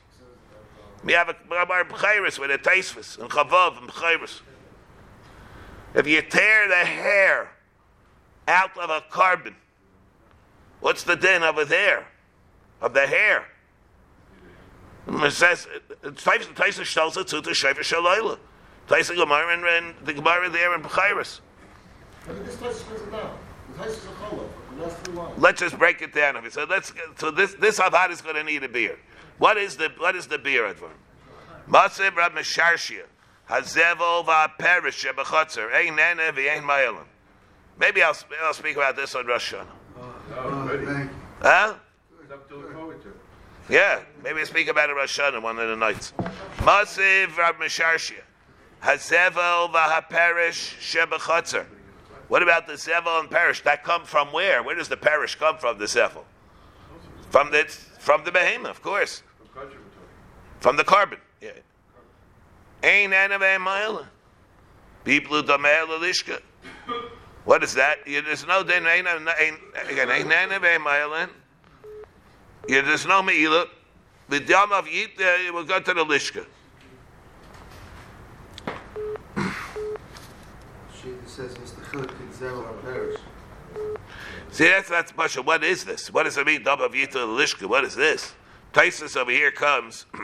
We 1.02 1.12
have 1.14 1.28
a 1.28 1.34
Gemara 1.48 1.84
B'chayris 1.84 2.38
with 2.38 2.50
a 2.50 2.58
Taisvis 2.58 3.18
and 3.18 3.30
Chavav 3.30 3.78
and 3.78 3.88
B'chayris. 3.88 4.40
If 5.94 6.06
you 6.06 6.22
tear 6.22 6.68
the 6.68 6.84
hair 6.84 7.50
out 8.46 8.76
of 8.76 8.90
a 8.90 9.02
carbon, 9.10 9.56
what's 10.80 11.02
the 11.02 11.16
din 11.16 11.42
over 11.42 11.64
there 11.64 12.06
of 12.80 12.94
the 12.94 13.06
hair? 13.06 13.46
It 15.08 15.32
says 15.32 15.66
Taisvis 16.02 16.94
tells 16.94 17.16
it 17.16 17.26
to 17.28 17.40
the 17.40 17.50
Shalayla. 17.50 18.38
Taisvis 18.88 19.16
Gemara 19.16 19.76
and- 19.78 19.94
the 20.04 20.12
Gemara 20.12 20.50
there 20.50 20.74
in 20.74 20.82
lines. 25.16 25.38
Let's 25.38 25.60
just 25.60 25.78
break 25.78 26.02
it 26.02 26.12
down. 26.12 26.50
So 26.50 26.64
let's 26.64 26.92
so 27.16 27.30
this 27.30 27.54
this 27.54 27.78
avad 27.78 28.10
is 28.10 28.20
going 28.20 28.36
to 28.36 28.44
need 28.44 28.62
a 28.62 28.68
beer. 28.68 28.98
What 29.40 29.56
is 29.56 29.78
the 29.78 29.90
what 29.96 30.14
is 30.16 30.26
the 30.26 30.36
beer 30.36 30.64
advar? 30.64 30.90
Masev 31.66 32.14
Rab 32.14 32.32
Mesharshia 32.32 33.04
Hazevel 33.48 34.26
VaPerish 34.26 35.02
Shebachotzer 35.02 35.72
Ein 35.72 35.96
Nene 35.96 36.30
V'Ein 36.30 36.62
Mayelim. 36.62 37.06
Maybe 37.78 38.02
I'll 38.02 38.16
I'll 38.42 38.52
speak 38.52 38.76
about 38.76 38.96
this 38.96 39.14
on 39.14 39.26
Rosh 39.26 39.54
Hashanah. 39.54 39.66
Oh, 40.36 40.68
ready. 40.68 40.84
Thank 40.84 41.10
you. 41.10 41.16
Huh? 41.40 41.74
Something 42.28 42.48
to 42.50 42.56
look 42.56 42.74
forward 42.74 43.02
to. 43.02 43.12
Yeah, 43.72 44.02
maybe 44.22 44.40
I'll 44.40 44.46
speak 44.46 44.68
about 44.68 44.90
it 44.90 44.92
Rosh 44.92 45.18
Hashanah 45.18 45.40
one 45.40 45.58
of 45.58 45.68
the 45.70 45.76
nights. 45.76 46.12
Masev 46.58 47.34
Rab 47.38 47.56
Mesharshia 47.56 48.20
Hazevel 48.82 49.72
VaPerish 49.72 50.76
Shebachotzer. 50.80 51.64
What 52.28 52.42
about 52.42 52.66
the 52.66 52.74
Zevel 52.74 53.18
and 53.20 53.30
Perish? 53.30 53.62
That 53.62 53.84
come 53.84 54.04
from 54.04 54.34
where? 54.34 54.62
Where 54.62 54.74
does 54.74 54.90
the 54.90 54.98
Perish 54.98 55.36
come 55.36 55.56
from? 55.56 55.78
The 55.78 55.86
Zevel 55.86 56.24
from 57.30 57.50
the 57.50 57.64
from 57.98 58.24
the 58.24 58.32
behemoth, 58.32 58.72
of 58.72 58.82
course. 58.82 59.22
From 59.52 59.62
country 59.62 59.78
we're 59.78 59.84
talking. 59.84 60.60
From 60.60 60.76
the 60.76 60.84
carbon. 60.84 61.18
Yeah. 61.40 61.50
Ain't 62.82 63.12
anave 63.12 63.60
mile. 63.60 64.06
People 65.04 65.42
damel 65.42 65.98
lishka. 65.98 66.40
What 67.44 67.62
is 67.62 67.74
that? 67.74 67.98
There's 68.06 68.46
no 68.46 68.62
din 68.62 68.86
again 68.86 69.16
ain't 70.10 70.28
anave 70.28 70.80
mile. 70.82 71.28
Yeah, 72.68 72.82
there's 72.82 73.06
no 73.06 73.22
meila. 73.22 73.66
The 74.28 74.40
dam 74.40 74.72
of 74.72 74.86
yit 74.86 75.18
will 75.52 75.64
go 75.64 75.80
to 75.80 75.94
the 75.94 76.04
lishka. 76.04 76.46
She 81.02 81.08
says, 81.26 81.54
Mr. 81.54 81.82
Chilik, 81.86 82.10
Zevel 82.32 82.64
HaPerish. 82.84 83.18
See, 84.50 84.64
that's 84.64 84.88
that's 84.88 85.12
Pasha. 85.12 85.40
What 85.42 85.64
is 85.64 85.84
this? 85.84 86.12
What 86.12 86.24
does 86.24 86.36
it 86.36 86.46
mean? 86.46 86.62
Dam 86.62 86.80
of 86.80 86.92
Yipla 86.92 87.26
Lishka. 87.26 87.66
What 87.66 87.84
is 87.84 87.94
this? 87.94 88.34
Taisus 88.72 89.16
over 89.16 89.30
here 89.30 89.50
comes 89.50 90.06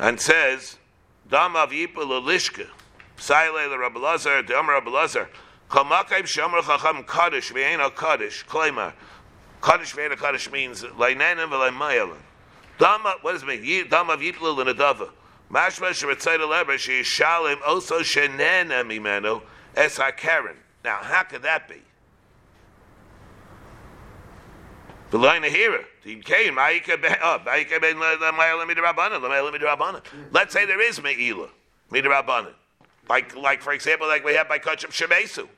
and 0.00 0.20
says, 0.20 0.76
Dam 1.30 1.56
of 1.56 1.70
Yipla 1.70 2.22
Lishka. 2.22 2.66
Saile 3.16 3.70
the 3.70 3.78
Rabbi 3.78 3.98
Lazar, 3.98 4.42
Dam 4.42 4.68
Rabbi 4.68 4.90
Lazar. 4.90 5.28
Kamakayim 5.70 6.24
Shomer 6.24 6.62
Chacham 6.62 7.04
Kaddish, 7.04 7.52
V'ein 7.52 7.94
Kaddish, 7.94 8.44
Kleimar. 8.46 8.92
Kaddish 9.62 9.94
V'ein 9.94 10.14
Kaddish 10.16 10.52
means 10.52 10.82
Lainanim 10.82 11.48
V'laimayalim. 11.48 12.18
Dam, 12.78 13.00
what 13.22 13.32
does 13.32 13.42
it 13.42 13.46
mean? 13.46 13.88
Dam 13.88 14.10
of 14.10 14.20
Yipla 14.20 14.54
L'nadava. 14.54 15.10
Mashma 15.50 15.90
Sheretzayt 15.90 16.40
Aleber, 16.40 16.76
Sheishalim, 16.76 17.56
also 17.66 18.00
Shenena 18.00 18.84
Mimenu, 18.84 19.40
Es 19.74 19.98
HaKaren. 19.98 20.56
Now, 20.84 20.98
how 21.00 21.22
could 21.22 21.42
that 21.42 21.68
be? 21.68 21.80
The 25.10 25.18
came. 26.04 26.58
Uh, 26.58 26.62
uh, 26.62 27.18
oh, 27.22 27.40
Let's 30.32 30.52
say 30.52 30.66
there 30.66 30.80
is 30.80 30.98
meila 30.98 31.48
midrabanan, 31.90 32.52
like 33.08 33.36
like 33.36 33.60
for 33.62 33.72
example, 33.72 34.06
like 34.08 34.24
we 34.24 34.34
have 34.34 34.48
by 34.48 34.58
kachim 34.58 34.90
shemesu. 34.90 35.48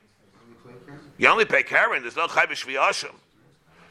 You 1.17 1.27
only 1.29 1.45
pay 1.45 1.63
karen. 1.63 2.01
There's 2.01 2.15
no 2.15 2.27
chayvish 2.27 2.65
v'yashim. 2.65 3.13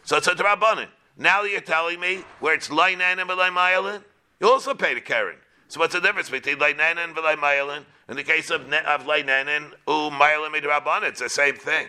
So 0.04 0.18
it's 0.18 0.26
a 0.26 0.34
drabanan. 0.34 0.88
Now 1.16 1.42
you're 1.44 1.60
telling 1.60 2.00
me 2.00 2.24
where 2.40 2.54
it's 2.54 2.68
lainan 2.68 3.18
and 3.20 3.30
v'laymayalin, 3.30 4.02
you 4.40 4.48
also 4.48 4.74
pay 4.74 4.94
the 4.94 5.00
karen. 5.00 5.36
So 5.68 5.80
what's 5.80 5.94
the 5.94 6.00
difference 6.00 6.28
between 6.28 6.58
lainan 6.58 6.98
and 6.98 7.16
v'laymayalin? 7.16 7.84
In 8.08 8.16
the 8.16 8.22
case 8.22 8.50
of 8.50 8.62
of 8.72 9.04
lainan 9.04 9.70
u 9.88 10.10
mayalin 10.10 10.52
midrabanan, 10.52 11.08
it's 11.08 11.20
the 11.20 11.28
same 11.28 11.56
thing. 11.56 11.86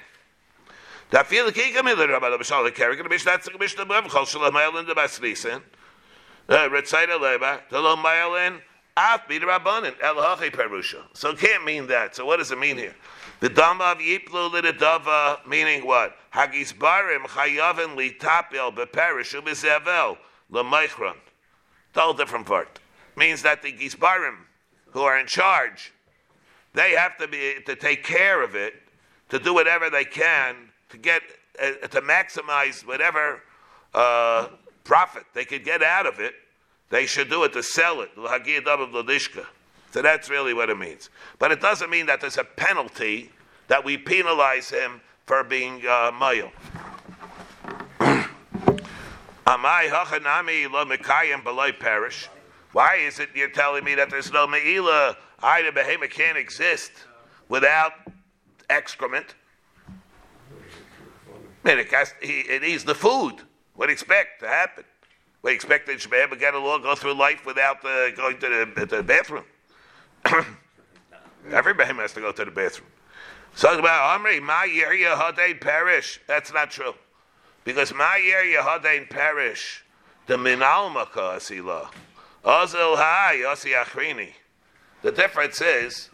Da 1.12 1.24
viele 1.24 1.52
Kinder 1.52 1.84
mit 1.84 1.98
der 1.98 2.44
Shalom 2.44 2.72
Mayelin 4.54 4.86
de 4.88 4.96
Basrisen, 4.96 5.62
Retzayda 6.50 7.18
Leba, 7.20 7.62
Mayelin, 7.70 8.60
Af 8.98 9.30
El 9.30 10.15
Hachi 10.15 10.52
Perusha. 10.52 11.04
So 11.13 11.36
can't 11.36 11.63
mean 11.63 11.86
that. 11.88 12.15
So 12.15 12.26
what 12.26 12.38
does 12.38 12.52
it 12.52 12.58
mean 12.58 12.78
here? 12.78 12.96
The 13.39 13.50
Dama 13.50 13.91
of 13.91 14.00
Yiplu 14.00 14.50
Lidadava, 14.50 15.46
meaning 15.46 15.86
what? 15.86 16.18
Hagis 16.34 16.74
Barim 16.74 17.26
Chayavin 17.28 17.96
Li 17.96 18.12
Tapel 18.20 18.74
Beperish 18.74 19.39
Ubizevel 19.39 20.18
Lemeichron. 20.52 21.18
Total 21.94 22.13
different 22.13 22.48
part. 22.48 22.80
Means 23.15 23.44
that 23.44 23.62
the 23.62 23.72
Gisbarim, 23.72 24.38
who 24.91 25.02
are 25.02 25.20
in 25.20 25.28
charge, 25.28 25.94
they 26.74 26.91
have 26.91 27.15
to 27.18 27.28
be 27.28 27.56
to 27.65 27.76
take 27.76 28.04
care 28.04 28.41
of 28.41 28.56
it, 28.56 28.74
to 29.30 29.38
do 29.38 29.54
whatever 29.54 29.89
they 29.89 30.04
can 30.04 30.72
to 30.89 30.98
get 30.98 31.21
uh, 31.62 31.88
to 31.88 32.02
maximize 32.02 32.86
whatever 32.86 33.41
uh, 33.93 34.48
profit 34.84 35.24
they 35.34 35.45
could 35.45 35.63
get 35.63 35.82
out 35.84 36.06
of 36.06 36.19
it. 36.19 36.34
They 36.89 37.06
should 37.06 37.30
do 37.30 37.43
it 37.43 37.54
to 37.54 37.63
sell 37.63 38.02
it. 38.02 38.12
So 39.91 40.02
that's 40.02 40.30
really 40.30 40.54
what 40.54 40.69
it 40.69 40.78
means. 40.78 41.10
But 41.39 41.52
it 41.52 41.62
doesn't 41.62 41.89
mean 41.89 42.06
that 42.06 42.21
there's 42.21 42.38
a 42.38 42.43
penalty 42.43 43.32
that 43.67 43.84
we 43.84 43.98
penalize 43.98 44.69
him 44.69 45.02
for 45.26 45.43
being 45.43 45.82
uh. 45.88 46.12
Amai 49.48 49.89
hachanami 49.89 50.69
lo 50.69 50.86
mekayim 50.86 51.80
parish. 51.80 52.30
Why 52.74 52.95
is 52.95 53.19
it 53.19 53.30
you're 53.34 53.50
telling 53.50 53.84
me 53.84 53.95
that 53.95 54.10
there's 54.10 54.32
no 54.32 54.48
meila? 54.48 55.15
I, 55.41 55.62
the 55.62 55.71
behemoth, 55.71 56.10
can't 56.10 56.38
exist 56.38 56.91
without 57.48 57.93
excrement. 58.69 59.36
It, 61.65 61.91
has, 61.91 62.13
he, 62.21 62.41
it 62.41 62.62
needs 62.62 62.84
the 62.84 62.95
food. 62.95 63.41
What 63.75 63.89
expect 63.89 64.41
to 64.41 64.47
happen? 64.47 64.84
We 65.41 65.51
expect 65.54 65.88
that 65.88 65.99
to 65.99 66.36
get 66.38 66.54
along, 66.54 66.84
go 66.84 66.95
through 66.95 67.13
life 67.13 67.45
without 67.45 67.84
uh, 67.86 68.12
going 68.12 68.39
to 68.39 68.71
the, 68.75 68.86
to 68.86 68.95
the 68.97 69.04
bathroom? 69.04 69.43
Everybody 71.51 71.93
has 71.93 72.13
to 72.13 72.21
go 72.21 72.32
to 72.32 72.45
the 72.45 72.51
bathroom. 72.51 72.89
So 73.56 73.78
about 73.78 74.19
Amri, 74.19 74.41
my 74.41 74.65
year 74.65 74.89
Yehudain 74.89 75.62
perish. 75.62 76.19
That's 76.28 76.51
not 76.51 76.71
true. 76.71 76.93
Because 77.63 77.93
my 77.93 78.17
year 78.17 78.43
Yehudain 78.43 79.10
perish. 79.10 79.84
The 80.28 80.36
minalmaka 80.36 81.38
asila. 81.38 81.89
Ozil 82.43 82.97
hai 82.97 83.38
yosi 83.43 83.80
achrini. 83.80 84.32
The 85.04 85.12
difference 85.12 85.62
is 85.62 86.10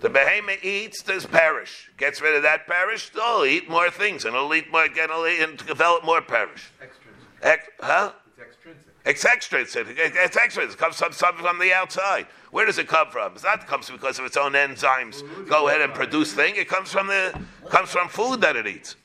the 0.00 0.08
behemoth 0.08 0.64
eats, 0.64 1.02
there's 1.02 1.26
perish. 1.26 1.90
Gets 1.96 2.20
rid 2.20 2.36
of 2.36 2.42
that 2.42 2.66
perish, 2.66 3.10
they'll 3.10 3.44
eat 3.44 3.68
more 3.68 3.90
things, 3.90 4.24
and 4.24 4.34
it'll 4.34 4.54
eat 4.54 4.70
more, 4.70 4.84
again, 4.84 5.10
it'll 5.10 5.26
eat, 5.26 5.40
and 5.40 5.56
develop 5.66 6.04
more 6.04 6.20
perish. 6.22 6.70
Extrinsic. 6.82 7.22
Ex, 7.42 7.68
huh? 7.80 8.12
It's 8.36 8.46
extrinsic. 8.46 8.88
It's 9.04 9.24
extrinsic. 9.24 9.96
It's 9.98 10.36
extrinsic. 10.36 10.78
It 10.78 10.78
comes 10.78 10.96
from 10.96 11.12
something 11.12 11.44
from 11.44 11.58
the 11.58 11.72
outside. 11.72 12.26
Where 12.50 12.66
does 12.66 12.78
it 12.78 12.88
come 12.88 13.10
from? 13.10 13.32
It's 13.32 13.44
not 13.44 13.66
comes 13.66 13.90
because 13.90 14.18
of 14.18 14.24
its 14.24 14.36
own 14.36 14.52
enzymes. 14.52 15.22
Go 15.48 15.68
ahead 15.68 15.80
and 15.80 15.92
produce 15.92 16.32
thing. 16.32 16.56
It 16.56 16.68
comes 16.68 16.92
from 16.92 17.06
the 17.08 17.38
comes 17.68 17.90
from 17.90 18.08
food 18.08 18.40
that 18.40 18.56
it 18.56 18.66
eats. 18.66 18.96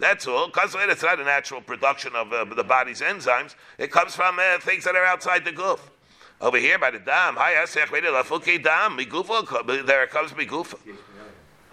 That's 0.00 0.26
all. 0.26 0.46
Because 0.46 0.74
it's 0.76 1.02
not 1.02 1.20
a 1.20 1.24
natural 1.24 1.60
production 1.60 2.14
of 2.14 2.32
uh, 2.32 2.44
the 2.44 2.64
body's 2.64 3.00
enzymes. 3.00 3.54
It 3.78 3.90
comes 3.90 4.14
from 4.14 4.38
uh, 4.38 4.58
things 4.58 4.84
that 4.84 4.94
are 4.94 5.04
outside 5.04 5.44
the 5.44 5.52
goof. 5.52 5.90
Over 6.40 6.58
here 6.58 6.78
by 6.78 6.90
the 6.92 7.00
dam. 7.00 7.34
There 7.34 7.64
it 10.04 10.10
comes 10.10 10.32
migufa. 10.32 10.78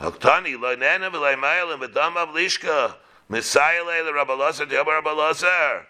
Haktani 0.01 0.59
lo 0.59 0.75
nena 0.75 1.11
v'lei 1.11 1.35
mailim 1.35 1.79
v'dam 1.79 2.15
av 2.17 2.29
lishka 2.29 2.95
misayele 3.29 4.03
the 4.03 4.11
Rabbalazar 4.11 4.67
the 4.67 4.75
Rabbalazar. 4.75 5.85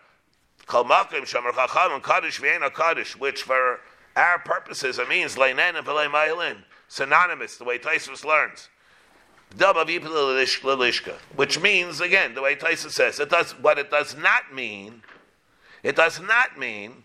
Kalmakim 0.68 1.24
Shamar 1.24 1.54
Chacham 1.54 1.94
and 1.94 2.04
Kaddish 2.04 2.40
Vienna 2.40 2.70
Kaddish, 2.70 3.16
which 3.18 3.44
for 3.44 3.80
our 4.16 4.40
purposes 4.40 4.98
it 5.00 5.08
means 5.08 5.36
Leinen 5.36 5.76
and 5.76 5.86
V'lei 5.86 6.08
Ma'ilin, 6.10 6.64
synonymous, 6.88 7.58
the 7.58 7.64
way 7.64 7.78
Taisus 7.78 8.26
learns. 8.26 8.70
Which 11.36 11.60
means 11.62 12.02
again 12.02 12.34
the 12.34 12.42
way 12.42 12.56
Taisus 12.56 12.92
says 12.92 13.20
it 13.20 13.30
does. 13.30 13.52
What 13.54 13.78
it 13.78 13.90
does 13.92 14.16
not 14.18 14.54
mean, 14.54 15.04
it 15.84 15.96
does 15.96 16.20
not 16.20 16.58
mean 16.58 17.04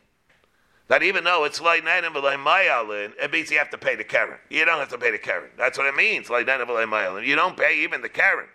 that 0.91 1.05
even 1.05 1.23
though 1.23 1.45
it's 1.45 1.61
Leinen 1.61 2.05
and 2.05 2.13
V'lei 2.13 2.37
Ma'ilin, 2.37 3.13
it 3.17 3.31
means 3.31 3.49
you 3.49 3.59
have 3.59 3.71
to 3.71 3.79
pay 3.79 3.95
the 3.95 4.03
Karen. 4.03 4.39
You 4.51 4.65
don't 4.65 4.81
have 4.81 4.89
to 4.89 4.99
pay 4.99 5.13
the 5.13 5.19
Karen. 5.19 5.49
That's 5.57 5.79
what 5.79 5.87
it 5.87 5.95
means. 5.95 6.27
Leinen 6.27 6.61
and 6.61 6.69
V'lei 6.69 6.85
Ma'ilin. 6.85 7.25
You 7.25 7.37
don't 7.37 7.57
pay 7.57 7.85
even 7.85 8.03
the 8.03 8.09
Karen. 8.09 8.49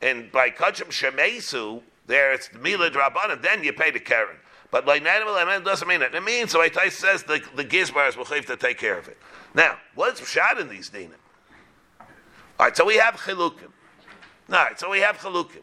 And 0.00 0.30
by 0.30 0.50
Kachim 0.50 0.90
Shemesu, 0.90 1.82
there 2.06 2.32
it's 2.32 2.50
Mila 2.54 2.88
Drabanan, 2.88 3.42
then 3.42 3.64
you 3.64 3.72
pay 3.72 3.90
the 3.90 3.98
Karen. 3.98 4.36
But 4.70 4.86
like 4.86 5.04
animal 5.04 5.36
it 5.36 5.64
doesn't 5.64 5.88
mean 5.88 6.02
it. 6.02 6.14
It 6.14 6.22
means, 6.22 6.52
so 6.52 6.66
Tais 6.68 6.90
says 6.90 7.24
the, 7.24 7.42
the 7.56 7.64
Gizbars 7.64 8.16
will 8.16 8.26
have 8.26 8.46
to 8.46 8.56
take 8.56 8.78
care 8.78 8.96
of 8.96 9.08
it. 9.08 9.18
Now, 9.52 9.76
what's 9.96 10.24
shot 10.30 10.60
in 10.60 10.68
these 10.68 10.88
dinim? 10.88 11.10
All 12.60 12.66
right, 12.66 12.76
so 12.76 12.84
we 12.84 12.94
have 12.98 13.14
chilukim. 13.16 13.72
All 14.52 14.56
right, 14.56 14.78
so 14.78 14.88
we 14.88 15.00
have 15.00 15.16
chilukim. 15.16 15.62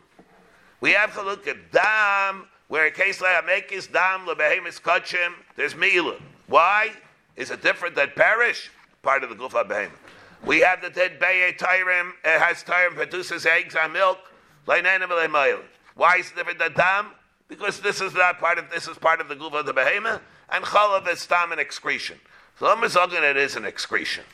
We 0.82 0.92
have 0.92 1.12
chilukim. 1.12 1.72
Dam, 1.72 2.46
where 2.68 2.86
a 2.86 2.92
case 2.92 3.22
like 3.22 3.44
Amekis, 3.46 3.92
Dam, 3.92 4.26
Lebehemis, 4.26 4.82
Kachim, 4.82 5.34
there's 5.56 5.76
Mila. 5.76 6.16
Why? 6.48 6.92
Is 7.36 7.52
it 7.52 7.62
different 7.62 7.96
than 7.96 8.10
Parish? 8.16 8.70
Part 9.04 9.24
of 9.24 9.30
the 9.30 9.36
Gufa 9.36 9.68
Behemoth. 9.68 10.00
We 10.46 10.60
have 10.60 10.82
the 10.82 10.90
dead 10.90 11.20
Beye 11.20 11.56
Tyrim, 11.58 12.10
it 12.10 12.16
eh, 12.26 12.40
has 12.40 12.64
Tyrim, 12.64 12.96
produces 12.96 13.46
eggs 13.46 13.76
and 13.76 13.94
milk. 13.94 14.20
Why 14.66 16.18
is 16.18 16.32
it 16.32 16.36
different 16.36 16.60
than 16.60 16.74
Dam? 16.74 17.08
Because 17.48 17.80
this 17.80 18.02
is 18.02 18.14
not 18.14 18.40
part 18.40 18.58
of 18.58 18.70
this 18.70 18.88
is 18.88 18.98
part 18.98 19.22
of 19.22 19.30
the 19.30 19.36
gufa 19.36 19.62
of 19.62 19.66
the 19.66 19.74
behemoth, 19.74 20.22
and 20.50 20.66
chalav 20.66 21.08
is 21.08 21.26
tam 21.26 21.54
an 21.54 21.60
excretion. 21.60 22.20
So 22.60 22.68
talking 22.76 23.24
it 23.24 23.38
is 23.38 23.56
an 23.56 23.64
excretion. 23.64 24.26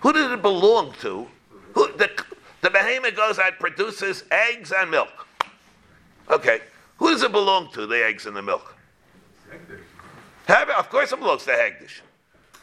Who 0.00 0.12
did 0.12 0.30
it 0.30 0.42
belong 0.42 0.94
to? 1.00 1.26
Who, 1.74 1.92
the, 1.96 2.10
the 2.60 2.70
behemoth 2.70 3.16
goes 3.16 3.38
out 3.38 3.58
produces 3.58 4.24
eggs 4.30 4.72
and 4.72 4.90
milk. 4.90 5.26
Okay, 6.30 6.60
who 6.96 7.10
does 7.10 7.22
it 7.22 7.32
belong 7.32 7.70
to? 7.72 7.86
The 7.86 8.04
eggs 8.04 8.26
and 8.26 8.36
the 8.36 8.42
milk. 8.42 8.74
Have, 10.46 10.68
of 10.70 10.90
course, 10.90 11.12
it 11.12 11.18
belongs 11.18 11.44
to 11.44 11.52
Hagdish. 11.52 12.00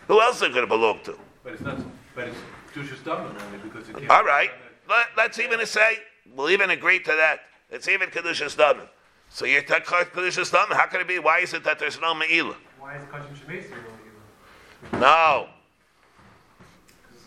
Who 0.07 0.21
else 0.21 0.37
is 0.37 0.43
it 0.43 0.49
going 0.49 0.61
to 0.61 0.67
belong 0.67 0.99
to? 1.03 1.17
But 1.43 1.53
it's 1.53 1.61
not, 1.61 1.79
but 2.15 2.27
it's 2.27 2.37
Tushus 2.73 3.03
Daman 3.03 3.35
only 3.45 3.57
because 3.59 3.89
it 3.89 3.97
can't. 3.97 4.09
All 4.09 4.23
right, 4.23 4.51
Let, 4.87 5.07
let's 5.17 5.39
even 5.39 5.65
say 5.65 5.97
we'll 6.35 6.49
even 6.49 6.69
agree 6.69 6.99
to 6.99 7.11
that. 7.11 7.39
It's 7.69 7.87
even 7.87 8.09
kedushas 8.09 8.55
damin. 8.55 8.87
So 9.29 9.45
you're 9.45 9.61
kedushas 9.61 10.51
damin. 10.51 10.73
How 10.73 10.87
can 10.87 11.01
it 11.01 11.07
be? 11.07 11.19
Why 11.19 11.39
is 11.39 11.53
it 11.53 11.63
that 11.63 11.79
there's 11.79 11.99
no 11.99 12.13
meila? 12.13 12.55
Why 12.79 12.97
is 12.97 13.03
Kachim 13.05 13.35
Shemesi 13.35 13.69
No, 14.93 14.99
Me'ilah? 14.99 14.99
No. 14.99 15.47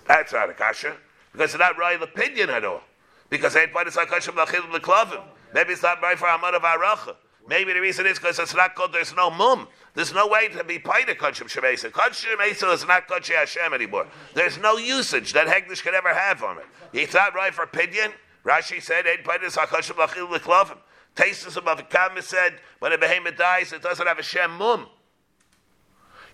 that's 0.07 0.33
not 0.33 0.51
a 0.51 0.55
kasha 0.55 0.97
because 1.33 1.55
it's 1.55 1.59
not 1.59 1.79
right 1.79 2.01
opinion 2.01 2.51
at 2.51 2.65
all. 2.65 2.83
Because 3.31 3.57
ain't 3.57 3.73
but 3.73 3.87
it's 3.87 3.97
not 3.97 4.09
kasha 4.09 4.31
l'chil 4.33 4.71
l'klavim. 4.73 5.23
Maybe 5.55 5.73
it's 5.73 5.83
not 5.83 6.03
right 6.03 6.19
for 6.19 6.27
amad 6.27 6.55
of 6.55 6.63
aracha. 6.63 7.17
Maybe 7.47 7.73
the 7.73 7.81
reason 7.81 8.07
is 8.07 8.19
because 8.19 8.39
it's 8.39 8.55
not 8.55 8.75
called. 8.75 8.93
There's 8.93 9.15
no 9.15 9.31
mum. 9.31 9.69
There's 9.95 10.13
no 10.13 10.27
way 10.27 10.49
to 10.49 10.65
be 10.65 10.79
paid 10.79 11.09
a 11.09 11.15
kachim 11.15 11.45
shemesa. 11.45 11.91
Shemesa 11.93 12.75
is 12.75 12.87
not 12.87 13.07
kachim 13.07 13.37
Hashem 13.37 13.73
anymore. 13.73 14.07
There's 14.35 14.59
no 14.59 14.77
usage 14.77 15.33
that 15.35 15.47
hegdish 15.47 15.83
could 15.83 15.95
ever 15.95 16.13
have 16.13 16.43
on 16.43 16.59
it. 16.59 16.67
It's 16.93 17.15
not 17.15 17.35
right 17.35 17.55
for 17.55 17.67
pidyon. 17.67 18.13
Rashi 18.45 18.83
said, 18.83 19.07
"Ein 19.07 19.19
paidus 19.25 19.57
hakachim 19.57 19.97
lachil 19.97 20.29
leklovim." 20.29 20.79
Tastes 21.15 21.55
the 21.55 21.87
Kama 21.89 22.23
said, 22.23 22.55
when 22.81 22.93
a 22.93 22.99
behemoth 22.99 23.37
dies, 23.37 23.73
it 23.73 23.83
doesn't 23.83 24.05
have 24.05 24.19
a 24.19 24.23
shem 24.23 24.51
mum. 24.57 24.89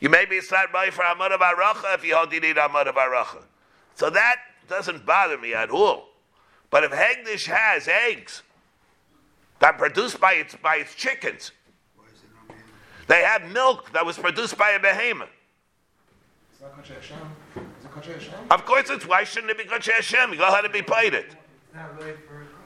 You 0.01 0.09
maybe 0.09 0.37
it's 0.37 0.51
not 0.51 0.73
right 0.73 0.93
for 0.93 1.03
Amad 1.03 1.33
of 1.33 1.41
Aracha 1.41 1.95
if 1.95 2.05
you 2.05 2.17
hold 2.17 2.33
you 2.33 2.41
need 2.41 2.57
Amad 2.57 2.87
of 2.87 2.95
Aracha. 2.95 3.43
So 3.95 4.09
that 4.09 4.37
doesn't 4.69 5.05
bother 5.05 5.37
me 5.37 5.53
at 5.53 5.69
all. 5.69 6.09
But 6.71 6.85
if 6.85 6.93
Hegdish 6.93 7.47
has 7.47 7.87
eggs 7.87 8.43
that 9.61 9.79
produced 9.79 10.21
by 10.21 10.33
its 10.35 10.55
by 10.57 10.77
its 10.77 10.95
chickens, 10.95 11.53
Why 11.97 12.05
is 12.13 12.21
there 12.21 12.31
no 12.49 12.55
meal? 12.55 12.65
they 13.07 13.23
have 13.23 13.51
milk 13.53 13.93
that 13.93 14.05
was 14.05 14.19
produced 14.19 14.59
by 14.59 14.71
a 14.71 14.81
behemoth. 14.81 15.29
It's 16.53 16.61
not 16.61 16.77
Kachei 16.77 16.95
Hashem. 16.97 17.17
Is 17.57 17.85
it 17.85 17.91
Kachei 17.93 18.15
Hashem? 18.15 18.35
Of 18.51 18.65
course, 18.67 18.91
it's 18.91 19.07
why 19.07 19.25
shouldn't 19.25 19.51
it 19.51 19.59
be 19.59 19.65
Kodesh 19.65 19.91
Hashem? 19.91 20.33
You 20.33 20.39
go 20.39 20.49
ahead 20.49 20.65
and 20.65 20.73
be 20.73 20.83
paid 20.83 21.15
it. 21.15 21.27
Really. 21.99 22.15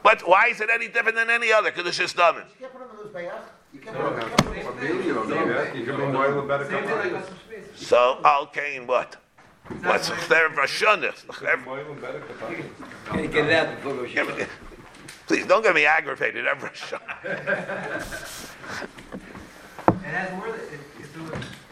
But 0.03 0.27
why 0.29 0.49
is 0.49 0.61
it 0.61 0.69
any 0.71 0.89
different 0.89 1.17
than 1.17 1.31
any 1.31 1.53
other 1.53 1.71
Kodesh 1.71 1.99
Hashem? 1.99 2.43
You 2.61 2.67
can't 2.67 2.73
put 2.73 2.81
them 2.81 2.91
in 2.91 2.97
those 3.05 3.15
bayach. 3.15 3.41
You 3.73 3.81
can't 3.81 3.99
No, 3.99 4.11
put 4.11 4.37
them 4.39 4.53
in 4.55 4.65
those 4.65 4.75
for 4.75 4.81
meal 4.81 5.03
you 5.05 5.15
don't 5.15 5.29
need 5.29 5.55
that. 5.57 5.77
You 5.77 5.85
can 5.85 5.97
be 5.97 6.07
moil 6.07 6.39
and 6.39 6.49
better 6.49 6.65
Same 6.71 6.85
thing 6.85 6.91
like 6.97 7.13
kabayis. 7.13 7.23
Kachim 7.23 7.63
Shmei. 7.75 7.77
So, 7.77 8.21
okay, 8.45 8.77
and 8.77 8.87
what? 8.89 9.17
What's 9.83 10.09
there 10.29 10.51
for 10.51 10.67
Shunnis? 10.67 11.25
Moil 11.65 11.91
and 11.91 12.01
better 12.01 12.21
kabayis. 12.21 12.65
Can 13.07 13.19
you 13.21 13.29
get 13.29 13.47
it 13.47 13.53
out 13.53 13.77
before 13.77 13.95
we 14.03 14.09
go 14.15 14.27
shoot? 14.27 14.49
Please 15.27 15.47
don't 15.47 15.63
get 15.63 15.75
me 15.75 15.87
aggravated 15.87 16.47
every 16.47 16.71
Shunnis. 16.75 17.03
It 19.89 20.03
has 20.03 20.33
more 20.33 20.51
than, 20.51 20.61
it. 20.61 20.81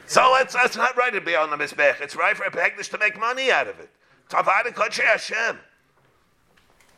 So 0.06 0.36
it's, 0.36 0.54
it's 0.58 0.76
not 0.76 0.96
right 0.96 1.12
to 1.12 1.20
be 1.20 1.34
on 1.34 1.50
the 1.50 1.56
Mizbech. 1.56 2.00
It's 2.00 2.16
right 2.16 2.36
for 2.36 2.44
a 2.44 2.50
Pegdish 2.50 2.90
to 2.90 2.98
make 2.98 3.18
money 3.18 3.50
out 3.50 3.66
of 3.66 3.80
it. 3.80 3.90
Kodesh 4.28 5.00
Hashem. 5.00 5.58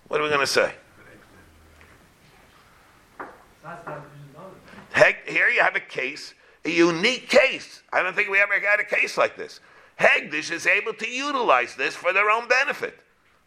What 0.08 0.20
are 0.20 0.22
we 0.22 0.28
going 0.28 0.40
to 0.40 0.46
say? 0.46 0.72
That's 3.18 3.30
not 3.64 3.84
Kachim 3.84 4.02
Shmei. 4.34 4.50
Heg, 4.92 5.16
here 5.26 5.48
you 5.48 5.60
have 5.60 5.74
a 5.74 5.80
case, 5.80 6.34
a 6.64 6.70
unique 6.70 7.28
case. 7.28 7.82
I 7.92 8.02
don't 8.02 8.14
think 8.14 8.30
we 8.30 8.38
ever 8.38 8.54
had 8.60 8.80
a 8.80 8.84
case 8.84 9.16
like 9.16 9.36
this. 9.36 9.60
Hegdish 9.98 10.50
is 10.50 10.66
able 10.66 10.94
to 10.94 11.08
utilize 11.08 11.74
this 11.74 11.94
for 11.94 12.12
their 12.12 12.30
own 12.30 12.46
benefit. 12.48 12.98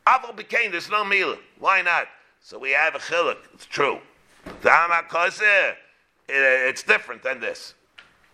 Aval 0.08 0.36
became 0.36 0.72
there's 0.72 0.90
no 0.90 1.04
mila. 1.04 1.38
Why 1.60 1.82
not? 1.82 2.08
So 2.48 2.58
we 2.58 2.72
have 2.72 2.96
a 2.96 3.00
chiluk. 3.00 3.40
It's 3.54 3.66
true. 3.66 4.00
Koseh, 4.64 5.74
It's 6.30 6.82
different 6.82 7.22
than 7.22 7.42
this. 7.42 7.74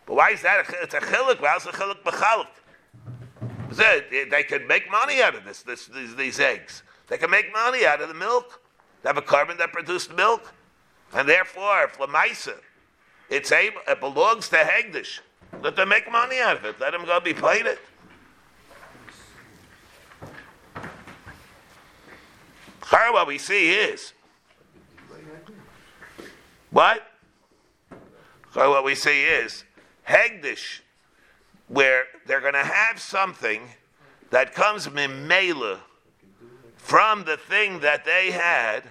But 0.06 0.14
why 0.18 0.30
is 0.30 0.44
that? 0.44 0.70
a 0.70 0.84
It's 0.84 0.94
a 0.94 1.00
chiluk. 1.00 1.44
How's 1.44 1.66
a 1.66 1.72
chiluk 1.72 2.04
b'chaluk? 2.04 2.46
They 4.30 4.44
could 4.44 4.68
make 4.68 4.92
money 4.92 5.24
out 5.24 5.34
of 5.34 5.46
this, 5.46 5.64
this, 5.64 5.88
these, 5.88 6.16
these 6.16 6.40
eggs. 6.40 6.84
They 7.08 7.18
can 7.18 7.32
make 7.32 7.52
money 7.52 7.88
out 7.88 8.02
of 8.02 8.08
the 8.08 8.14
milk. 8.14 8.62
They 9.02 9.10
have 9.10 9.18
a 9.18 9.22
carbon 9.24 9.58
that 9.58 9.74
produced 9.74 10.14
milk. 10.14 10.54
And 11.16 11.28
therefore, 11.28 11.86
if 11.86 11.98
Lamaisa, 11.98 12.58
it's 13.32 13.52
able, 13.52 13.82
it 13.88 14.00
belongs 14.00 14.48
to 14.50 14.58
Hegdish. 14.58 15.22
Let 15.64 15.76
them 15.76 15.90
make 15.90 16.12
money 16.12 16.40
out 16.40 16.58
of 16.58 16.66
it. 16.66 16.80
Let 16.80 16.92
them 16.92 17.04
go 17.06 17.20
be 17.20 17.34
paid 17.34 17.66
it. 17.66 17.80
Here, 22.94 23.12
what 23.12 23.26
we 23.28 23.38
see 23.40 23.72
is 23.72 24.14
what? 26.70 27.02
Here, 28.54 28.70
what 28.70 28.84
we 28.84 28.94
see 28.94 29.24
is 29.24 29.64
Hegdish, 30.08 30.82
where 31.68 32.04
they're 32.28 32.42
going 32.42 32.54
to 32.54 32.60
have 32.64 33.00
something 33.00 33.62
that 34.30 34.54
comes 34.54 34.88
mimela 34.88 35.80
from 36.76 37.24
the 37.24 37.38
thing 37.38 37.80
that 37.80 38.06
they 38.06 38.30
had 38.32 38.84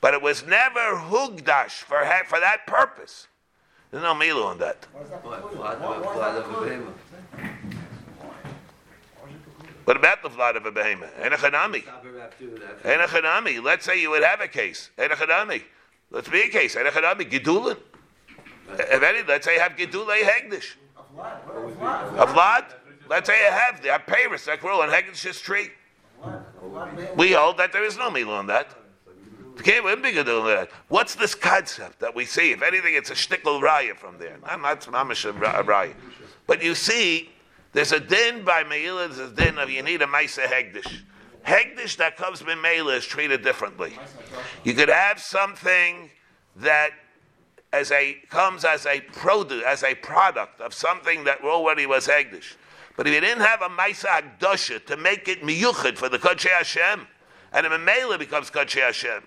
but 0.00 0.14
it 0.14 0.22
was 0.22 0.46
never 0.46 0.94
hugdash 0.96 1.70
for 1.82 2.04
for 2.28 2.38
that 2.38 2.66
purpose. 2.66 3.26
There's 3.90 4.02
no 4.04 4.14
milu 4.14 4.44
on 4.44 4.58
that. 4.58 4.86
Why 4.92 5.02
is 5.02 5.10
that 5.10 5.22
Blood, 5.24 5.40
precluded? 5.40 5.58
blood, 5.58 5.80
Why- 5.80 5.88
why 5.88 5.96
is 5.96 6.02
blood 6.16 6.34
that 6.34 6.42
of 6.44 6.50
a 6.50 6.54
precluded? 6.54 6.78
behemoth. 6.78 7.68
What 9.88 9.96
about 9.96 10.22
the 10.22 10.28
vlad 10.28 10.54
of 10.54 10.66
a 10.66 10.70
behemoth? 10.70 11.16
Enochanami. 11.16 11.82
Enochanami. 12.82 13.62
Let's 13.64 13.86
say 13.86 13.98
you 13.98 14.10
would 14.10 14.22
have 14.22 14.42
a 14.42 14.46
case. 14.46 14.90
Enochanami. 14.98 15.62
Let's 16.10 16.28
be 16.28 16.42
a 16.42 16.48
case. 16.50 16.74
Enochanami. 16.74 17.30
Gidulin. 17.30 17.78
If 18.68 19.02
any, 19.02 19.22
let's 19.26 19.46
say 19.46 19.58
have 19.58 19.76
Gidulei 19.76 20.20
Hegdish. 20.20 20.74
A 21.16 22.26
vlad. 22.26 22.66
Let's 23.08 23.30
say 23.30 23.42
you 23.42 23.50
have 23.50 23.82
the 23.82 23.98
Paris 24.06 24.44
that 24.44 24.60
grow 24.60 24.82
on 24.82 24.90
Hegdish's 24.90 25.40
tree. 25.40 25.70
We 27.16 27.32
hold 27.32 27.56
that 27.56 27.72
there 27.72 27.84
is 27.84 27.96
no 27.96 28.10
milu 28.10 28.38
on 28.38 28.46
that. 28.48 28.74
You 29.56 29.62
can't 29.62 29.84
wouldn't 29.84 30.02
be 30.02 30.12
that. 30.12 30.68
What's 30.88 31.14
this 31.14 31.34
concept 31.34 32.00
that 32.00 32.14
we 32.14 32.26
see? 32.26 32.52
If 32.52 32.60
anything, 32.60 32.94
it's 32.94 33.08
a 33.08 33.14
shtickle 33.14 33.62
raya 33.62 33.96
from 33.96 34.18
there. 34.18 34.36
I'm 34.44 34.60
not 34.60 34.82
mamish 34.82 35.32
raya. 35.32 35.94
But 36.46 36.62
you 36.62 36.74
see, 36.74 37.30
there's 37.72 37.92
a 37.92 38.00
din 38.00 38.44
by 38.44 38.64
Meila, 38.64 39.08
there's 39.08 39.18
a 39.18 39.34
din 39.34 39.58
of 39.58 39.70
you 39.70 39.82
need 39.82 40.02
a 40.02 40.06
Maisa 40.06 40.44
Hegdish. 40.46 41.02
Hegdish 41.46 41.96
that 41.96 42.16
comes 42.16 42.40
from 42.40 42.62
Meila 42.62 42.96
is 42.96 43.04
treated 43.06 43.42
differently. 43.42 43.96
You 44.64 44.74
could 44.74 44.88
have 44.88 45.20
something 45.20 46.10
that 46.56 46.90
as 47.72 47.92
a 47.92 48.16
comes 48.30 48.64
as 48.64 48.86
a 48.86 49.00
produce, 49.00 49.62
as 49.64 49.82
a 49.82 49.94
product 49.94 50.60
of 50.60 50.72
something 50.72 51.24
that 51.24 51.42
already 51.42 51.86
was 51.86 52.06
Hegdish. 52.06 52.54
But 52.96 53.06
if 53.06 53.14
you 53.14 53.20
didn't 53.20 53.44
have 53.44 53.62
a 53.62 53.68
Maisa 53.68 54.06
Hagdosha 54.06 54.84
to 54.86 54.96
make 54.96 55.28
it 55.28 55.42
miyuchid 55.42 55.96
for 55.96 56.08
the 56.08 56.18
Kodesh 56.18 56.48
Hashem, 56.48 57.06
and 57.52 57.66
a 57.66 57.70
Meila 57.70 58.18
becomes 58.18 58.50
Kodesh 58.50 58.80
Hashem, 58.80 59.22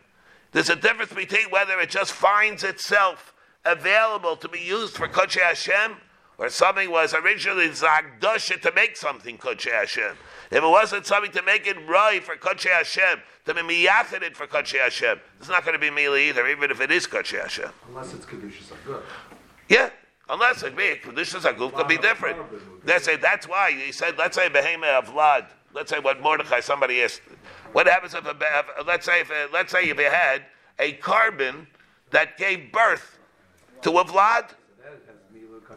there's 0.52 0.70
a 0.70 0.76
difference 0.76 1.14
between 1.14 1.50
whether 1.50 1.80
it 1.80 1.90
just 1.90 2.12
finds 2.12 2.64
itself 2.64 3.34
available 3.64 4.36
to 4.36 4.50
be 4.50 4.60
used 4.60 4.96
for 4.96 5.08
Kodesh 5.08 5.40
Hashem, 5.40 5.96
or 6.42 6.50
something 6.50 6.90
was 6.90 7.14
originally 7.14 7.70
Zagdosha 7.70 8.60
to 8.62 8.72
make 8.74 8.98
something 8.98 9.38
Kodesh 9.38 9.72
Hashem. 9.72 10.18
If 10.50 10.64
it 10.64 10.68
wasn't 10.68 11.06
something 11.06 11.32
to 11.34 11.44
make 11.44 11.68
it 11.68 11.78
right 11.88 12.24
for 12.24 12.36
Kodesh 12.36 12.68
Hashem, 12.68 13.20
to 13.46 13.54
be 13.54 13.62
miyachid 13.62 14.34
for 14.34 14.48
Kodesh 14.48 14.80
Hashem, 14.80 15.20
it's 15.40 15.50
not 15.50 15.64
going 15.64 15.74
to 15.74 15.80
be 15.80 15.92
Mila 15.92 16.18
either, 16.18 16.48
even 16.48 16.72
if 16.72 16.82
it 16.82 16.90
is 16.90 17.06
Kodesh 17.06 17.40
Hashem. 17.40 17.70
Unless 17.90 18.16
it's 18.16 18.26
Kedushas 18.26 18.72
are. 18.90 19.04
Yeah, 19.70 19.92
unless 20.30 20.64
it 20.64 20.76
be 20.76 20.94
are 20.94 21.54
good, 21.54 21.74
could 21.76 21.88
be 21.88 22.00
different. 22.00 22.40
Let's 22.86 23.06
say 23.06 23.18
that's 23.18 23.48
why 23.48 23.74
he 23.74 23.92
said. 23.92 24.18
Let's 24.18 24.36
say 24.36 24.50
behema 24.50 24.98
of 24.98 25.10
vlad. 25.10 25.46
Let's 25.76 25.92
say 25.92 26.00
what 26.00 26.24
Mordechai 26.24 26.62
somebody 26.62 27.04
asked. 27.04 27.22
What 27.72 27.86
happens 27.86 28.16
if 28.16 28.26
a 28.26 28.32
if- 28.32 28.88
let's 28.88 29.06
say 29.06 29.22
if 29.22 29.32
let's 29.54 29.72
say 29.72 29.84
if 29.84 30.00
you 30.00 30.10
had 30.10 30.42
a 30.80 30.94
carbon 30.94 31.68
that 32.10 32.40
gave 32.40 32.72
birth 32.72 33.20
to 33.84 33.92
a 34.00 34.04
vlad? 34.04 34.56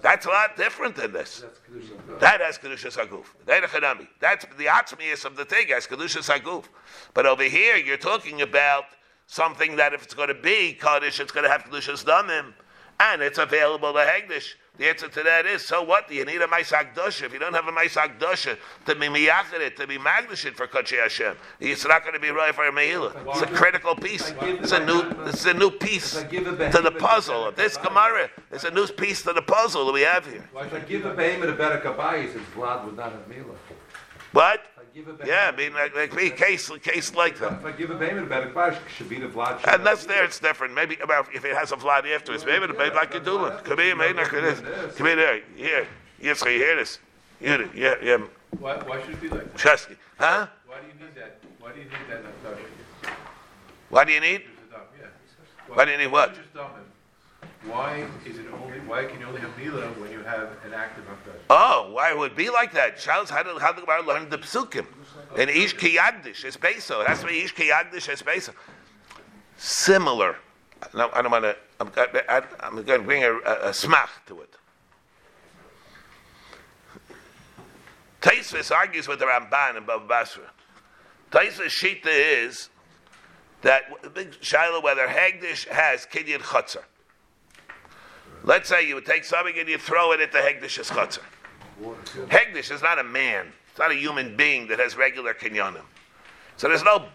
That's 0.01 0.27
a 0.27 0.29
lot 0.29 0.57
different 0.57 0.97
than 0.97 1.13
this. 1.13 1.45
That's 1.45 1.59
Kedushas 1.59 1.91
are 1.91 2.07
good. 2.07 2.21
That 2.21 2.41
has 2.41 2.59
kedushas 2.59 2.97
haguf. 2.99 4.07
That's 4.21 4.45
the 4.57 4.67
atzmius 4.67 5.25
of 5.25 5.37
the 5.37 5.45
thing 5.45 5.69
has 5.69 5.87
kedushas 5.87 6.31
haguf. 6.31 6.65
But 7.15 7.27
over 7.27 7.45
here, 7.45 7.77
you're 7.77 7.97
talking 7.97 8.43
about 8.43 8.85
something 9.27 9.77
that 9.77 9.95
if 9.95 10.03
it's 10.03 10.15
going 10.15 10.29
to 10.29 10.35
be 10.35 10.75
kaddish, 10.75 11.21
it's 11.21 11.33
going 11.33 11.45
to 11.45 11.51
have 11.51 11.65
kedushas 11.65 12.05
damim, 12.05 12.53
and 13.01 13.23
it's 13.23 13.39
available 13.39 13.93
to 13.93 14.01
hegdish. 14.01 14.55
The 14.77 14.89
answer 14.89 15.07
to 15.09 15.23
that 15.23 15.47
is, 15.47 15.65
so 15.65 15.85
what? 15.85 16.09
Do 16.09 16.17
you 16.17 16.25
need 16.25 16.43
a 16.43 16.49
maisak 16.49 16.97
dosha? 16.97 17.27
If 17.27 17.33
you 17.33 17.39
don't 17.39 17.55
have 17.55 17.69
a 17.69 17.73
maisak 17.73 18.19
dosha 18.19 18.59
to 18.87 18.95
be 18.97 19.07
miyachid 19.07 19.77
to 19.77 19.87
be 19.87 19.99
magnishid 19.99 20.55
for 20.57 20.67
Kodesh 20.67 21.01
Hashem, 21.01 21.37
it's 21.61 21.87
not 21.87 22.03
going 22.03 22.15
to 22.15 22.21
be 22.21 22.31
right 22.31 22.53
for 22.53 22.67
a 22.67 22.73
meila. 22.73 23.15
It's 23.29 23.43
a 23.43 23.47
critical 23.47 23.95
piece. 23.95 24.33
It's 24.43 24.73
a 24.73 24.85
new, 24.85 25.03
it's 25.27 25.45
a 25.45 25.55
new 25.55 25.71
piece 25.71 26.15
to 26.15 26.81
the 26.83 26.95
puzzle. 26.99 27.53
This 27.53 27.77
Gemara 27.77 28.29
is 28.51 28.65
a 28.65 28.71
new 28.73 28.89
piece 28.89 29.23
to 29.23 29.33
the 29.33 29.43
puzzle 29.43 29.87
that 29.87 29.93
we 29.93 30.01
have 30.01 30.27
here. 30.27 30.49
If 30.57 30.75
I 30.75 30.81
give 30.81 31.05
a 31.05 31.15
behemoth 31.15 31.51
a 31.51 31.53
better 31.53 31.79
kabayis, 31.79 32.33
his 32.33 32.43
vlad 32.57 32.85
would 32.85 32.97
not 32.97 33.13
have 33.13 33.29
mila. 33.29 33.55
What? 34.33 34.61
If 34.95 35.09
I 35.09 35.11
give 35.11 35.21
a 35.21 35.27
Yeah, 35.27 35.51
I 35.53 35.57
mean, 35.57 35.75
like, 35.75 35.95
like 35.97 36.17
be 36.17 36.29
a 36.29 36.31
case, 36.31 36.71
a 36.71 36.79
case 36.79 37.15
like 37.15 37.39
that. 37.41 37.53
if 37.55 37.65
I 37.65 37.73
give 37.73 37.91
a 37.91 37.95
behemoth 37.95 38.25
a 38.25 38.27
better 38.27 38.51
kabayis, 38.51 38.79
should 38.97 39.09
be 39.09 39.19
the 39.19 39.27
vlad. 39.27 39.61
And 39.67 39.85
that's 39.85 40.07
there, 40.07 40.25
it's 40.25 40.39
different. 40.39 40.75
Maybe 40.75 40.97
about 41.03 41.27
if 41.35 41.45
it 41.45 41.57
has 41.57 41.73
a 41.73 41.77
vlad 41.77 42.07
afterwards, 42.15 42.45
maybe 42.45 42.67
the 42.67 42.75
baby 42.75 42.95
like 42.95 43.13
you 43.13 43.21
do 43.21 43.45
it. 43.47 43.65
Come 43.65 43.79
here, 43.79 43.97
maybe 43.97 44.19
like 44.19 44.31
this. 44.31 44.61
Come 44.97 45.07
here, 45.07 45.17
there. 45.17 45.41
Here, 45.57 45.89
yes, 46.21 46.43
you 46.43 46.51
hear 46.51 46.77
this? 46.77 46.99
You 47.41 47.59
do, 47.59 47.71
yeah, 47.75 47.95
yeah. 48.03 48.19
Why, 48.59 48.77
why 48.77 49.01
should 49.03 49.15
it 49.15 49.21
be 49.21 49.29
like 49.29 49.53
that? 49.53 49.57
Chesky, 49.57 49.97
huh? 50.19 50.47
Why 50.67 50.77
do 50.81 50.87
you 50.87 51.07
need 51.07 51.15
that? 51.17 51.41
Why 51.59 51.73
do 51.73 51.79
you 51.79 51.85
need 51.87 51.93
that 52.09 52.23
Naftash? 52.23 53.11
What 53.91 54.07
do 54.07 54.13
you 54.13 54.21
need? 54.21 54.43
Why 55.69 55.85
do 55.85 55.91
you 55.91 55.99
need 55.99 56.13
what? 56.13 56.35
Why 57.67 58.07
is 58.27 58.39
it 58.39 58.47
only, 58.53 58.79
why 58.81 59.07
can 59.07 59.21
you 59.21 59.27
only 59.27 59.41
have 59.41 59.57
Mila 59.57 59.87
when 59.93 60.13
you 60.13 60.21
have 60.21 60.51
an 60.67 60.75
active 60.75 61.05
Naftash? 61.05 61.41
Oh, 61.49 61.91
why 61.93 62.13
would 62.13 62.37
be 62.37 62.51
like 62.51 62.73
that? 62.73 62.99
Charles, 62.99 63.31
how 63.31 63.43
did 63.43 63.59
how 63.59 63.73
the 63.73 63.81
Gemara 63.81 64.03
learn 64.03 64.29
the 64.29 64.39
psukim? 64.39 64.87
And 65.39 65.49
ish 65.49 65.75
kiyagdish. 65.75 66.45
It 66.45 67.07
has 67.07 67.21
to 67.21 67.27
be 67.27 67.41
ish 67.41 67.55
kiyagdish 67.55 68.09
es 68.11 68.23
beso. 68.23 68.53
Similar. 69.57 70.37
no, 70.95 71.11
I 71.15 71.23
don't 71.23 71.31
want 71.31 71.45
to. 71.45 71.57
I'm, 71.81 71.91
I'm 72.61 72.85
going 72.85 73.01
to 73.01 73.07
bring 73.07 73.25
a, 73.25 73.33
a, 73.33 73.69
a 73.69 73.71
smach 73.71 74.11
to 74.27 74.41
it. 74.43 74.55
Taisvis 78.21 78.71
argues 78.71 79.09
with 79.09 79.19
the 79.19 79.27
Ramban 79.27 79.77
and 79.77 79.87
Baba 79.87 80.07
Basra. 80.07 80.51
Taisvis 81.31 81.67
shita 81.67 82.07
is 82.07 82.69
that 83.63 83.85
shiloh 84.41 84.83
whether 84.83 85.07
Hegdish 85.07 85.67
has 85.69 86.07
Kinyan 86.07 86.41
Chutzah. 86.41 86.85
Let's 88.45 88.69
say 88.69 88.87
you 88.87 88.95
would 88.95 89.07
take 89.07 89.25
something 89.25 89.59
and 89.59 89.69
you 89.69 89.79
throw 89.79 90.13
it 90.13 90.21
at 90.21 90.31
the 90.31 90.39
Hegdish's 90.39 90.91
Chutzah. 90.91 91.21
Hegdish 92.29 92.71
is 92.71 92.83
not 92.83 92.99
a 92.99 93.05
man. 93.05 93.47
It's 93.71 93.79
not 93.79 93.91
a 93.91 93.95
human 93.95 94.37
being 94.37 94.69
that 94.69 94.79
has 94.79 94.97
regular 94.97 95.35
kinyanim. 95.35 95.83
So 96.57 96.69
there's 96.69 96.85
no 96.85 97.07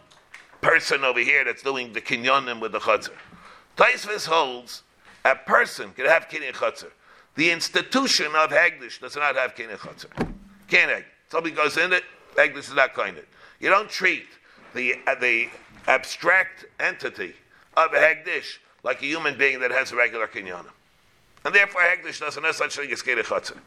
person 0.61 1.03
over 1.03 1.19
here 1.19 1.45
that's 1.45 1.63
doing 1.63 1.93
the 1.93 2.01
kinyanim 2.01 2.59
with 2.59 2.73
the 2.73 2.79
chutzah. 2.79 3.11
Taisvis 3.77 4.25
holds 4.25 4.83
a 5.23 5.35
person 5.35 5.91
can 5.91 6.05
have 6.05 6.27
kinyan 6.27 6.51
chutzah. 6.51 6.91
The 7.35 7.51
institution 7.51 8.27
of 8.35 8.49
Hegdish 8.49 8.99
does 8.99 9.15
not 9.15 9.35
have 9.35 9.55
kinyan 9.55 9.77
chutzah. 9.77 10.33
Can't 10.67 10.91
egg. 10.91 11.05
Somebody 11.29 11.55
goes 11.55 11.77
in 11.77 11.93
it, 11.93 12.03
Hegdish 12.35 12.69
is 12.69 12.73
not 12.73 12.93
kind 12.93 13.17
of. 13.17 13.25
You 13.59 13.69
don't 13.69 13.89
treat 13.89 14.27
the, 14.73 14.95
uh, 15.07 15.15
the 15.15 15.47
abstract 15.87 16.65
entity 16.79 17.33
of 17.77 17.91
Hegdish 17.91 18.57
like 18.83 19.01
a 19.01 19.05
human 19.05 19.37
being 19.37 19.59
that 19.61 19.71
has 19.71 19.93
regular 19.93 20.27
kinyanim. 20.27 20.71
And 21.45 21.55
therefore 21.55 21.81
Hegdish 21.81 22.19
doesn't 22.19 22.43
have 22.43 22.55
such 22.55 22.75
thing 22.75 22.91
as 22.91 23.01
chutzah. 23.01 23.57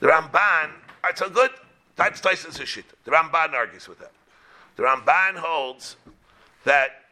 The 0.00 0.06
Ramban, 0.06 0.70
it's 1.08 1.20
a 1.20 1.28
good, 1.28 1.50
that's 1.96 2.20
Taisus 2.20 2.64
shit. 2.64 2.84
The 3.04 3.10
Ramban 3.10 3.52
argues 3.52 3.88
with 3.88 3.98
that. 3.98 4.12
The 4.76 4.84
Ramban 4.84 5.36
holds 5.36 5.96
that 6.64 7.02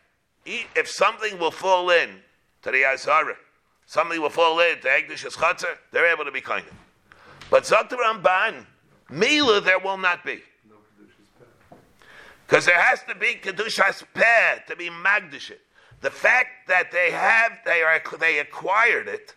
if 0.46 0.88
something 0.88 1.38
will 1.38 1.50
fall 1.50 1.90
in 1.90 2.10
to 2.62 2.70
the 2.70 2.84
Azara, 2.84 3.36
something 3.86 4.20
will 4.20 4.30
fall 4.30 4.60
in 4.60 4.80
to 4.80 4.88
Egdish's 4.88 5.36
Chatzar, 5.36 5.76
they're 5.92 6.10
able 6.10 6.24
to 6.24 6.32
be 6.32 6.40
kind 6.40 6.66
of. 6.66 6.74
But 7.50 7.64
Zok 7.64 7.88
the 7.88 7.96
Ramban, 7.96 8.64
Mila 9.10 9.60
there 9.60 9.78
will 9.78 9.98
not 9.98 10.24
be. 10.24 10.40
Because 12.46 12.64
there 12.64 12.80
has 12.80 13.02
to 13.04 13.14
be 13.14 13.34
Kedushas 13.34 14.04
Peh 14.14 14.60
to 14.68 14.76
be 14.76 14.88
Magdish 14.88 15.52
The 16.00 16.10
fact 16.10 16.68
that 16.68 16.90
they 16.90 17.10
have, 17.10 17.52
they, 17.66 17.82
are, 17.82 18.00
they 18.18 18.38
acquired 18.38 19.06
it, 19.06 19.34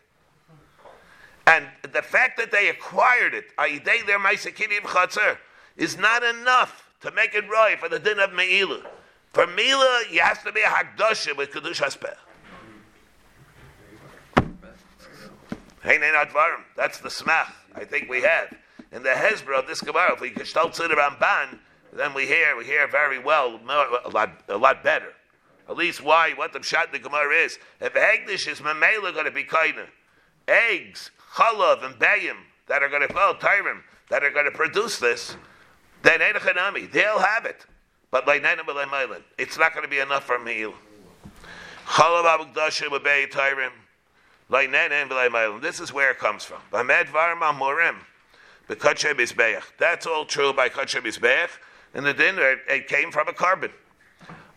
and 1.51 1.67
the 1.91 2.01
fact 2.01 2.37
that 2.37 2.49
they 2.51 2.69
acquired 2.69 3.33
it, 3.33 3.53
Aidei 3.57 4.05
their 4.05 4.19
Maisakinim 4.19 4.83
Chatzar, 4.83 5.37
is 5.75 5.97
not 5.97 6.23
enough 6.23 6.89
to 7.01 7.11
make 7.11 7.35
it 7.35 7.43
right 7.49 7.77
for 7.77 7.89
the 7.89 7.99
din 7.99 8.19
of 8.19 8.31
Me'ilah. 8.31 8.85
For 9.33 9.47
Mila, 9.47 10.03
you 10.09 10.21
have 10.21 10.41
to 10.45 10.51
be 10.53 10.61
a 10.61 10.65
Hakdasha 10.65 11.35
with 11.35 11.51
Kedush 11.51 11.81
Haspeh. 11.81 12.15
That's 16.77 16.99
the 16.99 17.09
smach 17.09 17.51
I 17.75 17.83
think 17.83 18.09
we 18.09 18.21
have. 18.21 18.53
In 18.93 19.03
the 19.03 19.09
Hezbollah 19.09 19.59
of 19.59 19.67
this 19.67 19.81
Gemara, 19.81 20.13
if 20.13 20.21
we 20.21 20.29
gestalt 20.29 20.73
the 20.75 20.83
Ramban, 20.83 21.59
then 21.93 22.13
we 22.13 22.27
hear 22.27 22.55
we 22.55 22.65
hear 22.65 22.87
very 22.87 23.19
well, 23.19 23.59
a 24.05 24.09
lot, 24.09 24.41
a 24.47 24.57
lot 24.57 24.83
better. 24.83 25.13
At 25.67 25.75
least 25.75 26.01
why, 26.01 26.31
what 26.35 26.53
the 26.53 26.63
shot 26.63 26.91
the 26.91 26.99
Gemara 26.99 27.33
is. 27.35 27.57
If 27.79 27.93
Hegdish 27.93 28.47
is 28.47 28.59
Mamela 28.59 29.13
going 29.13 29.25
to 29.25 29.31
be 29.31 29.43
kaina, 29.43 29.87
eggs, 30.47 31.11
chalav, 31.35 31.83
and 31.83 31.95
bayim 31.95 32.37
that 32.67 32.83
are 32.83 32.89
going 32.89 33.07
to, 33.07 33.13
well, 33.13 33.35
tyrim, 33.35 33.81
that 34.09 34.23
are 34.23 34.31
going 34.31 34.45
to 34.45 34.51
produce 34.51 34.99
this, 34.99 35.35
then 36.03 36.19
Einachanami, 36.19 36.91
they'll 36.91 37.19
have 37.19 37.45
it. 37.45 37.65
But 38.09 38.27
like 38.27 38.43
Maylan, 38.43 39.21
it's 39.37 39.57
not 39.57 39.73
going 39.73 39.83
to 39.83 39.89
be 39.89 39.99
enough 39.99 40.25
for 40.25 40.39
meal. 40.39 40.73
This 45.61 45.79
is 45.79 45.93
where 45.93 46.11
it 46.11 46.19
comes 46.19 46.43
from. 46.43 46.59
That's 49.79 50.05
all 50.05 50.25
true 50.25 50.53
by 50.53 50.69
Kache 50.69 51.01
Bizbeach. 51.01 51.49
In 51.93 52.03
the 52.03 52.13
dinner, 52.13 52.57
it 52.67 52.87
came 52.87 53.11
from 53.11 53.27
a 53.27 53.33
carbon. 53.33 53.71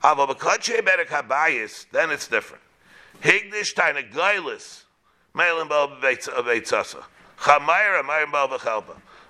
Then 0.03 0.19
it's 2.11 2.29
different. 2.29 2.63
Higdish 3.23 3.75
taina 3.75 4.13
gailis, 4.13 4.84
beitzasa. 5.37 7.03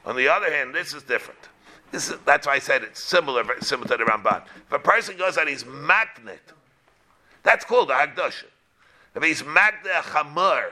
On 0.07 0.17
the 0.17 0.29
other 0.29 0.53
hand, 0.53 0.75
this 0.75 0.93
is 0.93 1.03
different. 1.03 1.41
This 1.91 2.11
is, 2.11 2.17
that's 2.25 2.47
why 2.47 2.55
I 2.55 2.59
said 2.59 2.83
it's 2.83 3.03
similar, 3.03 3.45
similar 3.61 3.89
to 3.97 3.97
the 3.97 4.11
Ramban. 4.11 4.43
If 4.67 4.73
a 4.73 4.79
person 4.79 5.17
goes 5.17 5.37
and 5.37 5.49
he's 5.49 5.65
magnet, 5.65 6.43
that's 7.43 7.65
called 7.65 7.91
a 7.91 7.95
Hagdasha. 7.95 8.47
If 9.15 9.23
he's 9.23 9.45
magnet 9.45 9.93
chamor, 9.93 10.71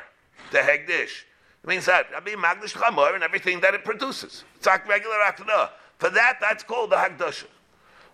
the 0.51 0.59
Hagdish, 0.59 1.25
it 1.63 1.69
means 1.69 1.87
that 1.87 2.07
I 2.15 2.21
mean 2.21 2.39
magdish 2.39 2.75
chamor 2.75 3.15
and 3.15 3.23
everything 3.23 3.61
that 3.61 3.73
it 3.73 3.85
produces. 3.85 4.43
It's 4.57 4.67
like 4.67 4.89
regular 4.89 5.17
akna. 5.25 5.71
For 5.99 6.11
that, 6.11 6.39
that's 6.41 6.65
called 6.65 6.91
the 6.91 6.97
Hagdasha. 6.97 7.47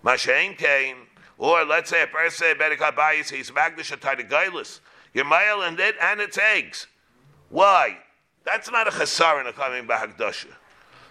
Mashain 0.05 0.57
Kain, 0.57 0.97
or 1.39 1.65
let's 1.65 1.89
say 1.91 2.03
a 2.03 2.07
person 2.07 2.59
Berikabayis, 2.59 3.31
he's 3.31 3.51
magdish 3.51 3.97
ataydigailis. 3.97 4.81
Your 5.15 5.25
male 5.25 5.63
and 5.63 5.81
it 5.81 5.97
and 6.01 6.21
its 6.21 6.37
eggs. 6.37 6.87
Why? 7.51 7.99
That's 8.45 8.71
not 8.71 8.89
a 8.89 8.91
chesaron 8.91 9.53
coming 9.55 9.87
by 9.87 9.97
Hagdasha. 9.97 10.49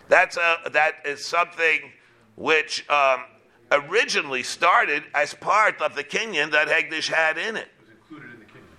That's 0.09 0.37
a, 0.37 0.69
that 0.71 0.95
is 1.05 1.25
something 1.25 1.91
which 2.35 2.87
um, 2.89 3.25
originally 3.71 4.43
started 4.43 5.03
as 5.13 5.33
part 5.33 5.81
of 5.81 5.95
the 5.95 6.03
Kenyan 6.03 6.51
that 6.51 6.67
Hegdish 6.67 7.11
had 7.11 7.37
in 7.37 7.57
it. 7.57 7.67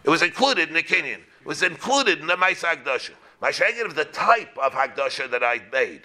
It 0.05 0.11
was 0.11 0.23
included 0.23 0.69
in 0.69 0.75
the 0.75 0.83
Kenyan. 0.83 1.21
It 1.41 1.47
was 1.47 1.63
included 1.63 2.21
in 2.21 2.27
the 2.27 2.37
Mais 2.37 2.63
Hagdasha. 2.63 3.11
My 3.41 3.51
of 3.51 3.95
the 3.95 4.07
type 4.07 4.57
of 4.59 4.73
Hagdasha 4.73 5.31
that 5.31 5.45
I 5.45 5.61
made. 5.71 6.03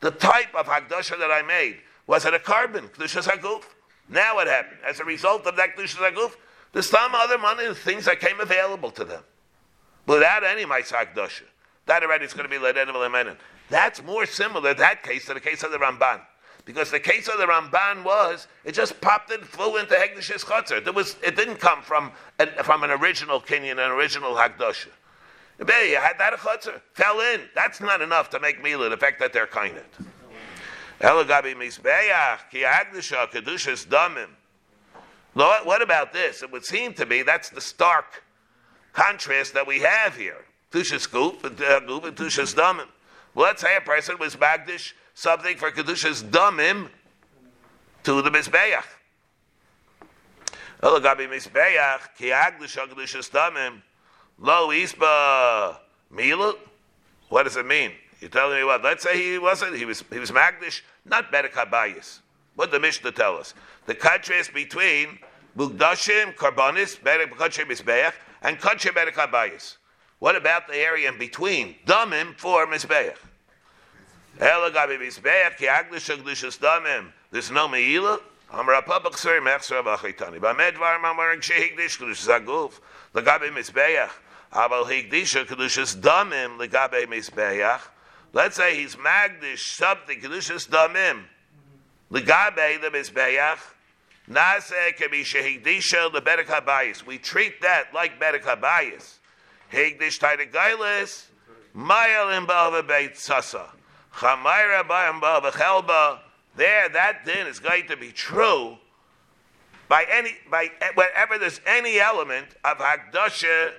The 0.00 0.10
type 0.12 0.54
of 0.54 0.66
Hagdasha 0.66 1.18
that 1.18 1.30
I 1.30 1.42
made 1.42 1.78
was 2.06 2.24
it 2.24 2.34
a 2.34 2.38
carbon, 2.38 2.88
Kedushas 2.88 3.28
Haguf. 3.28 3.64
Now 4.08 4.36
what 4.36 4.46
happened? 4.46 4.80
As 4.86 5.00
a 5.00 5.04
result 5.04 5.46
of 5.46 5.56
that 5.56 5.76
Kedushas 5.76 5.96
Haguf, 5.96 6.36
there's 6.72 6.88
some 6.88 7.14
other 7.14 7.38
money, 7.38 7.66
and 7.66 7.76
things 7.76 8.04
that 8.04 8.20
came 8.20 8.40
available 8.40 8.90
to 8.92 9.04
them. 9.04 9.22
Without 10.06 10.44
any 10.44 10.64
Mais 10.64 10.90
Hagdasha. 10.90 11.44
That 11.86 12.02
already 12.02 12.24
is 12.24 12.32
going 12.32 12.48
to 12.48 12.50
be 12.50 12.58
led 12.58 12.76
in 12.76 13.36
That's 13.68 14.02
more 14.02 14.26
similar, 14.26 14.74
that 14.74 15.02
case, 15.02 15.26
to 15.26 15.34
the 15.34 15.40
case 15.40 15.62
of 15.62 15.70
the 15.70 15.78
Ramban. 15.78 16.20
Because 16.64 16.90
the 16.90 17.00
case 17.00 17.28
of 17.28 17.38
the 17.38 17.44
Ramban 17.44 18.04
was, 18.04 18.46
it 18.64 18.72
just 18.72 18.98
popped 19.00 19.30
and 19.30 19.44
flew 19.44 19.76
into 19.76 19.94
Hegdish's 19.94 20.44
Chotzer. 20.44 20.82
There 20.82 20.94
was, 20.94 21.16
it 21.22 21.36
didn't 21.36 21.56
come 21.56 21.82
from 21.82 22.12
an, 22.38 22.48
from 22.62 22.84
an 22.84 22.90
original 22.90 23.40
Kenyan, 23.40 23.72
an 23.72 23.90
original 23.90 24.34
Hagdosha. 24.34 24.88
You 25.58 25.66
had 25.96 26.18
that 26.18 26.32
a 26.32 26.36
Chotzer, 26.36 26.80
fell 26.94 27.20
in. 27.20 27.42
That's 27.54 27.80
not 27.80 28.00
enough 28.00 28.30
to 28.30 28.40
make 28.40 28.62
Mila, 28.62 28.88
the 28.88 28.96
fact 28.96 29.20
that 29.20 29.32
they're 29.32 29.46
kind. 29.46 29.74
Elagabi 31.00 31.54
Mizbeach, 31.54 32.50
Ki 32.50 32.62
Hagdisha, 32.62 33.30
Kedushas 33.30 33.86
Damim. 33.86 34.30
What 35.34 35.82
about 35.82 36.12
this? 36.12 36.42
It 36.42 36.50
would 36.50 36.64
seem 36.64 36.94
to 36.94 37.04
me 37.04 37.22
that's 37.22 37.50
the 37.50 37.60
stark 37.60 38.23
contrast 38.94 39.54
that 39.54 39.66
we 39.66 39.80
have 39.80 40.16
here. 40.16 40.44
Kedushas 40.72 41.08
Guf 41.08 41.44
and 41.44 41.60
uh, 41.60 41.80
Kedushas 41.80 42.54
Damim. 42.54 42.86
Well, 43.34 43.46
let's 43.46 43.60
say 43.60 43.76
a 43.76 43.80
person 43.80 44.16
was 44.18 44.36
Magdish 44.36 44.92
something 45.14 45.56
for 45.56 45.70
Kedushas 45.70 46.22
Damim 46.22 46.88
to 48.04 48.22
the 48.22 48.30
Mizbeach. 48.30 48.84
Elagabi 50.82 51.28
Mizbeach, 51.28 52.00
Ki 52.16 52.26
Kedushas 52.30 53.30
Damim, 53.30 53.82
Lo 54.38 54.68
Isba 54.68 55.76
Mila. 56.10 56.54
What 57.28 57.42
does 57.42 57.56
it 57.56 57.66
mean? 57.66 57.92
You're 58.20 58.30
telling 58.30 58.58
me 58.58 58.64
what? 58.64 58.82
Let's 58.82 59.02
say 59.02 59.32
he 59.32 59.38
wasn't, 59.38 59.76
he 59.76 59.84
was, 59.84 60.04
he 60.10 60.18
was 60.18 60.30
Magdish, 60.30 60.82
not 61.04 61.32
Berekabayis. 61.32 62.20
What 62.54 62.70
the 62.70 62.78
Mishnah 62.78 63.12
tell 63.12 63.36
us? 63.36 63.54
The 63.86 63.94
contrast 63.94 64.54
between 64.54 65.18
Mugdashim, 65.56 66.34
Karbonis, 66.36 66.98
Berek 66.98 67.30
Mizbeach, 67.30 68.12
and 68.44 68.60
Kachem 68.60 68.92
Berekabayis. 68.92 69.78
What 70.20 70.36
about 70.36 70.68
the 70.68 70.76
area 70.76 71.08
in 71.08 71.18
between? 71.18 71.74
Damim 71.86 72.38
for 72.38 72.66
Mizbeach. 72.66 73.16
Elagabi 74.38 74.98
Mizbeach, 74.98 75.56
ki 75.56 75.66
agdish 75.66 76.14
agdishas 76.14 76.58
damim. 76.58 77.10
There's 77.30 77.50
no 77.50 77.68
meila. 77.68 78.20
Amar 78.52 78.82
apabak 78.82 79.16
sir 79.16 79.40
mechsar 79.40 79.82
v'achitani. 79.82 80.38
Bamedvar 80.38 81.00
mamar 81.00 81.36
gshehigdish 81.36 81.98
kedushas 81.98 82.28
aguf. 82.40 82.80
Lagabi 83.14 83.50
Mizbeach. 83.50 84.10
Aval 84.52 84.84
higdisha 84.84 85.44
kedushas 85.46 85.96
damim. 85.96 86.58
Lagabi 86.58 87.06
Mizbeach. 87.06 87.80
Let's 88.32 88.56
say 88.56 88.76
he's 88.76 88.96
magdish 88.96 89.76
something 89.76 90.20
kedushas 90.20 90.68
damim. 90.68 91.24
Lagabi 92.12 92.80
the 92.80 92.88
Mizbeach. 92.88 93.58
We 94.26 94.34
treat 97.18 97.60
that 97.62 97.84
like 97.92 98.18
berek 98.20 98.42
habayis. 98.42 99.18
Hegdish 99.72 100.18
Taita 100.18 100.50
Gailis, 100.50 101.26
Mayel 101.76 102.36
in 102.38 102.46
Balva 102.46 102.86
Beit 102.86 103.18
Sasa. 103.18 103.66
Chamaira 104.14 104.82
Chelba. 104.84 106.20
There, 106.56 106.88
that 106.88 107.24
din 107.24 107.48
is 107.48 107.58
going 107.58 107.88
to 107.88 107.96
be 107.96 108.12
true. 108.12 108.78
by 109.88 110.06
any 110.10 110.30
by 110.50 110.70
whenever 110.94 111.38
there's 111.38 111.60
any 111.66 111.98
element 111.98 112.46
of 112.64 112.78
Hagdasha 112.78 113.72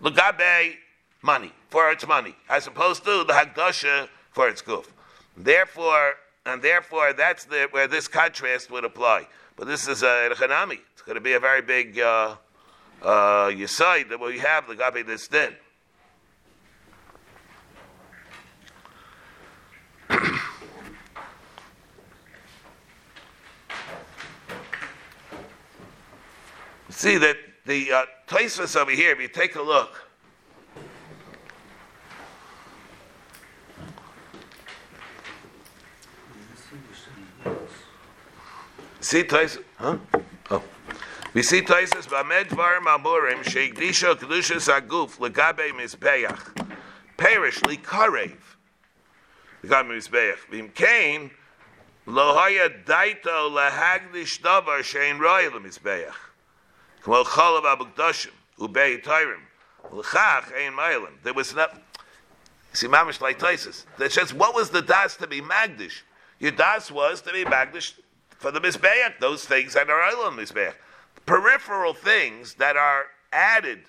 Lagabe 0.00 0.76
money 1.22 1.52
for 1.68 1.90
its 1.90 2.06
money, 2.06 2.36
as 2.48 2.66
opposed 2.66 3.04
to 3.04 3.24
the 3.24 3.32
Hagdasha 3.32 4.08
for 4.30 4.48
its 4.48 4.62
goof. 4.62 4.92
Therefore, 5.36 6.14
and 6.46 6.62
therefore, 6.62 7.12
that's 7.12 7.44
the, 7.44 7.68
where 7.72 7.86
this 7.86 8.08
contrast 8.08 8.70
would 8.70 8.84
apply. 8.84 9.26
But 9.58 9.66
this 9.66 9.88
is 9.88 10.04
a 10.04 10.30
Erchanami. 10.30 10.78
It's 10.92 11.02
going 11.02 11.16
to 11.16 11.20
be 11.20 11.32
a 11.32 11.40
very 11.40 11.62
big 11.62 11.98
uh, 11.98 12.36
uh, 13.02 13.48
Yesai 13.48 14.08
that 14.08 14.20
we 14.20 14.38
have 14.38 14.68
the 14.68 14.76
Gabi 14.76 15.04
this 15.04 15.26
din. 15.26 15.52
See 26.90 27.18
that 27.18 27.36
the 27.66 27.90
uh, 27.90 28.04
over 28.76 28.92
here, 28.92 29.10
if 29.10 29.20
you 29.20 29.26
take 29.26 29.56
a 29.56 29.62
look, 29.62 30.07
see 39.08 39.24
Tosfos, 39.24 39.64
huh? 39.78 39.96
Oh. 40.50 40.62
We 41.32 41.42
see 41.42 41.62
Tosfos 41.62 42.10
Bamed 42.10 42.50
Var 42.50 42.80
Mamurim 42.80 43.42
Sheikdisha 43.42 44.14
Kedushas 44.16 44.68
Aguf 44.68 45.16
Legabe 45.16 45.70
Mizbeach 45.70 46.38
Perish 47.16 47.58
Likarev 47.60 48.36
Legabe 49.64 49.96
Mizbeach 49.96 50.36
Vim 50.50 50.68
Kain 50.68 51.30
Lo 52.04 52.34
Haya 52.34 52.68
Daito 52.68 53.50
Lahagdish 53.50 54.42
Davar 54.42 54.80
Shein 54.80 55.18
Roy 55.18 55.48
Lemizbeach 55.48 56.12
Kmo 57.02 57.24
Chalav 57.24 57.64
Abukdashim 57.64 58.32
Ubei 58.58 59.02
Tyrem 59.02 59.40
L'chach 59.90 60.52
Ein 60.54 60.74
Mailim 60.74 61.14
There 61.22 61.32
was 61.32 61.54
not 61.54 61.80
See, 62.74 62.86
mamish 62.86 63.22
like 63.22 63.38
Tosfos. 63.38 63.86
That 63.96 64.12
says, 64.12 64.34
what 64.34 64.54
was 64.54 64.68
the 64.68 64.82
das 64.82 65.16
to 65.16 65.26
be 65.26 65.40
magdish? 65.40 66.02
Your 66.38 66.52
das 66.52 66.92
was 66.92 67.22
to 67.22 67.32
be 67.32 67.44
magdish 67.44 67.94
for 68.38 68.50
the 68.50 68.60
mizbeach, 68.60 69.18
those 69.20 69.44
things 69.44 69.74
that 69.74 69.90
are 69.90 70.00
on 70.00 70.36
mizbeach. 70.36 70.74
Peripheral 71.26 71.92
things 71.92 72.54
that 72.54 72.76
are 72.76 73.06
added 73.32 73.80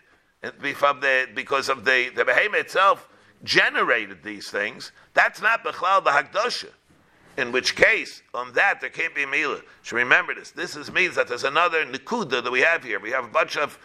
from 0.76 1.00
the 1.00 1.28
because 1.34 1.70
of 1.70 1.86
the 1.86 2.10
the 2.16 2.26
behemoth 2.26 2.60
itself 2.60 3.08
generated 3.44 4.24
these 4.24 4.50
things. 4.50 4.92
That's 5.14 5.42
not 5.42 5.64
bechlal 5.64 6.04
the 6.04 6.10
hagdosha. 6.10 6.70
In 7.38 7.54
which 7.54 7.76
case, 7.76 8.22
on 8.34 8.52
that 8.54 8.82
there 8.82 8.90
can't 8.90 9.16
be 9.16 9.26
mila. 9.26 9.62
So 9.84 9.96
remember 9.96 10.36
this. 10.36 10.52
This 10.52 10.76
is, 10.76 10.92
means 10.92 11.16
that 11.16 11.30
there's 11.30 11.46
another 11.46 11.86
nikuda 11.86 12.44
that 12.44 12.52
we 12.52 12.60
have 12.62 12.84
here. 12.84 13.00
We 13.00 13.12
have 13.12 13.24
a 13.24 13.30
bunch 13.30 13.56
of 13.56 13.78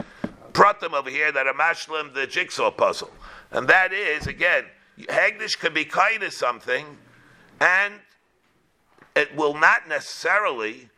pratim 0.53 0.93
over 0.93 1.11
here 1.11 1.31
that 1.31 1.47
are 1.47 1.55
mashlim 1.55 2.15
the 2.15 2.27
jigsaw 2.27 2.71
puzzle, 2.71 3.11
and 3.53 3.69
that 3.69 3.93
is 3.93 4.27
again, 4.27 4.65
hagdish 4.99 5.59
can 5.59 5.75
be 5.75 5.85
kind 5.85 6.23
of 6.23 6.33
something, 6.33 6.85
and 7.61 7.95
it 9.17 9.35
will 9.37 9.55
not 9.55 9.89
necessarily, 9.89 10.89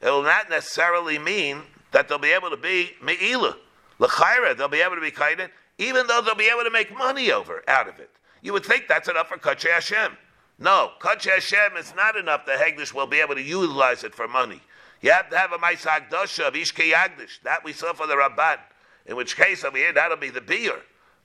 it 0.00 0.10
will 0.10 0.22
not 0.22 0.48
necessarily 0.50 1.18
mean 1.18 1.62
that 1.92 2.08
they'll 2.08 2.18
be 2.18 2.32
able 2.32 2.50
to 2.50 2.56
be 2.56 2.90
me'ila. 3.02 3.56
L'chaira, 3.98 4.56
they'll 4.56 4.68
be 4.68 4.80
able 4.80 4.94
to 4.94 5.00
be 5.00 5.10
kaidin, 5.10 5.48
even 5.78 6.06
though 6.06 6.20
they'll 6.20 6.34
be 6.34 6.48
able 6.48 6.64
to 6.64 6.70
make 6.70 6.96
money 6.96 7.32
over 7.32 7.62
out 7.68 7.88
of 7.88 7.98
it. 7.98 8.10
You 8.42 8.52
would 8.52 8.64
think 8.64 8.86
that's 8.88 9.08
enough 9.08 9.28
for 9.28 9.38
Kache 9.38 9.68
Hashem. 9.68 10.16
No, 10.58 10.92
Kache 11.00 11.24
Hashem 11.24 11.76
is 11.76 11.94
not 11.94 12.16
enough 12.16 12.46
The 12.46 12.52
Hegdish 12.52 12.94
will 12.94 13.06
be 13.06 13.20
able 13.20 13.34
to 13.34 13.42
utilize 13.42 14.04
it 14.04 14.14
for 14.14 14.28
money. 14.28 14.60
You 15.00 15.12
have 15.12 15.28
to 15.30 15.38
have 15.38 15.52
a 15.52 15.58
Maisa 15.58 15.88
Hagdosha 15.88 16.48
of 16.48 16.54
Ishke 16.54 16.92
Yagdish. 16.92 17.40
That 17.42 17.64
we 17.64 17.72
saw 17.72 17.92
for 17.92 18.06
the 18.06 18.14
Ramban. 18.14 18.58
In 19.06 19.16
which 19.16 19.36
case, 19.36 19.64
over 19.64 19.76
here, 19.76 19.92
that'll 19.92 20.16
be 20.16 20.30
the 20.30 20.40
beer. 20.40 20.76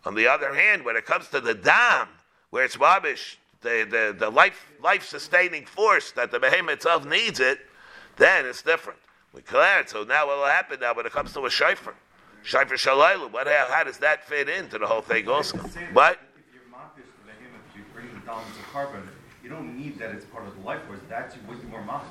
On 0.06 0.16
the 0.16 0.28
other 0.28 0.54
hand, 0.54 0.84
when 0.84 0.96
it 0.96 1.06
comes 1.06 1.28
to 1.30 1.40
the 1.40 1.54
dam, 1.54 2.08
where 2.50 2.66
it's 2.66 2.78
wabish, 2.78 3.38
the, 3.62 3.88
the, 3.90 4.16
the 4.18 4.30
life, 4.30 4.66
life-sustaining 4.82 5.66
force 5.66 6.12
that 6.14 6.32
the 6.32 6.40
behemoth 6.40 6.76
itself 6.76 7.06
needs 7.06 7.40
it, 7.40 7.60
then 8.18 8.46
it's 8.46 8.62
different. 8.62 9.00
We 9.34 9.42
clear 9.42 9.80
it. 9.80 9.90
So 9.90 10.04
now 10.04 10.28
what 10.28 10.38
will 10.38 10.46
happen 10.46 10.80
now 10.80 10.94
when 10.94 11.06
it 11.06 11.12
comes 11.12 11.34
to 11.34 11.42
a 11.42 11.50
shayfer? 11.50 11.94
Shayfer 12.44 12.74
shalaylu. 12.74 13.32
What, 13.32 13.48
how, 13.48 13.68
how 13.70 13.84
does 13.84 13.98
that 14.00 14.28
fit 14.28 14.50
into 14.50 14.78
the 14.78 14.88
whole 14.88 15.02
thing 15.02 15.28
also? 15.28 15.58
But 15.58 15.64
If 15.64 16.54
you're 16.54 16.64
mockish 16.72 17.06
to 17.06 17.18
the 17.22 17.32
behemoth, 17.32 17.76
you 17.76 17.84
bring 17.94 18.08
it 18.08 18.26
down 18.26 18.44
to 18.44 18.64
carbon, 18.74 19.08
you 19.44 19.50
don't 19.50 19.78
need 19.78 20.00
that 20.00 20.12
it's 20.12 20.26
part 20.26 20.48
of 20.48 20.56
the 20.56 20.62
life 20.66 20.82
force. 20.88 21.00
That's 21.08 21.36
what 21.36 21.62
you 21.62 21.70
were 21.70 21.80
mockish. 21.80 22.08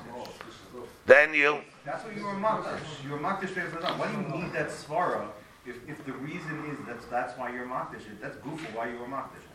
then 1.05 1.33
you, 1.33 1.59
That's 1.85 2.03
what 2.05 2.15
you 2.15 2.23
were 2.23 2.33
mockish. 2.33 2.79
You 3.03 3.11
were 3.11 3.19
mockish 3.19 3.49
straight 3.49 3.67
for 3.67 3.81
them. 3.81 3.99
Why 3.99 4.07
do 4.11 4.17
you 4.17 4.43
need 4.43 4.53
that 4.53 4.69
svara 4.69 5.27
if, 5.65 5.75
if 5.87 6.03
the 6.05 6.13
reason 6.13 6.65
is 6.71 6.77
that's 6.87 7.05
that's 7.05 7.37
why 7.37 7.53
you're 7.53 7.67
mockish? 7.67 8.03
That's 8.21 8.37
goofy 8.37 8.67
why 8.73 8.89
you 8.89 8.97
were 8.97 9.05
mockish. 9.05 9.45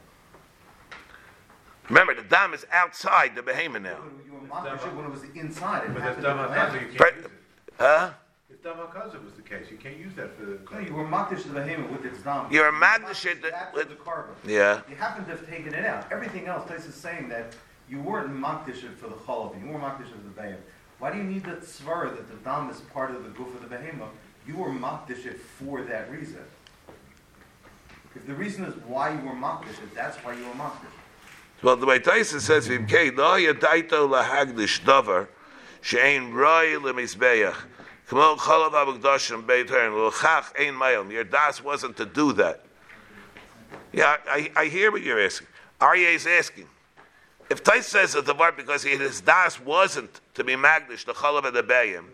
Remember, 1.89 2.15
the 2.15 2.23
dam 2.23 2.55
is 2.55 2.67
outside 2.73 3.35
the 3.35 3.43
behemoth 3.43 3.83
now. 3.83 3.99
You 4.27 4.33
were 4.35 4.41
mockish 4.49 4.95
when 4.95 5.05
it 5.07 5.11
was 5.11 5.25
inside. 5.35 5.85
It 5.85 5.95
But 5.95 6.03
happened 6.03 6.05
that's 6.05 6.17
in 6.17 6.23
the 6.23 6.29
Dama 6.29 6.49
land. 6.49 6.73
Kaza, 6.73 6.93
you 6.93 6.99
can't 6.99 7.17
use 7.17 7.25
it. 7.27 7.31
Huh? 7.79 8.11
If 8.51 8.63
Dama 8.63 8.83
Kaza 8.95 9.25
was 9.25 9.35
the 9.35 9.43
case, 9.43 9.67
you 9.71 9.77
can't 9.77 9.97
use 9.97 10.15
that 10.15 10.37
for 10.37 10.47
the. 10.47 10.59
No, 10.73 10.79
you 10.81 10.95
were 10.95 11.05
mockish 11.05 11.43
to 11.43 11.49
the 11.49 11.55
behemoth 11.61 11.91
with 11.91 12.05
its 12.05 12.23
dam. 12.23 12.47
You 12.51 12.61
were 12.61 12.69
a 12.69 12.73
You 12.73 12.79
it 12.79 13.43
with- 13.75 13.75
with 13.75 13.89
the 13.91 13.95
carbon. 13.97 14.35
Yeah. 14.45 14.81
You 14.89 14.97
happen 14.97 15.25
to 15.25 15.31
have 15.31 15.49
taken 15.49 15.75
it 15.75 15.85
out. 15.85 16.07
Everything 16.11 16.47
else, 16.47 16.69
Tais 16.69 16.87
is 16.87 16.95
saying 16.95 17.29
that 17.29 17.55
you 17.89 18.01
weren't 18.01 18.31
makdish 18.35 18.83
it 18.85 18.97
for 18.99 19.09
the 19.09 19.15
chalav, 19.15 19.61
you 19.63 19.69
weren't 19.71 19.85
makdish 19.85 20.09
it 20.09 20.17
for 20.17 20.23
the 20.25 20.31
behemoth. 20.31 20.61
Why 20.99 21.13
do 21.13 21.19
you 21.19 21.25
need 21.25 21.45
that 21.45 21.61
svara 21.63 22.11
that 22.17 22.29
the 22.29 22.37
dam 22.37 22.71
is 22.71 22.81
part 22.81 23.11
of 23.11 23.23
the 23.23 23.31
goof 23.31 23.55
of 23.55 23.61
the 23.63 23.69
behemoth? 23.69 24.09
You 24.47 24.57
were 24.57 24.71
makdish 24.71 25.27
it 25.27 25.39
for 25.41 25.83
that 25.83 26.11
reason. 26.11 26.45
If 28.15 28.27
the 28.27 28.35
reason 28.35 28.65
is 28.65 28.75
why 28.85 29.11
you 29.11 29.19
were 29.29 29.35
makdish 29.35 29.79
it, 29.83 29.95
that's 29.95 30.17
why 30.19 30.33
you 30.33 30.45
were 30.47 30.55
makdish. 30.55 30.96
Well, 31.63 31.77
the 31.77 31.87
way 31.87 31.99
Taisus 31.99 32.43
says, 32.43 32.69
"Vimkei 32.69 33.17
lo 33.17 33.37
yadaito 33.37 34.09
lahagdish 34.09 34.83
davar 34.85 35.29
she'ein 35.81 36.35
roi 36.35 36.75
lemizbeach 36.75 37.57
kmo 38.09 38.37
chalav 38.37 38.73
abukdashim 38.73 39.47
beit 39.47 39.71
hern 39.71 39.95
l'chach 39.95 40.53
ein 40.59 40.75
mayim." 40.75 41.11
Your 41.11 41.25
das 41.25 41.63
wasn't 41.63 41.97
to 41.97 42.05
do 42.05 42.33
that. 42.35 42.63
Yeah, 43.93 44.17
I, 44.29 44.51
I 44.55 44.67
hear 44.67 44.93
what 44.93 45.03
you're 45.03 45.21
asking. 45.21 45.47
Aryeh 45.81 46.15
is 46.15 46.27
asking. 46.27 46.69
If 47.49 47.63
Tais 47.63 47.87
says 47.87 48.13
the 48.13 48.35
word 48.35 48.57
because 48.57 48.83
his 48.83 49.21
das 49.21 49.59
wasn't 49.59 50.21
to 50.35 50.45
be 50.45 50.55
magdish 50.55 51.07
the 51.07 51.15
chalav 51.15 51.51
bayim, 51.63 52.05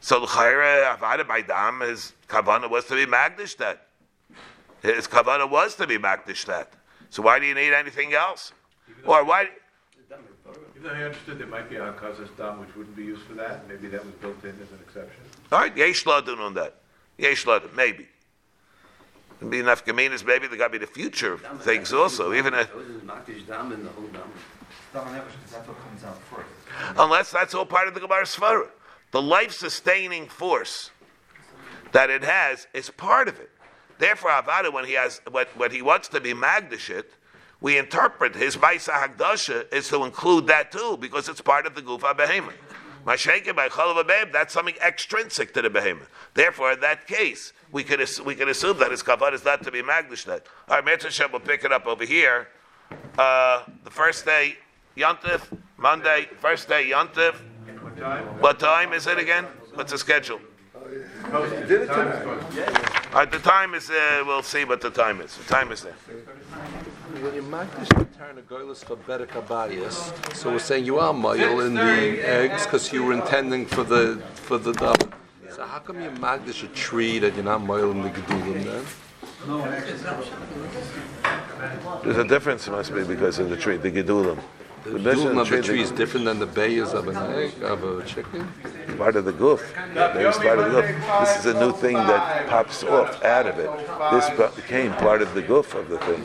so 0.00 0.20
the 0.20 0.26
chayre 0.26 0.94
avada 0.96 1.26
by 1.26 1.40
dam 1.40 1.80
his 1.80 2.12
kavana 2.28 2.68
was 2.68 2.84
to 2.86 2.94
be 2.94 3.06
magdish 3.06 3.56
that. 3.56 3.86
His 4.82 5.08
kavana 5.08 5.48
was 5.48 5.74
to 5.76 5.86
be 5.86 5.96
magdish 5.96 6.44
that. 6.46 6.72
So 7.10 7.22
why 7.22 7.38
do 7.38 7.46
you 7.46 7.54
need 7.54 7.72
anything 7.72 8.14
else? 8.14 8.52
Or 9.04 9.24
why? 9.24 9.48
Even 10.76 10.82
though 10.82 10.90
I 10.90 11.04
understood 11.04 11.38
there 11.38 11.46
might 11.46 11.70
be 11.70 11.76
a 11.76 11.92
Kaza's 11.92 12.28
dam 12.36 12.60
which 12.60 12.74
wouldn't 12.76 12.96
be 12.96 13.04
used 13.04 13.22
for 13.22 13.34
that, 13.34 13.66
maybe 13.68 13.88
that 13.88 14.04
was 14.04 14.14
built 14.14 14.42
in 14.44 14.50
as 14.50 14.70
an 14.70 14.78
exception. 14.82 15.22
All 15.50 15.60
right, 15.60 15.76
yesh 15.76 16.04
ladun 16.04 16.38
on 16.38 16.54
that. 16.54 16.74
Yesh 17.18 17.44
ladun, 17.44 17.74
maybe. 17.74 18.06
Can 19.38 19.50
be 19.50 19.58
enough 19.60 19.84
gaminas, 19.84 20.24
maybe 20.24 20.46
there 20.46 20.56
got 20.56 20.68
to 20.68 20.78
be 20.78 20.78
the 20.78 20.86
future 20.86 21.38
things 21.60 21.92
also. 21.92 22.32
Even 22.32 22.54
if, 22.54 22.72
Those 22.72 22.88
is 23.28 23.42
Dam 23.42 23.72
and 23.72 23.84
the 23.84 23.90
whole 23.90 24.06
Dam. 24.08 24.22
Dam 24.92 25.04
nefesh, 25.08 25.24
because 25.26 25.50
that's 25.52 25.68
what 25.68 25.78
comes 25.80 26.04
out 26.04 26.18
first. 26.22 26.48
unless 26.98 27.30
that's 27.30 27.54
all 27.54 27.66
part 27.66 27.88
of 27.88 27.94
the 27.94 28.00
Gemara 28.00 28.24
Svara. 28.24 28.68
The 29.12 29.22
life-sustaining 29.22 30.28
force 30.28 30.90
that 31.92 32.10
it 32.10 32.22
has 32.22 32.66
is 32.74 32.90
part 32.90 33.28
of 33.28 33.38
it. 33.38 33.50
Therefore, 33.98 34.30
Avada, 34.30 34.72
when 34.72 34.84
he 34.84 34.92
has 34.92 35.20
when, 35.30 35.46
when 35.56 35.70
he 35.70 35.82
wants 35.82 36.08
to 36.08 36.20
be 36.20 36.34
magdashit, 36.34 37.04
we 37.60 37.78
interpret 37.78 38.34
his 38.34 38.56
Maisa 38.56 38.92
Hagdasha 38.92 39.72
is 39.72 39.88
to 39.88 40.04
include 40.04 40.46
that 40.48 40.70
too, 40.72 40.98
because 41.00 41.28
it's 41.28 41.40
part 41.40 41.66
of 41.66 41.74
the 41.74 41.82
Gufa 41.82 42.16
Behemoth. 42.16 42.54
Mashake 43.06 43.54
by 43.54 43.68
Chalav 43.68 44.04
Abeb, 44.04 44.32
that's 44.32 44.52
something 44.52 44.74
extrinsic 44.84 45.54
to 45.54 45.62
the 45.62 45.70
Behemoth. 45.70 46.08
Therefore, 46.34 46.72
in 46.72 46.80
that 46.80 47.06
case, 47.06 47.52
we 47.72 47.84
ass- 47.84 48.20
we 48.20 48.34
could 48.34 48.48
assume 48.48 48.78
that 48.78 48.90
his 48.90 49.02
kavod 49.02 49.32
is 49.32 49.44
not 49.44 49.62
to 49.62 49.70
be 49.70 49.80
magdashet. 49.82 50.42
All 50.68 50.76
right, 50.76 50.84
Mitzvah 50.84 51.28
will 51.32 51.40
pick 51.40 51.64
it 51.64 51.72
up 51.72 51.86
over 51.86 52.04
here. 52.04 52.48
Uh, 53.16 53.62
the 53.84 53.90
first 53.90 54.24
day, 54.24 54.56
Yontif, 54.96 55.40
Monday, 55.76 56.28
first 56.38 56.68
day, 56.68 56.90
Yontif. 56.90 57.34
What 57.80 57.96
time? 57.96 58.24
What 58.40 58.58
time 58.58 58.92
is 58.92 59.06
it 59.06 59.18
again? 59.18 59.44
What's 59.74 59.92
the 59.92 59.98
schedule? 59.98 60.40
Posted. 61.30 61.68
The 61.68 61.86
time 61.86 62.08
is 62.08 62.24
posted. 62.24 62.68
All 63.12 63.20
right, 63.20 63.30
the 63.30 63.38
time 63.38 63.74
is, 63.74 63.90
uh, 63.90 64.22
we'll 64.26 64.42
see 64.42 64.64
what 64.64 64.80
the 64.80 64.90
time 64.90 65.20
is. 65.20 65.36
The 65.36 65.44
time 65.44 65.72
is 65.72 65.82
there. 65.82 65.94
When 67.20 67.34
you 67.34 67.42
magdish 67.42 67.88
the 67.88 68.04
turn 68.18 68.42
goyless 68.48 68.84
for 68.84 68.96
better 68.96 69.26
kabayas, 69.26 70.34
so 70.34 70.50
we're 70.50 70.58
saying 70.58 70.84
you 70.84 70.98
are 70.98 71.12
moil 71.12 71.60
in 71.60 71.74
the 71.74 72.28
eggs 72.28 72.64
because 72.64 72.92
you 72.92 73.02
were 73.04 73.14
intending 73.14 73.64
for 73.66 73.84
the 73.84 74.22
for 74.34 74.58
the 74.58 74.72
dove. 74.72 74.96
So 75.50 75.64
how 75.64 75.78
come 75.78 76.02
you 76.02 76.10
magdish 76.10 76.62
a 76.62 76.68
tree 76.68 77.18
that 77.20 77.34
you're 77.34 77.44
not 77.44 77.62
moil 77.62 77.90
in 77.90 78.02
the 78.02 78.10
gedulim 78.10 78.64
then? 78.64 78.84
There's 82.04 82.18
a 82.18 82.24
difference, 82.24 82.68
it 82.68 82.72
must 82.72 82.94
be 82.94 83.04
because 83.04 83.38
of 83.38 83.48
the 83.48 83.56
tree, 83.56 83.76
the 83.78 83.90
gedulim. 83.90 84.38
The 84.92 84.98
doom 84.98 85.38
of 85.38 85.48
the 85.48 85.62
tree- 85.62 85.80
is 85.80 85.90
different 85.90 86.26
than 86.26 86.38
the 86.38 86.46
bayers 86.46 86.92
of 86.92 87.08
an 87.08 87.16
egg, 87.16 87.62
of 87.62 87.82
a 87.82 88.04
chicken? 88.04 88.48
part 88.96 89.16
of 89.16 89.24
the 89.24 89.32
goof. 89.32 89.74
There's 89.94 90.38
part 90.38 90.58
of 90.58 90.72
the 90.72 90.80
goof. 90.80 91.20
This 91.20 91.38
is 91.40 91.46
a 91.46 91.60
new 91.60 91.72
thing 91.72 91.94
that 91.94 92.48
pops 92.48 92.82
off 92.82 93.22
out 93.24 93.46
of 93.46 93.58
it. 93.58 93.70
This 94.12 94.54
became 94.56 94.92
part 94.92 95.22
of 95.22 95.34
the 95.34 95.42
goof 95.42 95.74
of 95.74 95.88
the 95.88 95.98
thing. 95.98 96.22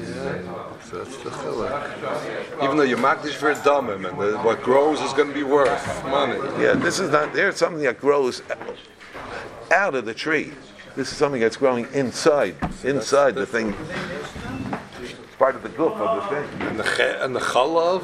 So 0.84 1.04
that's 1.04 1.18
the 1.18 1.30
chilek. 1.30 2.64
Even 2.64 2.78
though 2.78 2.84
you're 2.84 2.98
makdish 2.98 3.34
for 3.34 3.52
a 3.52 3.56
and 3.56 4.06
the, 4.06 4.38
what 4.40 4.62
grows 4.62 5.02
is 5.02 5.14
going 5.14 5.28
to 5.28 5.34
be 5.34 5.44
worth 5.44 6.06
money. 6.06 6.38
Yeah, 6.62 6.74
this 6.74 7.00
is 7.00 7.10
not. 7.10 7.34
There's 7.34 7.58
something 7.58 7.84
that 7.84 8.00
grows 8.00 8.42
out 9.72 9.96
of 9.96 10.06
the 10.06 10.14
tree. 10.14 10.54
This 10.96 11.12
is 11.12 11.18
something 11.18 11.40
that's 11.40 11.58
growing 11.58 11.88
inside, 11.94 12.56
inside 12.84 13.36
the 13.36 13.46
thing. 13.46 13.74
Part 15.42 15.56
of 15.56 15.64
the 15.64 15.70
goof 15.70 15.94
of 15.94 16.12
the 16.18 16.36
thing. 16.36 16.62
And 16.68 16.80
the, 16.80 17.26
and 17.26 17.36
the 17.36 17.40
chalav, 17.40 18.04